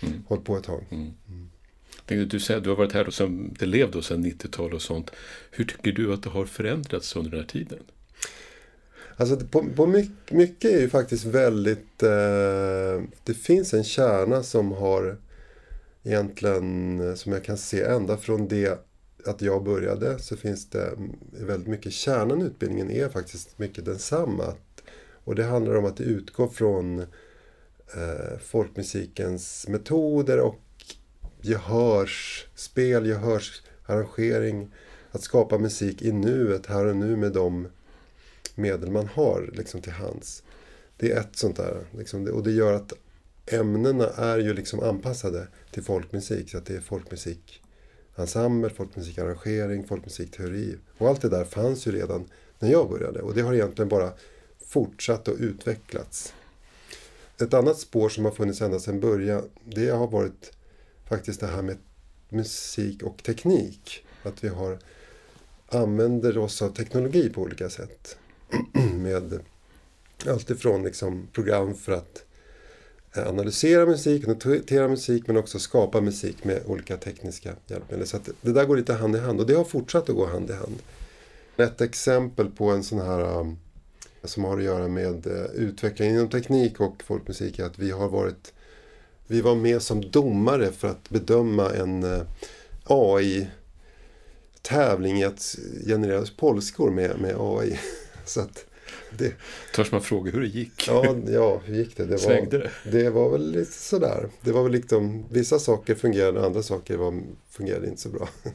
mm. 0.00 0.22
hållit 0.28 0.44
på 0.44 0.56
ett 0.56 0.64
tag. 0.64 0.86
Mm. 0.90 1.12
Mm. 1.28 2.28
Du 2.28 2.40
säger 2.40 2.60
du 2.60 2.68
har 2.68 2.76
varit 2.76 2.92
här 2.92 3.06
och 3.06 3.14
som 3.14 3.54
elev 3.60 3.90
då 3.90 4.02
sedan 4.02 4.26
90-talet 4.26 4.74
och 4.74 4.82
sånt. 4.82 5.10
Hur 5.50 5.64
tycker 5.64 5.92
du 5.92 6.12
att 6.12 6.22
det 6.22 6.30
har 6.30 6.46
förändrats 6.46 7.16
under 7.16 7.30
den 7.30 7.40
här 7.40 7.46
tiden? 7.46 7.78
Alltså 9.16 9.36
på, 9.36 9.64
på 9.76 9.86
mycket, 9.86 10.32
mycket, 10.32 10.70
är 10.70 10.80
ju 10.80 10.88
faktiskt 10.88 11.24
väldigt... 11.24 12.02
Eh, 12.02 13.02
det 13.24 13.34
finns 13.34 13.74
en 13.74 13.84
kärna 13.84 14.42
som 14.42 14.72
har 14.72 15.18
egentligen, 16.02 17.00
eh, 17.00 17.14
som 17.14 17.32
jag 17.32 17.44
kan 17.44 17.58
se 17.58 17.82
ända 17.82 18.16
från 18.16 18.48
det 18.48 18.86
att 19.26 19.42
jag 19.42 19.64
började 19.64 20.18
så 20.18 20.36
finns 20.36 20.70
det 20.70 20.86
mm, 20.86 21.16
väldigt 21.32 21.68
mycket, 21.68 21.92
kärnan 21.92 22.42
i 22.42 22.44
utbildningen 22.44 22.90
är 22.90 23.08
faktiskt 23.08 23.58
mycket 23.58 23.84
densamma. 23.84 24.54
Och 25.24 25.34
det 25.34 25.44
handlar 25.44 25.74
om 25.74 25.84
att 25.84 26.00
utgå 26.00 26.48
från 26.48 26.98
eh, 26.98 28.38
folkmusikens 28.44 29.68
metoder 29.68 30.40
och 30.40 30.60
gehörsspel, 31.42 33.06
gehörsarrangering. 33.06 34.74
Att 35.12 35.22
skapa 35.22 35.58
musik 35.58 36.02
i 36.02 36.12
nuet, 36.12 36.66
här 36.66 36.86
och 36.86 36.96
nu 36.96 37.16
med 37.16 37.32
de 37.32 37.68
medel 38.54 38.90
man 38.90 39.06
har 39.06 39.50
liksom, 39.52 39.80
till 39.80 39.92
hands. 39.92 40.42
Det 40.96 41.12
är 41.12 41.20
ett 41.20 41.36
sånt 41.36 41.56
där. 41.56 41.86
Liksom, 41.98 42.26
och 42.26 42.42
det 42.42 42.50
gör 42.50 42.72
att 42.72 42.92
ämnena 43.52 44.06
är 44.06 44.38
ju 44.38 44.54
liksom 44.54 44.80
anpassade 44.80 45.48
till 45.70 45.82
folkmusik. 45.82 46.50
Så 46.50 46.58
att 46.58 46.66
det 46.66 46.76
är 46.76 46.80
folkmusikensemble, 46.80 48.70
folkmusikarrangering, 48.70 49.86
folkmusikteori. 49.86 50.76
Och 50.98 51.08
allt 51.08 51.22
det 51.22 51.28
där 51.28 51.44
fanns 51.44 51.86
ju 51.86 51.92
redan 51.92 52.28
när 52.58 52.70
jag 52.70 52.88
började. 52.88 53.22
Och 53.22 53.34
det 53.34 53.42
har 53.42 53.54
egentligen 53.54 53.88
bara 53.88 54.12
fortsatt 54.66 55.28
och 55.28 55.36
utvecklats. 55.38 56.34
Ett 57.40 57.54
annat 57.54 57.78
spår 57.78 58.08
som 58.08 58.24
har 58.24 58.32
funnits 58.32 58.60
ända 58.60 58.80
sedan 58.80 59.00
början, 59.00 59.50
det 59.64 59.88
har 59.88 60.06
varit 60.06 60.52
faktiskt 61.08 61.40
det 61.40 61.46
här 61.46 61.62
med 61.62 61.76
musik 62.28 63.02
och 63.02 63.22
teknik. 63.22 64.04
Att 64.22 64.44
vi 64.44 64.48
har 64.48 64.78
använder 65.70 66.38
oss 66.38 66.62
av 66.62 66.68
teknologi 66.68 67.30
på 67.30 67.42
olika 67.42 67.70
sätt. 67.70 68.16
med 68.94 69.40
allt 70.26 70.50
ifrån 70.50 70.82
liksom 70.82 71.28
program 71.32 71.74
för 71.74 71.92
att 71.92 72.24
Eh, 73.14 73.28
analysera 73.28 73.86
musik, 73.86 74.26
notera 74.26 74.88
musik 74.88 75.26
men 75.26 75.36
också 75.36 75.58
skapa 75.58 76.00
musik 76.00 76.44
med 76.44 76.62
olika 76.66 76.96
tekniska 76.96 77.52
hjälpmedel. 77.66 78.06
Så 78.06 78.18
det 78.40 78.52
där 78.52 78.64
går 78.64 78.76
lite 78.76 78.92
hand 78.92 79.16
i 79.16 79.18
hand 79.18 79.40
och 79.40 79.46
det 79.46 79.54
har 79.54 79.64
fortsatt 79.64 80.08
att 80.08 80.16
gå 80.16 80.26
hand 80.26 80.50
i 80.50 80.52
hand. 80.52 80.78
Ett 81.56 81.80
exempel 81.80 82.50
på 82.50 82.70
en 82.70 82.82
sån 82.82 83.00
här 83.00 83.38
um, 83.38 83.58
som 84.24 84.44
har 84.44 84.58
att 84.58 84.64
göra 84.64 84.88
med 84.88 85.06
utvecklingen 85.16 85.68
utveckling 85.68 86.10
inom 86.10 86.28
teknik 86.28 86.80
och 86.80 87.02
folkmusik 87.02 87.58
är 87.58 87.64
att 87.64 87.78
vi 87.78 87.90
har 87.90 88.08
varit 88.08 88.52
vi 89.26 89.40
var 89.40 89.54
med 89.54 89.82
som 89.82 90.10
domare 90.10 90.72
för 90.72 90.88
att 90.88 91.10
bedöma 91.10 91.70
en 91.70 92.02
eh, 92.02 92.22
AI-tävling 92.84 93.50
i 95.20 95.24
att 95.24 95.56
generera 95.86 96.24
polskor 96.36 96.90
med, 96.90 97.20
med 97.20 97.36
AI. 97.38 97.78
Så 98.24 98.40
att 98.40 98.64
det... 99.18 99.34
Törs 99.74 99.92
man 99.92 100.02
fråga 100.02 100.30
hur 100.30 100.40
det 100.40 100.46
gick? 100.46 100.88
Ja, 100.88 101.16
ja 101.28 101.60
hur 101.64 101.76
gick 101.76 101.96
det? 101.96 102.04
Det 102.04 102.26
var, 102.26 102.46
det? 102.50 102.70
det 102.90 103.10
var 103.10 103.30
väl 103.30 103.50
lite 103.50 103.72
sådär. 103.72 104.28
Det 104.40 104.52
var 104.52 104.62
väl 104.62 104.72
liksom, 104.72 105.24
vissa 105.30 105.58
saker 105.58 105.94
fungerade, 105.94 106.46
andra 106.46 106.62
saker 106.62 106.96
var, 106.96 107.22
fungerade 107.50 107.86
inte 107.86 108.00
så 108.00 108.08
bra. 108.08 108.28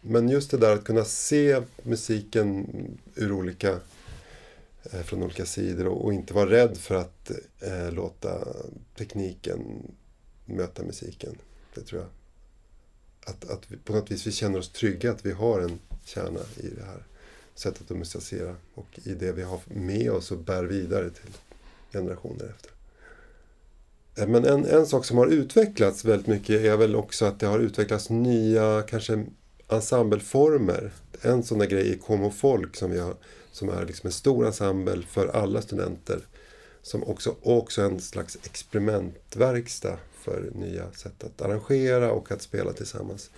Men 0.00 0.28
just 0.28 0.50
det 0.50 0.56
där 0.56 0.74
att 0.74 0.84
kunna 0.84 1.04
se 1.04 1.62
musiken 1.82 2.66
ur 3.14 3.32
olika, 3.32 3.80
eh, 4.92 5.02
från 5.02 5.22
olika 5.22 5.46
sidor 5.46 5.86
och, 5.86 6.04
och, 6.04 6.12
inte 6.12 6.34
vara 6.34 6.50
rädd 6.50 6.76
för 6.76 6.94
att 6.94 7.30
eh, 7.60 7.92
låta 7.92 8.48
tekniken 8.96 9.92
möta 10.44 10.82
musiken. 10.82 11.38
Det 11.74 11.80
tror 11.80 12.00
jag. 12.00 12.10
Att, 13.32 13.50
att 13.50 13.70
vi, 13.70 13.76
på 13.76 13.92
något 13.92 14.10
vis 14.10 14.26
vi 14.26 14.32
känner 14.32 14.58
oss 14.58 14.72
trygga 14.72 15.10
att 15.10 15.26
vi 15.26 15.32
har 15.32 15.60
en 15.60 15.78
kärna 16.04 16.40
i 16.56 16.68
det 16.76 16.84
här 16.84 17.02
sättet 17.58 17.90
att 17.90 17.96
musicera 17.96 18.56
och 18.74 18.98
i 19.04 19.14
det 19.14 19.32
vi 19.32 19.42
har 19.42 19.60
med 19.64 20.10
oss 20.10 20.30
och 20.30 20.38
bär 20.38 20.64
vidare 20.64 21.10
till 21.10 21.30
generationer 21.92 22.44
efter. 22.44 22.70
Eh, 24.18 24.28
men 24.28 24.44
en, 24.44 24.64
en 24.64 24.86
sak 24.86 25.04
som 25.04 25.18
har 25.18 25.26
utvecklats 25.26 26.04
väldigt 26.04 26.26
mycket 26.26 26.64
är 26.64 26.76
väl 26.76 26.96
också 26.96 27.24
att 27.24 27.40
det 27.40 27.46
har 27.46 27.58
utvecklats 27.58 28.10
nya 28.10 28.82
kanske 28.82 29.26
ensembleformer. 29.68 30.92
En 31.22 31.42
sån 31.42 31.58
där 31.58 31.66
grej 31.66 31.92
är 31.92 31.96
Como 31.98 32.30
Folk 32.30 32.76
som, 32.76 32.90
vi 32.90 32.98
har, 32.98 33.14
som 33.52 33.68
är 33.68 33.86
liksom 33.86 34.06
en 34.06 34.12
stor 34.12 34.46
ensemble 34.46 35.02
för 35.02 35.26
alla 35.26 35.62
studenter. 35.62 36.20
Som 36.82 37.04
också, 37.04 37.34
också 37.42 37.82
en 37.82 38.00
slags 38.00 38.38
experimentverkstad 38.44 39.98
för 40.12 40.50
nya 40.54 40.92
sätt 40.92 41.24
att 41.24 41.42
arrangera 41.42 42.12
och 42.12 42.32
att 42.32 42.42
spela 42.42 42.72
tillsammans. 42.72 43.30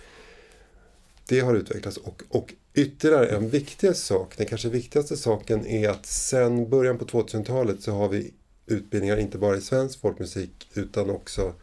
Det 1.27 1.39
har 1.39 1.55
utvecklats 1.55 1.97
och, 1.97 2.23
och 2.29 2.53
Ytterligare 2.73 3.27
en 3.27 3.49
viktig 3.49 3.95
sak, 3.95 4.33
den 4.37 4.45
kanske 4.45 4.69
viktigaste 4.69 5.17
saken 5.17 5.67
är 5.67 5.89
att 5.89 6.05
sen 6.05 6.69
början 6.69 6.97
på 6.97 7.05
2000-talet 7.05 7.81
så 7.81 7.91
har 7.91 8.09
vi 8.09 8.33
utbildningar 8.65 9.17
inte 9.17 9.37
bara 9.37 9.57
i 9.57 9.61
svensk 9.61 9.99
folkmusik 9.99 10.69
utan 10.73 11.09
också 11.09 11.53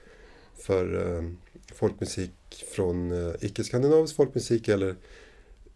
för 0.54 1.16
eh, 1.16 1.30
folkmusik 1.74 2.64
från 2.74 3.12
eh, 3.12 3.34
icke-skandinavisk 3.40 4.16
folkmusik 4.16 4.68
eller 4.68 4.96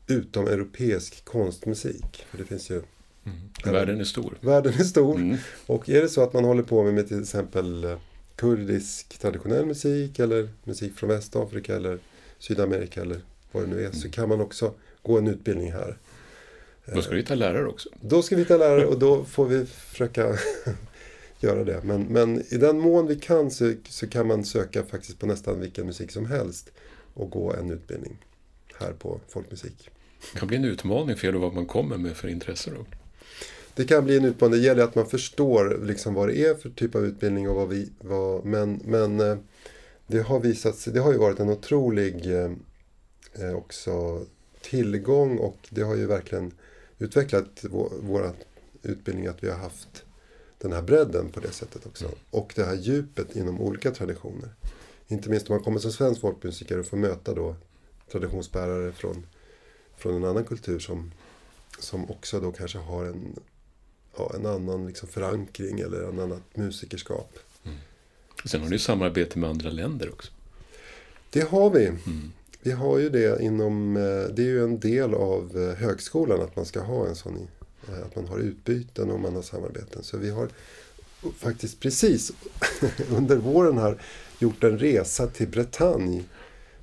utomeuropeisk 0.06 1.24
konstmusik. 1.24 2.26
För 2.30 2.38
det 2.38 2.44
finns 2.44 2.70
ju 2.70 2.82
Mm. 3.24 3.38
Världen 3.64 4.00
är 4.00 4.04
stor. 4.04 4.38
Världen 4.40 4.72
är 4.78 4.84
stor. 4.84 5.16
Mm. 5.16 5.36
Och 5.66 5.88
är 5.88 6.02
det 6.02 6.08
så 6.08 6.22
att 6.22 6.32
man 6.32 6.44
håller 6.44 6.62
på 6.62 6.82
med, 6.82 6.94
med 6.94 7.08
till 7.08 7.20
exempel 7.20 7.84
eh, 7.84 7.98
kurdisk 8.36 9.18
traditionell 9.18 9.66
musik 9.66 10.18
eller 10.18 10.48
musik 10.64 10.94
från 10.94 11.08
Västafrika 11.08 11.76
eller 11.76 11.98
Sydamerika 12.38 13.00
eller 13.00 13.20
vad 13.52 13.62
det 13.62 13.70
nu 13.70 13.84
är 13.84 13.92
så 13.92 14.10
kan 14.10 14.28
man 14.28 14.40
också 14.40 14.74
gå 15.02 15.18
en 15.18 15.26
utbildning 15.26 15.72
här. 15.72 15.98
Då 16.86 17.02
ska 17.02 17.10
vi 17.10 17.20
hitta 17.20 17.34
lärare 17.34 17.66
också. 17.66 17.88
Då 18.00 18.22
ska 18.22 18.36
vi 18.36 18.42
hitta 18.42 18.56
lärare 18.56 18.86
och 18.86 18.98
då 18.98 19.24
får 19.24 19.46
vi 19.46 19.66
försöka 19.66 20.36
göra 21.40 21.64
det. 21.64 21.80
Men, 21.84 22.02
men 22.02 22.42
i 22.54 22.56
den 22.56 22.78
mån 22.78 23.06
vi 23.06 23.16
kan 23.16 23.50
så, 23.50 23.72
så 23.88 24.06
kan 24.06 24.26
man 24.26 24.44
söka 24.44 24.84
faktiskt 24.84 25.18
på 25.18 25.26
nästan 25.26 25.60
vilken 25.60 25.86
musik 25.86 26.10
som 26.10 26.26
helst 26.26 26.70
och 27.14 27.30
gå 27.30 27.52
en 27.52 27.70
utbildning 27.70 28.18
här 28.80 28.92
på 28.92 29.20
folkmusik. 29.28 29.90
Det 30.32 30.38
kan 30.38 30.48
bli 30.48 30.56
en 30.56 30.64
utmaning 30.64 31.16
för 31.16 31.28
er 31.28 31.32
vad 31.32 31.54
man 31.54 31.66
kommer 31.66 31.96
med 31.96 32.16
för 32.16 32.28
intresse 32.28 32.70
då? 32.70 32.86
Det 33.74 33.84
kan 33.84 34.04
bli 34.04 34.16
en 34.16 34.24
utmaning. 34.24 34.60
Det 34.60 34.66
gäller 34.66 34.84
att 34.84 34.94
man 34.94 35.06
förstår 35.06 35.80
liksom 35.84 36.14
vad 36.14 36.28
det 36.28 36.44
är 36.44 36.54
för 36.54 36.70
typ 36.70 36.94
av 36.94 37.04
utbildning 37.04 37.48
och 37.48 37.54
vad 37.56 37.68
vi... 37.68 37.90
Vad, 38.00 38.44
men 38.44 38.80
men 38.84 39.20
eh, 39.20 39.36
det 40.06 40.20
har 40.22 40.40
visat 40.40 40.76
sig, 40.76 40.92
det 40.92 41.00
har 41.00 41.12
ju 41.12 41.18
varit 41.18 41.40
en 41.40 41.48
otrolig 41.48 42.26
eh, 43.32 43.54
också 43.54 44.24
tillgång 44.60 45.38
och 45.38 45.58
det 45.70 45.82
har 45.82 45.96
ju 45.96 46.06
verkligen 46.06 46.52
utvecklat 46.98 47.64
vår, 48.00 48.32
utbildning 48.82 49.26
att 49.26 49.44
vi 49.44 49.50
har 49.50 49.58
haft 49.58 50.04
den 50.58 50.72
här 50.72 50.82
bredden 50.82 51.28
på 51.30 51.40
det 51.40 51.52
sättet 51.52 51.86
också. 51.86 52.04
Mm. 52.04 52.18
Och 52.30 52.52
det 52.56 52.64
här 52.64 52.74
djupet 52.74 53.36
inom 53.36 53.60
olika 53.60 53.90
traditioner. 53.90 54.50
Inte 55.08 55.30
minst 55.30 55.50
om 55.50 55.56
man 55.56 55.64
kommer 55.64 55.78
som 55.78 55.92
svensk 55.92 56.20
folkmusiker 56.20 56.78
och 56.78 56.86
får 56.86 56.96
möta 56.96 57.34
då 57.34 57.56
traditionsbärare 58.12 58.92
från, 58.92 59.26
från 59.96 60.16
en 60.16 60.24
annan 60.24 60.44
kultur 60.44 60.78
som, 60.78 61.12
som 61.78 62.10
också 62.10 62.40
då 62.40 62.52
kanske 62.52 62.78
har 62.78 63.04
en, 63.04 63.40
ja, 64.16 64.32
en 64.34 64.46
annan 64.46 64.86
liksom 64.86 65.08
förankring 65.08 65.80
eller 65.80 66.02
en 66.02 66.20
annat 66.20 66.42
musikerskap. 66.56 67.38
Mm. 67.64 67.78
Sen 68.44 68.60
har 68.60 68.68
ni 68.68 68.78
samarbete 68.78 69.38
med 69.38 69.50
andra 69.50 69.70
länder 69.70 70.10
också. 70.12 70.32
Det 71.30 71.48
har 71.48 71.70
vi. 71.70 71.86
Mm. 71.86 72.32
Vi 72.64 72.72
har 72.72 72.98
ju 72.98 73.08
det 73.08 73.42
inom, 73.42 73.96
eh, 73.96 74.34
det 74.34 74.42
är 74.42 74.46
ju 74.46 74.64
en 74.64 74.80
del 74.80 75.14
av 75.14 75.58
eh, 75.58 75.76
högskolan 75.76 76.40
att 76.40 76.56
man 76.56 76.66
ska 76.66 76.80
ha 76.80 77.06
en 77.06 77.14
sån, 77.14 77.48
eh, 77.88 78.06
att 78.06 78.16
man 78.16 78.26
har 78.26 78.38
utbyten 78.38 79.10
och 79.10 79.20
man 79.20 79.34
har 79.34 79.42
samarbeten. 79.42 80.02
Så 80.02 80.16
vi 80.16 80.30
har 80.30 80.48
faktiskt 81.36 81.80
precis 81.80 82.32
under 83.16 83.36
våren 83.36 83.78
här 83.78 84.02
gjort 84.38 84.64
en 84.64 84.78
resa 84.78 85.26
till 85.26 85.48
Bretagne 85.48 86.22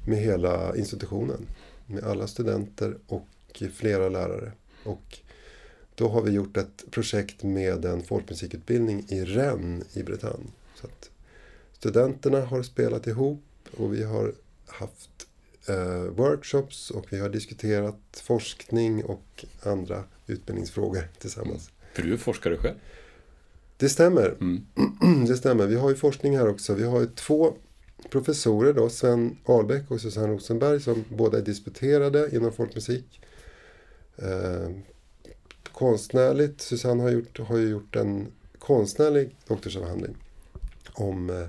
med 0.08 0.18
hela 0.18 0.76
institutionen. 0.76 1.48
Med 1.86 2.04
alla 2.04 2.28
studenter 2.28 2.98
och 3.08 3.28
flera 3.74 4.10
lärare. 4.10 4.52
Och 4.84 5.20
då 5.96 6.10
har 6.10 6.22
vi 6.22 6.32
gjort 6.32 6.58
ett 6.58 6.92
projekt 6.92 7.44
med 7.44 7.86
en 7.86 8.04
folkmusikutbildning 8.04 9.06
i 9.08 9.26
Rennes 9.26 9.98
i 9.98 10.04
Bretagne. 10.04 10.52
Så 10.76 10.88
att 10.88 11.10
studenterna 11.74 12.42
har 12.42 12.64
spelat 12.64 13.08
ihop 13.08 13.44
och 13.78 13.94
vi 13.94 14.04
har 14.04 14.34
haft 14.66 15.29
eh, 15.70 16.04
workshops 16.04 16.92
och 16.92 17.06
vi 17.10 17.20
har 17.20 17.30
diskuterat 17.30 18.24
forskning 18.24 19.04
och 19.04 19.46
andra 19.64 20.04
utbildningsfrågor 20.28 21.08
tillsammans. 21.20 21.72
För 21.94 22.02
du 22.02 22.14
är 22.14 22.18
forskare 22.18 22.58
själv? 22.58 22.76
Det 23.78 23.90
stämmer. 23.90 24.38
Det 25.28 25.38
stämmer. 25.38 25.68
Vi 25.68 25.76
har 25.76 25.90
ju 25.90 25.96
forskning 25.96 26.38
här 26.38 26.48
också. 26.48 26.74
Vi 26.74 26.84
har 26.84 27.00
ju 27.00 27.08
två 27.08 27.54
professorer 28.10 28.74
då, 28.74 28.90
Sven 28.90 29.38
Ahlbäck 29.46 29.92
och 29.92 30.02
Susanne 30.02 30.28
Rosenberg 30.28 30.82
som 30.82 31.04
båda 31.10 31.38
är 31.38 31.42
disputerade 31.42 32.36
inom 32.36 32.52
folkmusik. 32.52 33.22
Eh, 34.16 34.70
konstnärligt, 35.74 36.62
Susanne 36.62 37.04
har, 37.04 37.10
gjort, 37.10 37.40
har 37.40 37.58
ju 37.58 37.70
gjort 37.70 37.96
en 37.96 38.28
konstnärlig 38.60 39.36
doktorsavhandling 39.48 40.16
om 40.94 41.30
eh, 41.30 41.48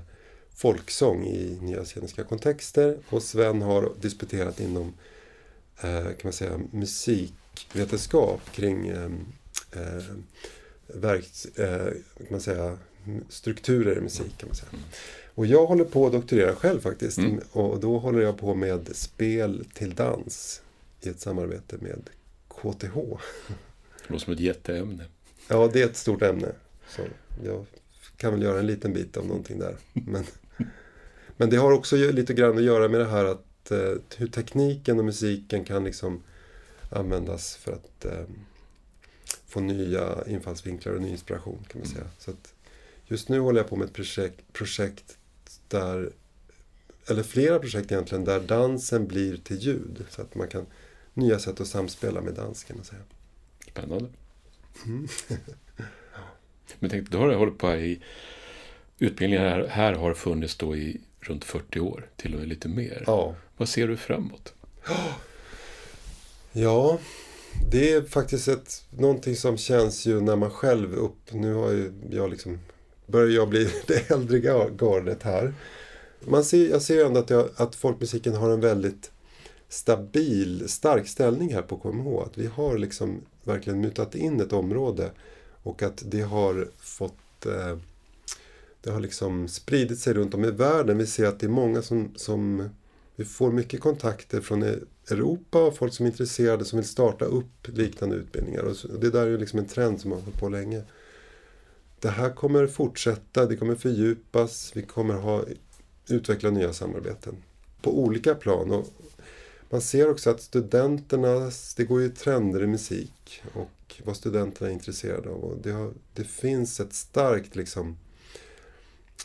folksång 0.61 1.25
i 1.25 1.57
nya 1.61 1.85
sceniska 1.85 2.23
kontexter 2.23 2.97
och 3.09 3.23
Sven 3.23 3.61
har 3.61 3.91
disputerat 4.01 4.59
inom 4.59 4.93
eh, 5.81 6.03
kan 6.03 6.23
man 6.23 6.33
säga, 6.33 6.59
musikvetenskap 6.71 8.51
kring 8.51 8.87
eh, 8.87 9.11
eh, 9.71 10.03
verk, 10.87 11.25
eh, 11.55 11.93
kan 12.17 12.27
man 12.29 12.41
säga, 12.41 12.77
strukturer 13.29 13.97
i 13.97 14.01
musik. 14.01 14.37
Kan 14.37 14.49
man 14.49 14.55
säga. 14.55 14.71
Och 15.35 15.45
jag 15.45 15.65
håller 15.65 15.85
på 15.85 16.05
att 16.05 16.11
doktorera 16.13 16.55
själv 16.55 16.79
faktiskt. 16.81 17.17
Mm. 17.17 17.39
Och 17.51 17.79
då 17.79 17.99
håller 17.99 18.21
jag 18.21 18.37
på 18.37 18.55
med 18.55 18.89
spel 18.95 19.65
till 19.73 19.95
dans 19.95 20.61
i 21.01 21.09
ett 21.09 21.19
samarbete 21.19 21.77
med 21.79 22.09
KTH. 22.47 22.95
Det 22.95 24.07
låter 24.07 24.25
som 24.25 24.33
ett 24.33 24.39
jätteämne. 24.39 25.05
Ja, 25.47 25.69
det 25.73 25.81
är 25.81 25.85
ett 25.85 25.97
stort 25.97 26.21
ämne. 26.21 26.51
Så 26.87 27.01
jag 27.43 27.65
kan 28.17 28.33
väl 28.33 28.41
göra 28.41 28.59
en 28.59 28.67
liten 28.67 28.93
bit 28.93 29.17
av 29.17 29.25
någonting 29.25 29.59
där. 29.59 29.77
Men, 29.93 30.25
men 31.41 31.49
det 31.49 31.57
har 31.57 31.71
också 31.71 31.95
lite 31.95 32.33
grann 32.33 32.57
att 32.57 32.63
göra 32.63 32.87
med 32.87 32.99
det 32.99 33.05
här 33.05 33.25
att 33.25 33.71
eh, 33.71 33.93
hur 34.17 34.27
tekniken 34.27 34.99
och 34.99 35.05
musiken 35.05 35.65
kan 35.65 35.83
liksom 35.83 36.23
användas 36.89 37.55
för 37.55 37.71
att 37.71 38.05
eh, 38.05 38.23
få 39.47 39.59
nya 39.59 40.27
infallsvinklar 40.27 40.93
och 40.93 41.01
ny 41.01 41.09
inspiration 41.09 41.65
kan 41.67 41.81
man 41.81 41.89
säga. 41.89 42.05
Så 42.17 42.31
att 42.31 42.53
just 43.05 43.29
nu 43.29 43.39
håller 43.39 43.59
jag 43.59 43.69
på 43.69 43.75
med 43.75 43.85
ett 43.85 43.93
projekt, 43.93 44.53
projekt 44.53 45.17
där, 45.67 46.11
eller 47.07 47.23
flera 47.23 47.59
projekt 47.59 47.91
egentligen, 47.91 48.25
där 48.25 48.39
dansen 48.39 49.07
blir 49.07 49.37
till 49.37 49.57
ljud. 49.57 50.05
Så 50.09 50.21
att 50.21 50.35
man 50.35 50.47
kan, 50.47 50.65
nya 51.13 51.39
sätt 51.39 51.61
att 51.61 51.67
samspela 51.67 52.21
med 52.21 52.33
dans 52.33 52.63
kan 52.63 52.75
man 52.75 52.85
säga. 52.85 53.01
Spännande. 53.67 54.09
Mm. 54.85 55.07
Men 56.79 56.89
tänk, 56.89 57.11
du 57.11 57.17
har 57.17 57.33
hållit 57.33 57.57
på 57.57 57.75
i... 57.75 58.01
Utbildningen 58.99 59.45
här, 59.45 59.67
här 59.67 59.93
har 59.93 60.13
funnits 60.13 60.55
då 60.55 60.75
i 60.75 61.01
runt 61.21 61.45
40 61.45 61.79
år, 61.79 62.09
till 62.15 62.33
och 62.33 62.39
med 62.39 62.49
lite 62.49 62.67
mer. 62.67 63.03
Ja. 63.07 63.35
Vad 63.57 63.69
ser 63.69 63.87
du 63.87 63.97
framåt? 63.97 64.53
Ja, 66.53 66.99
det 67.71 67.93
är 67.93 68.01
faktiskt 68.01 68.47
ett, 68.47 68.85
någonting 68.89 69.35
som 69.35 69.57
känns 69.57 70.05
ju 70.05 70.21
när 70.21 70.35
man 70.35 70.49
själv 70.49 70.93
upp... 70.93 71.33
Nu 71.33 71.53
har 71.53 71.71
ju 71.71 71.93
jag 72.09 72.29
liksom, 72.29 72.59
börjar 73.07 73.29
jag 73.29 73.49
bli 73.49 73.69
det 73.87 74.11
äldre 74.11 74.39
gar- 74.39 74.75
gardet 74.77 75.23
här. 75.23 75.53
Man 76.19 76.43
ser, 76.43 76.69
jag 76.69 76.81
ser 76.81 76.95
ju 76.95 77.01
ändå 77.01 77.19
att, 77.19 77.29
jag, 77.29 77.49
att 77.55 77.75
folkmusiken 77.75 78.35
har 78.35 78.49
en 78.49 78.61
väldigt 78.61 79.11
stabil, 79.69 80.69
stark 80.69 81.07
ställning 81.07 81.53
här 81.53 81.61
på 81.61 81.77
KMH. 81.77 82.21
Att 82.25 82.37
vi 82.37 82.47
har 82.47 82.77
liksom 82.77 83.21
verkligen 83.43 83.81
mutat 83.81 84.15
in 84.15 84.39
ett 84.41 84.53
område 84.53 85.11
och 85.63 85.83
att 85.83 86.03
det 86.05 86.21
har 86.21 86.67
fått... 86.77 87.45
Eh, 87.45 87.77
det 88.81 88.91
har 88.91 88.99
liksom 88.99 89.47
spridit 89.47 89.99
sig 89.99 90.13
runt 90.13 90.33
om 90.33 90.45
i 90.45 90.51
världen. 90.51 90.97
Vi 90.97 91.07
ser 91.07 91.27
att 91.27 91.39
det 91.39 91.45
är 91.45 91.49
många 91.49 91.81
som, 91.81 92.13
som 92.15 92.69
vi 93.15 93.25
får 93.25 93.51
mycket 93.51 93.79
kontakter 93.79 94.41
från 94.41 94.63
e- 94.63 94.79
Europa 95.11 95.63
och 95.63 95.77
folk 95.77 95.93
som 95.93 96.05
är 96.05 96.09
intresserade 96.09 96.65
som 96.65 96.79
vill 96.79 96.87
starta 96.87 97.25
upp 97.25 97.67
liknande 97.67 98.15
utbildningar. 98.15 98.63
Och 98.63 98.75
och 98.93 98.99
det 98.99 99.09
där 99.09 99.21
är 99.21 99.29
ju 99.29 99.37
liksom 99.37 99.59
en 99.59 99.67
trend 99.67 100.01
som 100.01 100.11
har 100.11 100.19
hållit 100.19 100.39
på 100.39 100.49
länge. 100.49 100.83
Det 101.99 102.09
här 102.09 102.29
kommer 102.29 102.67
fortsätta, 102.67 103.45
det 103.45 103.55
kommer 103.55 103.75
fördjupas, 103.75 104.71
vi 104.75 104.81
kommer 104.81 105.13
ha, 105.13 105.43
utveckla 106.09 106.49
nya 106.49 106.73
samarbeten 106.73 107.35
på 107.81 107.99
olika 107.99 108.35
plan. 108.35 108.71
Och 108.71 108.87
man 109.69 109.81
ser 109.81 110.09
också 110.09 110.29
att 110.29 110.41
studenterna, 110.41 111.51
det 111.77 111.83
går 111.83 112.01
ju 112.01 112.09
trender 112.09 112.63
i 112.63 112.67
musik 112.67 113.43
och 113.53 114.01
vad 114.03 114.17
studenterna 114.17 114.69
är 114.69 114.73
intresserade 114.73 115.29
av. 115.29 115.43
Och 115.43 115.57
det, 115.63 115.71
har, 115.71 115.93
det 116.13 116.23
finns 116.23 116.79
ett 116.79 116.93
starkt 116.93 117.55
liksom 117.55 117.97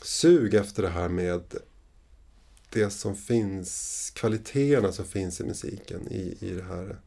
sug 0.06 0.54
efter 0.54 0.82
det 0.82 0.88
här 0.88 1.08
med 1.08 1.54
det 2.70 2.90
som 2.90 3.16
finns, 3.16 4.12
kvaliteterna 4.14 4.92
som 4.92 5.04
finns 5.04 5.40
i 5.40 5.44
musiken 5.44 6.08
i, 6.08 6.36
i 6.40 6.50
det 6.50 6.62
här 6.62 7.00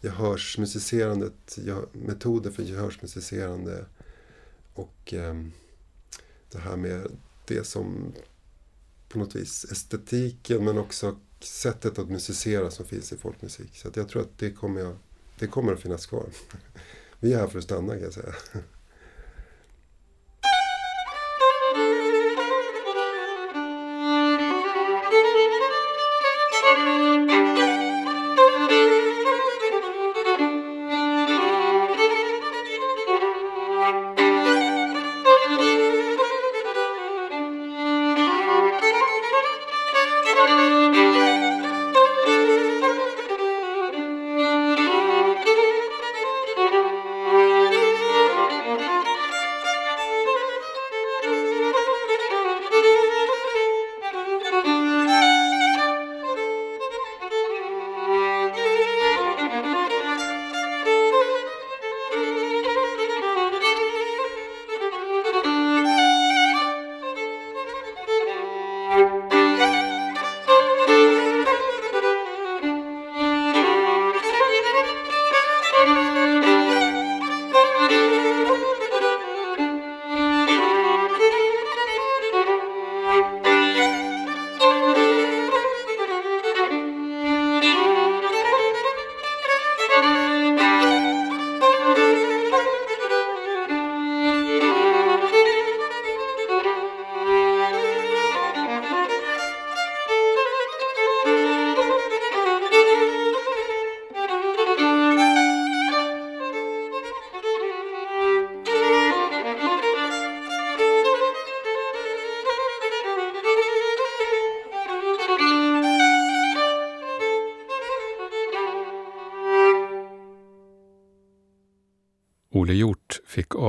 gehörsmusicerandet, 0.00 1.58
metoder 1.92 2.50
för 2.50 2.62
gehörsmusicerande 2.62 3.84
och 4.74 5.14
eh, 5.14 5.44
det 6.50 6.58
här 6.58 6.76
med 6.76 7.06
det 7.46 7.66
som 7.66 8.12
på 9.08 9.18
något 9.18 9.36
vis 9.36 9.64
estetiken 9.64 10.64
men 10.64 10.78
också 10.78 11.16
sättet 11.40 11.98
att 11.98 12.10
musicera 12.10 12.70
som 12.70 12.86
finns 12.86 13.12
i 13.12 13.16
folkmusik. 13.16 13.76
Så 13.76 13.88
att 13.88 13.96
jag 13.96 14.08
tror 14.08 14.22
att 14.22 14.38
det 14.38 14.50
kommer, 14.50 14.80
jag, 14.80 14.96
det 15.38 15.46
kommer 15.46 15.72
att 15.72 15.80
finnas 15.80 16.06
kvar. 16.06 16.28
Vi 17.20 17.32
är 17.32 17.38
här 17.38 17.46
för 17.46 17.58
att 17.58 17.64
stanna 17.64 17.92
kan 17.92 18.02
jag 18.02 18.12
säga. 18.12 18.34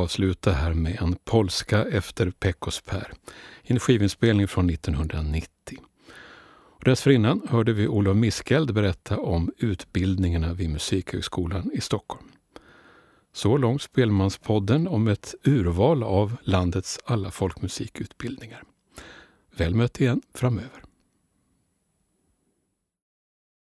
Avsluta 0.02 0.52
här 0.52 0.74
med 0.74 1.02
en 1.02 1.16
polska 1.26 1.86
efter 1.86 2.32
Pekosper 2.32 3.14
i 3.64 3.74
en 3.74 3.80
skivinspelning 3.80 4.48
från 4.48 4.70
1990. 4.70 5.80
Och 6.82 6.84
dessförinnan 6.84 7.42
hörde 7.50 7.74
vi 7.74 7.88
Olof 7.88 8.18
Miskeld 8.18 8.74
berätta 8.74 9.18
om 9.18 9.52
utbildningarna 9.58 10.54
vid 10.54 10.70
Musikhögskolan 10.70 11.72
i 11.74 11.82
Stockholm. 11.82 12.32
Så 13.34 13.58
långt 13.58 13.82
Spelmanspodden 13.82 14.88
om 14.88 15.08
ett 15.08 15.36
urval 15.44 16.04
av 16.04 16.38
landets 16.44 17.00
alla 17.06 17.32
folkmusikutbildningar. 17.32 18.64
Väl 19.56 19.76
mött 19.76 20.02
igen 20.02 20.22
framöver. 20.34 20.81